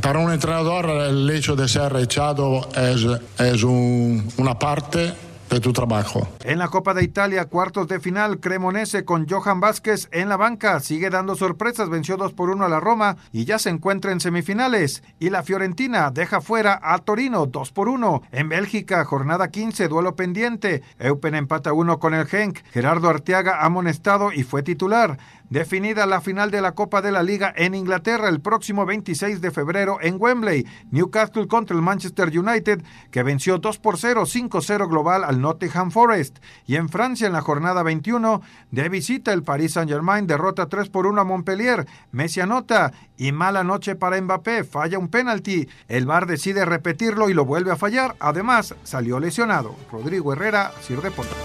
para 0.00 0.18
un 0.18 0.32
entrenador 0.32 0.88
el 0.88 1.28
hecho 1.30 1.56
de 1.56 1.68
ser 1.68 1.96
echado 1.96 2.68
es, 2.74 3.06
es 3.38 3.62
un, 3.62 4.28
una 4.38 4.58
parte 4.58 5.12
de 5.52 5.60
tu 5.60 5.72
trabajo. 5.72 6.26
En 6.44 6.58
la 6.58 6.68
Copa 6.68 6.94
de 6.94 7.04
Italia, 7.04 7.44
cuartos 7.44 7.86
de 7.86 8.00
final, 8.00 8.40
Cremonese 8.40 9.04
con 9.04 9.28
Johan 9.28 9.60
Vázquez 9.60 10.08
en 10.10 10.30
la 10.30 10.38
banca. 10.38 10.80
Sigue 10.80 11.10
dando 11.10 11.36
sorpresas, 11.36 11.90
venció 11.90 12.16
2 12.16 12.32
por 12.32 12.48
1 12.48 12.64
a 12.64 12.68
la 12.68 12.80
Roma 12.80 13.16
y 13.32 13.44
ya 13.44 13.58
se 13.58 13.68
encuentra 13.68 14.12
en 14.12 14.20
semifinales. 14.20 15.02
Y 15.20 15.28
la 15.28 15.42
Fiorentina 15.42 16.10
deja 16.10 16.40
fuera 16.40 16.80
a 16.82 16.98
Torino 16.98 17.46
2 17.46 17.72
por 17.72 17.88
1. 17.88 18.22
En 18.32 18.48
Bélgica, 18.48 19.04
jornada 19.04 19.50
15, 19.50 19.88
duelo 19.88 20.16
pendiente. 20.16 20.82
Eupen 20.98 21.34
empata 21.34 21.74
1 21.74 21.98
con 21.98 22.14
el 22.14 22.26
Genk. 22.26 22.60
Gerardo 22.72 23.10
Arteaga 23.10 23.64
amonestado 23.64 24.32
y 24.32 24.44
fue 24.44 24.62
titular. 24.62 25.18
Definida 25.52 26.06
la 26.06 26.22
final 26.22 26.50
de 26.50 26.62
la 26.62 26.72
Copa 26.72 27.02
de 27.02 27.12
la 27.12 27.22
Liga 27.22 27.52
en 27.54 27.74
Inglaterra 27.74 28.30
el 28.30 28.40
próximo 28.40 28.86
26 28.86 29.42
de 29.42 29.50
febrero 29.50 29.98
en 30.00 30.16
Wembley. 30.18 30.66
Newcastle 30.90 31.46
contra 31.46 31.76
el 31.76 31.82
Manchester 31.82 32.30
United, 32.34 32.82
que 33.10 33.22
venció 33.22 33.58
2 33.58 33.78
por 33.78 33.98
0, 33.98 34.22
5-0 34.24 34.88
global 34.88 35.24
al 35.24 35.41
Nottingham 35.42 35.90
Forest. 35.90 36.38
Y 36.66 36.76
en 36.76 36.88
Francia, 36.88 37.26
en 37.26 37.34
la 37.34 37.42
jornada 37.42 37.82
21, 37.82 38.40
de 38.70 38.88
visita 38.88 39.34
el 39.34 39.42
Paris 39.42 39.74
Saint-Germain 39.74 40.26
derrota 40.26 40.68
3 40.68 40.88
por 40.88 41.06
1 41.06 41.20
a 41.20 41.24
Montpellier. 41.24 41.86
Messi 42.12 42.40
anota 42.40 42.92
y 43.18 43.32
mala 43.32 43.62
noche 43.64 43.94
para 43.94 44.20
Mbappé, 44.20 44.64
falla 44.64 44.98
un 44.98 45.08
penalti. 45.08 45.68
El 45.88 46.06
VAR 46.06 46.26
decide 46.26 46.64
repetirlo 46.64 47.28
y 47.28 47.34
lo 47.34 47.44
vuelve 47.44 47.72
a 47.72 47.76
fallar. 47.76 48.16
Además, 48.20 48.74
salió 48.84 49.20
lesionado. 49.20 49.76
Rodrigo 49.90 50.32
Herrera, 50.32 50.72
Sir 50.80 51.02
Deportes. 51.02 51.36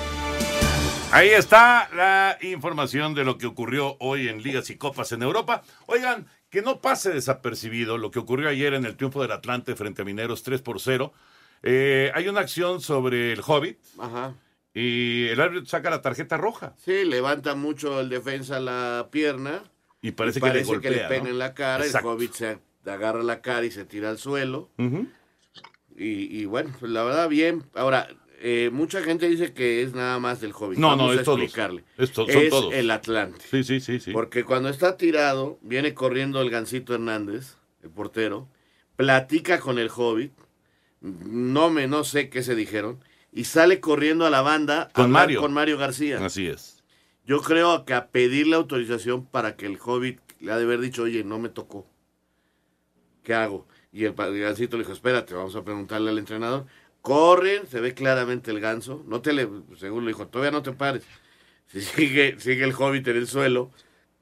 Ahí 1.12 1.30
está 1.30 1.90
la 1.96 2.38
información 2.42 3.14
de 3.14 3.24
lo 3.24 3.38
que 3.38 3.48
ocurrió 3.48 3.96
hoy 4.00 4.28
en 4.28 4.44
ligas 4.44 4.70
y 4.70 4.76
copas 4.76 5.14
en 5.14 5.24
Europa. 5.24 5.64
Oigan, 5.86 6.28
que 6.50 6.62
no 6.62 6.82
pase 6.82 7.12
desapercibido 7.12 7.98
lo 7.98 8.12
que 8.12 8.20
ocurrió 8.20 8.50
ayer 8.50 8.74
en 8.74 8.86
el 8.86 8.98
triunfo 8.98 9.22
del 9.22 9.32
Atlante 9.32 9.76
frente 9.76 10.02
a 10.02 10.06
Mineros 10.06 10.44
3 10.44 10.62
por 10.62 10.82
0. 10.82 11.14
Eh, 11.64 12.12
hay 12.14 12.28
una 12.28 12.42
acción 12.42 12.82
sobre 12.82 13.34
el 13.34 13.42
Hobbit. 13.46 13.78
Ajá. 14.00 14.36
Y 14.74 15.28
el 15.30 15.42
árbitro 15.42 15.66
saca 15.66 15.90
la 15.90 16.02
tarjeta 16.02 16.38
roja. 16.38 16.76
Sí, 16.78 17.04
levanta 17.06 17.56
mucho 17.56 18.00
el 18.00 18.10
defensa 18.10 18.60
la 18.60 19.08
pierna. 19.12 19.64
Y 20.02 20.12
parece, 20.12 20.40
y 20.40 20.42
que, 20.44 20.54
le 20.54 20.64
golpea, 20.64 21.08
que 21.10 21.20
le 21.24 21.30
en 21.30 21.40
la 21.40 21.54
cara. 21.54 21.84
Exacto. 21.86 22.10
El 22.12 22.16
Hobbit 22.16 22.34
se 22.34 22.60
agarra 22.86 23.24
la 23.24 23.42
cara 23.42 23.66
y 23.66 23.72
se 23.72 23.86
tira 23.86 24.10
al 24.12 24.20
suelo. 24.20 24.70
Ujú. 24.78 25.08
y, 25.98 26.42
y 26.42 26.46
bueno, 26.46 26.72
pues 26.80 26.92
la 26.92 27.04
verdad, 27.04 27.28
bien. 27.28 27.64
Ahora, 27.74 28.08
eh, 28.40 28.70
mucha 28.72 29.02
gente 29.02 29.28
dice 29.28 29.52
que 29.54 29.82
es 29.82 29.94
nada 29.96 30.20
más 30.20 30.40
del 30.42 30.54
Hobbit. 30.54 30.78
No, 30.78 30.90
Vamos 30.90 31.08
no, 31.08 31.12
a 31.12 31.16
es 31.16 31.24
todos. 31.24 31.40
explicarle. 31.42 31.84
Es 31.98 32.12
to- 32.12 32.28
son 32.28 32.38
es 32.44 32.50
todos. 32.52 32.72
el 32.74 32.92
Atlante. 32.92 33.44
Sí, 33.50 33.64
sí, 33.64 33.80
sí, 33.80 34.00
sí. 34.00 34.12
Porque 34.12 34.44
cuando 34.44 34.70
está 34.70 34.96
tirado, 34.96 35.58
viene 35.64 35.96
corriendo 35.96 36.40
el 36.42 36.52
Gancito 36.52 36.94
Hernández, 36.94 37.56
el 37.82 37.90
portero, 37.90 38.48
platica 38.96 39.60
con 39.60 39.80
el 39.80 39.90
Hobbit, 39.94 40.34
no 41.02 41.70
me 41.70 41.88
no 41.88 42.04
sé 42.04 42.30
qué 42.30 42.44
se 42.44 42.56
dijeron, 42.56 43.00
y 43.32 43.44
sale 43.44 43.80
corriendo 43.80 44.26
a 44.26 44.30
la 44.30 44.42
banda 44.42 44.90
Con 44.94 45.12
Mario. 45.12 45.42
con 45.42 45.54
Mario 45.54 45.78
García. 45.78 46.24
Así 46.26 46.48
es. 46.48 46.84
Yo 47.26 47.42
creo 47.42 47.86
que 47.86 47.94
a 47.94 48.08
pedirle 48.08 48.56
autorización 48.56 49.26
para 49.26 49.56
que 49.56 49.66
el 49.66 49.78
Hobbit 49.84 50.20
le 50.40 50.52
ha 50.52 50.58
de 50.58 50.64
haber 50.64 50.80
dicho, 50.80 51.04
oye, 51.04 51.24
no 51.24 51.40
me 51.40 51.50
tocó. 51.50 51.86
¿Qué 53.24 53.34
hago? 53.34 53.68
Y 53.92 54.06
el 54.06 54.14
Gancito 54.14 54.78
le 54.78 54.84
dijo, 54.84 54.94
espérate, 54.94 55.34
vamos 55.34 55.56
a 55.56 55.64
preguntarle 55.64 56.10
al 56.10 56.18
entrenador. 56.18 56.66
Corren, 57.02 57.68
se 57.68 57.82
ve 57.82 57.94
claramente 57.94 58.52
el 58.52 58.60
ganso. 58.60 59.04
No 59.08 59.22
te 59.22 59.34
le, 59.34 59.48
según 59.78 60.06
le 60.06 60.12
dijo, 60.12 60.28
todavía 60.28 60.52
no 60.52 60.62
te 60.62 60.72
pares. 60.72 61.04
Si 61.68 61.82
sigue, 61.82 62.40
sigue 62.40 62.64
el 62.64 62.74
Hobbit 62.74 63.08
en 63.10 63.18
el 63.18 63.28
suelo, 63.28 63.72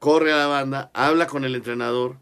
corre 0.00 0.32
a 0.32 0.36
la 0.36 0.46
banda, 0.48 0.90
habla 0.94 1.28
con 1.28 1.44
el 1.44 1.54
entrenador, 1.54 2.16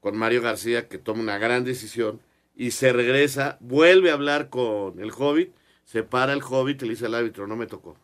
con 0.00 0.16
Mario 0.18 0.42
García, 0.42 0.86
que 0.88 0.98
toma 0.98 1.22
una 1.22 1.38
gran 1.38 1.64
decisión, 1.64 2.20
y 2.56 2.70
se 2.70 2.92
regresa, 2.92 3.58
vuelve 3.60 4.10
a 4.10 4.14
hablar 4.14 4.48
con 4.48 4.98
el 4.98 5.12
Hobbit, 5.12 5.54
se 5.84 6.02
para 6.02 6.32
el 6.32 6.42
Hobbit 6.42 6.82
y 6.82 6.86
le 6.86 6.90
dice 6.92 7.06
al 7.06 7.14
árbitro, 7.14 7.46
no 7.46 7.54
me 7.54 7.66
tocó. 7.66 7.96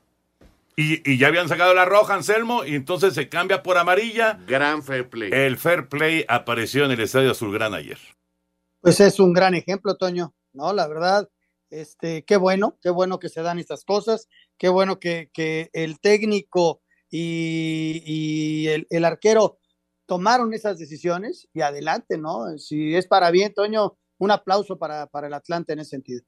Y, 0.77 1.11
y 1.11 1.19
ya 1.19 1.29
habían 1.29 1.49
sacado 1.49 1.75
la 1.75 1.85
roja, 1.85 2.15
Anselmo, 2.15 2.65
y 2.65 2.75
entonces 2.75 3.15
se 3.15 3.29
cambia 3.29 3.63
por 3.63 3.77
amarilla. 3.77 4.39
Gran 4.47 4.83
fair 4.83 5.09
play. 5.09 5.31
El 5.33 5.57
fair 5.57 5.89
play 5.89 6.25
apareció 6.29 6.85
en 6.85 6.93
el 6.93 7.01
Estadio 7.01 7.31
Azulgrana 7.31 7.79
ayer. 7.79 7.99
Pues 8.81 9.01
es 9.01 9.19
un 9.21 9.33
gran 9.33 9.55
ejemplo, 9.55 9.97
Toño, 9.97 10.35
¿no? 10.53 10.73
La 10.73 10.89
verdad, 10.89 11.29
este, 11.71 12.25
qué 12.25 12.37
bueno, 12.37 12.79
qué 12.83 12.91
bueno 12.91 13.19
que 13.19 13.29
se 13.29 13.43
dan 13.43 13.59
estas 13.59 13.85
cosas, 13.85 14.29
qué 14.59 14.69
bueno 14.69 14.99
que, 14.99 15.31
que 15.33 15.71
el 15.73 16.01
técnico 16.01 16.83
y, 17.11 18.03
y 18.05 18.69
el, 18.69 18.87
el 18.91 19.05
arquero 19.05 19.59
tomaron 20.07 20.53
esas 20.53 20.79
decisiones 20.79 21.49
y 21.53 21.61
adelante, 21.61 22.19
¿no? 22.19 22.59
Si 22.59 22.95
es 22.97 23.07
para 23.07 23.31
bien, 23.31 23.55
Toño, 23.55 23.99
un 24.23 24.31
aplauso 24.31 24.77
para, 24.77 25.07
para 25.09 25.27
el 25.27 25.35
Atlante 25.35 25.73
en 25.73 25.81
ese 25.81 25.91
sentido. 25.91 26.23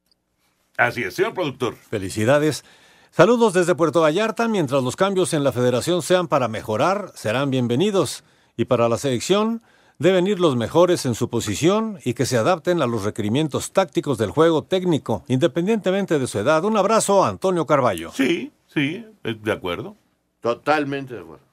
Así 0.77 1.05
es, 1.05 1.15
señor 1.15 1.33
productor. 1.33 1.77
Felicidades. 1.77 2.65
Saludos 3.13 3.53
desde 3.53 3.77
Puerto 3.77 4.01
Vallarta. 4.01 4.49
Mientras 4.49 4.83
los 4.83 4.97
cambios 4.97 5.33
en 5.33 5.45
la 5.45 5.53
federación 5.53 6.03
sean 6.03 6.27
para 6.27 6.49
mejorar, 6.49 7.13
serán 7.15 7.51
bienvenidos. 7.51 8.25
Y 8.57 8.65
para 8.65 8.89
la 8.89 8.99
selección, 8.99 9.63
deben 10.01 10.27
ir 10.27 10.41
los 10.41 10.57
mejores 10.57 11.07
en 11.07 11.15
su 11.15 11.31
posición 11.31 12.01
y 12.05 12.15
que 12.15 12.27
se 12.27 12.37
adapten 12.37 12.83
a 12.83 12.89
los 12.89 13.05
requerimientos 13.05 13.71
tácticos 13.71 14.19
del 14.19 14.33
juego 14.33 14.65
técnico, 14.65 15.23
independientemente 15.29 16.19
de 16.19 16.27
su 16.27 16.41
edad. 16.41 16.65
Un 16.65 16.77
abrazo 16.77 17.25
a 17.25 17.29
Antonio 17.29 17.65
Carballo. 17.65 18.11
Sí, 18.11 18.51
sí, 18.67 19.07
de 19.23 19.53
acuerdo. 19.53 19.95
Totalmente 20.41 21.15
de 21.15 21.21
acuerdo. 21.21 21.45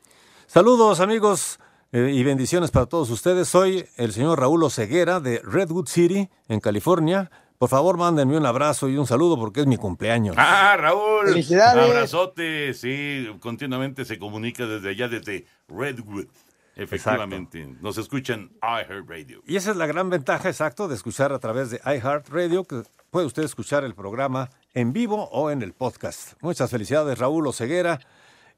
Saludos 0.48 1.02
amigos 1.02 1.60
eh, 1.92 2.12
y 2.14 2.24
bendiciones 2.24 2.72
para 2.72 2.86
todos 2.86 3.10
ustedes. 3.10 3.48
Soy 3.48 3.86
el 3.98 4.14
señor 4.14 4.40
Raúl 4.40 4.64
Oceguera 4.64 5.20
de 5.20 5.42
Redwood 5.44 5.88
City, 5.88 6.30
en 6.48 6.60
California. 6.60 7.30
Por 7.58 7.70
favor, 7.70 7.98
mándenme 7.98 8.38
un 8.38 8.46
abrazo 8.46 8.90
y 8.90 8.98
un 8.98 9.06
saludo 9.06 9.38
porque 9.38 9.62
es 9.62 9.68
mi 9.68 9.78
cumpleaños. 9.78 10.36
Ah, 10.38 10.76
Raúl. 10.78 11.28
Felicidades. 11.28 11.84
Abrazote, 11.84 12.74
sí, 12.74 13.28
continuamente 13.40 14.06
se 14.06 14.18
comunica 14.18 14.66
desde 14.66 14.90
allá, 14.90 15.08
desde 15.08 15.46
Redwood. 15.68 16.28
Efectivamente, 16.76 17.68
nos 17.82 17.98
escuchan 17.98 18.52
iHeartRadio. 18.62 19.44
Y 19.46 19.58
esa 19.58 19.72
es 19.72 19.78
la 19.78 19.86
gran 19.86 20.10
ventaja, 20.10 20.50
exacto, 20.50 20.88
de 20.88 20.96
escuchar 20.96 21.34
a 21.34 21.40
través 21.40 21.70
de 21.70 21.82
iHeartRadio, 21.86 22.64
que 22.64 22.84
puede 23.12 23.28
usted 23.28 23.44
escuchar 23.44 23.84
el 23.84 23.94
programa 23.94 24.50
en 24.74 24.94
vivo 24.94 25.30
o 25.32 25.52
en 25.52 25.62
el 25.62 25.74
podcast. 25.74 26.34
Muchas 26.42 26.72
felicidades, 26.72 27.20
Raúl 27.20 27.46
Oceguera. 27.46 28.00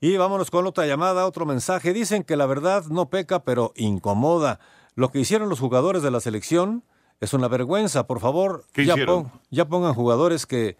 Y 0.04 0.18
vámonos 0.18 0.52
con 0.52 0.68
otra 0.68 0.86
llamada, 0.86 1.26
otro 1.26 1.46
mensaje. 1.46 1.94
Dicen 1.94 2.26
que 2.26 2.36
la 2.36 2.46
verdad 2.46 2.84
no 2.90 3.10
peca, 3.10 3.46
pero 3.46 3.72
incomoda. 3.78 4.60
Lo 4.96 5.10
que 5.10 5.20
hicieron 5.22 5.48
los 5.48 5.62
jugadores 5.62 6.04
de 6.04 6.12
la 6.12 6.20
selección 6.20 6.84
es 7.22 7.34
una 7.34 7.48
vergüenza. 7.48 8.06
Por 8.06 8.20
favor, 8.20 8.66
¿Qué 8.74 8.84
ya, 8.84 8.96
hicieron? 8.96 9.30
pon- 9.30 9.42
ya 9.50 9.64
pongan 9.70 9.94
jugadores 9.94 10.46
que 10.46 10.76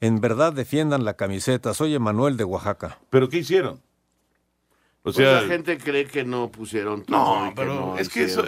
en 0.00 0.20
verdad 0.20 0.52
defiendan 0.52 1.04
la 1.04 1.14
camiseta. 1.14 1.72
Soy 1.72 1.94
Emanuel 1.94 2.36
de 2.36 2.42
Oaxaca. 2.42 2.98
¿Pero 3.10 3.28
qué 3.28 3.38
hicieron? 3.38 3.74
O 3.74 3.80
Pues 5.04 5.14
sea, 5.14 5.42
la 5.42 5.46
gente 5.46 5.78
cree 5.78 6.06
que 6.06 6.24
no 6.24 6.50
pusieron 6.50 7.04
todo. 7.04 7.44
No, 7.44 7.52
pero 7.54 7.74
no 7.76 7.98
es 7.98 8.08
que 8.08 8.24
eso... 8.24 8.42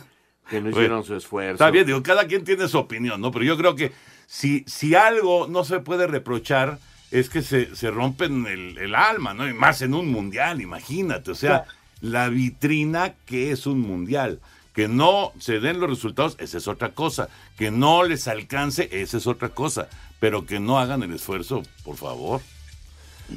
que 0.48 0.60
no 0.60 0.70
hicieron 0.70 1.02
su 1.02 1.16
esfuerzo. 1.16 1.54
Está 1.54 1.72
bien, 1.72 1.86
digo, 1.86 2.00
cada 2.04 2.28
quien 2.28 2.44
tiene 2.44 2.68
su 2.68 2.78
opinión, 2.78 3.20
¿no? 3.20 3.32
Pero 3.32 3.44
yo 3.46 3.56
creo 3.56 3.74
que 3.74 3.90
si, 4.26 4.62
si 4.68 4.94
algo 4.94 5.48
no 5.48 5.64
se 5.64 5.80
puede 5.80 6.06
reprochar 6.06 6.78
es 7.12 7.28
que 7.28 7.42
se, 7.42 7.76
se 7.76 7.90
rompen 7.90 8.46
el, 8.46 8.78
el 8.78 8.94
alma, 8.94 9.34
¿no? 9.34 9.46
Y 9.46 9.52
más 9.52 9.82
en 9.82 9.92
un 9.92 10.10
mundial, 10.10 10.62
imagínate. 10.62 11.30
O 11.30 11.34
sea, 11.34 11.66
la 12.00 12.28
vitrina 12.30 13.14
que 13.26 13.52
es 13.52 13.66
un 13.66 13.80
mundial. 13.80 14.40
Que 14.74 14.88
no 14.88 15.32
se 15.38 15.60
den 15.60 15.78
los 15.78 15.90
resultados, 15.90 16.36
esa 16.38 16.56
es 16.56 16.66
otra 16.66 16.92
cosa. 16.92 17.28
Que 17.58 17.70
no 17.70 18.02
les 18.02 18.26
alcance, 18.28 18.88
esa 18.90 19.18
es 19.18 19.26
otra 19.26 19.50
cosa. 19.50 19.88
Pero 20.20 20.46
que 20.46 20.58
no 20.58 20.78
hagan 20.78 21.02
el 21.02 21.12
esfuerzo, 21.12 21.62
por 21.84 21.96
favor. 21.96 22.40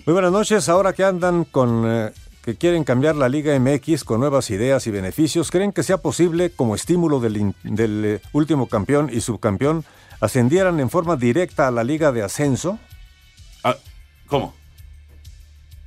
Muy 0.06 0.14
buenas 0.14 0.32
noches. 0.32 0.70
Ahora 0.70 0.94
que 0.94 1.04
andan 1.04 1.44
con 1.44 1.84
eh, 1.86 2.14
que 2.46 2.56
quieren 2.56 2.86
cambiar 2.86 3.18
la 3.18 3.28
Liga 3.28 3.60
MX 3.60 4.06
con 4.06 4.22
nuevas 4.22 4.50
ideas 4.52 4.88
y 4.88 4.92
beneficios, 4.92 5.52
¿creen 5.52 5.74
que 5.74 5.84
sea 5.84 5.98
posible, 5.98 6.50
como 6.50 6.76
estímulo 6.76 7.20
del, 7.20 7.54
del, 7.64 8.06
eh, 8.06 8.22
último 8.32 8.68
campeón 8.68 9.10
y 9.12 9.20
subcampeón, 9.20 9.84
ascendieran 10.22 10.80
en 10.80 10.90
forma 10.90 11.18
directa 11.18 11.68
a 11.68 11.72
la 11.72 11.84
Liga 11.84 12.14
de 12.14 12.24
Ascenso? 12.24 12.80
Ah, 13.66 13.76
¿Cómo? 14.28 14.54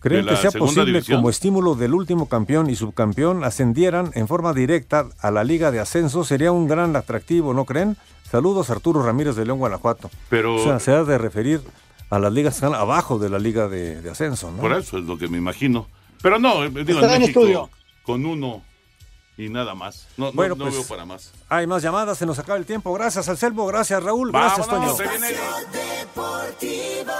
¿Creen 0.01 0.27
¿De 0.27 0.31
que 0.33 0.37
sea 0.37 0.51
posible, 0.53 0.85
división? 0.93 1.19
como 1.19 1.31
estímulo 1.31 1.75
del 1.75 1.93
último 1.95 2.29
campeón 2.29 2.71
y 2.71 2.77
subcampeón, 2.77 3.43
ascendieran 3.43 4.11
en 4.15 4.29
forma 4.29 4.53
directa 4.53 5.07
a 5.21 5.31
la 5.31 5.43
Liga 5.45 5.71
de 5.71 5.81
Ascenso? 5.81 6.23
Sería 6.25 6.53
un 6.53 6.69
gran 6.69 6.95
atractivo, 6.95 7.53
¿no 7.55 7.65
creen? 7.65 7.97
Saludos, 8.31 8.71
Arturo 8.71 9.03
Ramírez 9.03 9.35
de 9.37 9.45
León, 9.47 9.59
Guanajuato. 9.59 10.11
Pero- 10.29 10.57
O 10.57 10.63
sea, 10.65 10.79
se 10.79 10.93
ha 10.93 11.03
de 11.03 11.19
referir 11.19 11.63
a 12.11 12.19
las 12.19 12.33
ligas 12.33 12.55
que 12.55 12.65
están 12.67 12.75
abajo 12.79 13.19
de 13.19 13.29
la 13.29 13.39
Liga 13.39 13.69
de, 13.69 14.01
de 14.03 14.11
Ascenso, 14.11 14.51
¿no? 14.53 14.59
Por 14.63 14.73
eso 14.75 14.99
es 14.99 15.05
lo 15.05 15.19
que 15.19 15.29
me 15.29 15.39
imagino. 15.39 15.89
Pero 16.23 16.39
no, 16.39 16.63
eh, 16.65 16.69
digo, 16.71 17.01
Está 17.01 17.07
en 17.07 17.15
en 17.17 17.21
México, 17.23 17.41
estudio. 17.41 17.71
con 18.05 18.25
uno 18.25 18.63
y 19.37 19.49
nada 19.49 19.75
más. 19.75 20.07
No, 20.17 20.27
no- 20.27 20.33
Bueno, 20.33 20.55
no 20.55 20.65
pues, 20.65 20.75
veo 20.75 20.85
para 20.87 21.05
más. 21.07 21.33
Hay 21.49 21.67
más 21.67 21.83
llamadas, 21.83 22.19
se 22.19 22.27
nos 22.27 22.39
acaba 22.39 22.59
el 22.59 22.67
tiempo. 22.67 22.93
Gracias, 22.95 23.29
Anselmo. 23.29 23.67
Gracias, 23.67 24.01
Raúl. 24.03 24.31
Gracias, 24.33 24.67
Vámonos, 24.69 24.97
Toño. 24.97 25.11
se 25.11 25.19
viene- 25.19 25.37
Deportivo. 25.73 27.13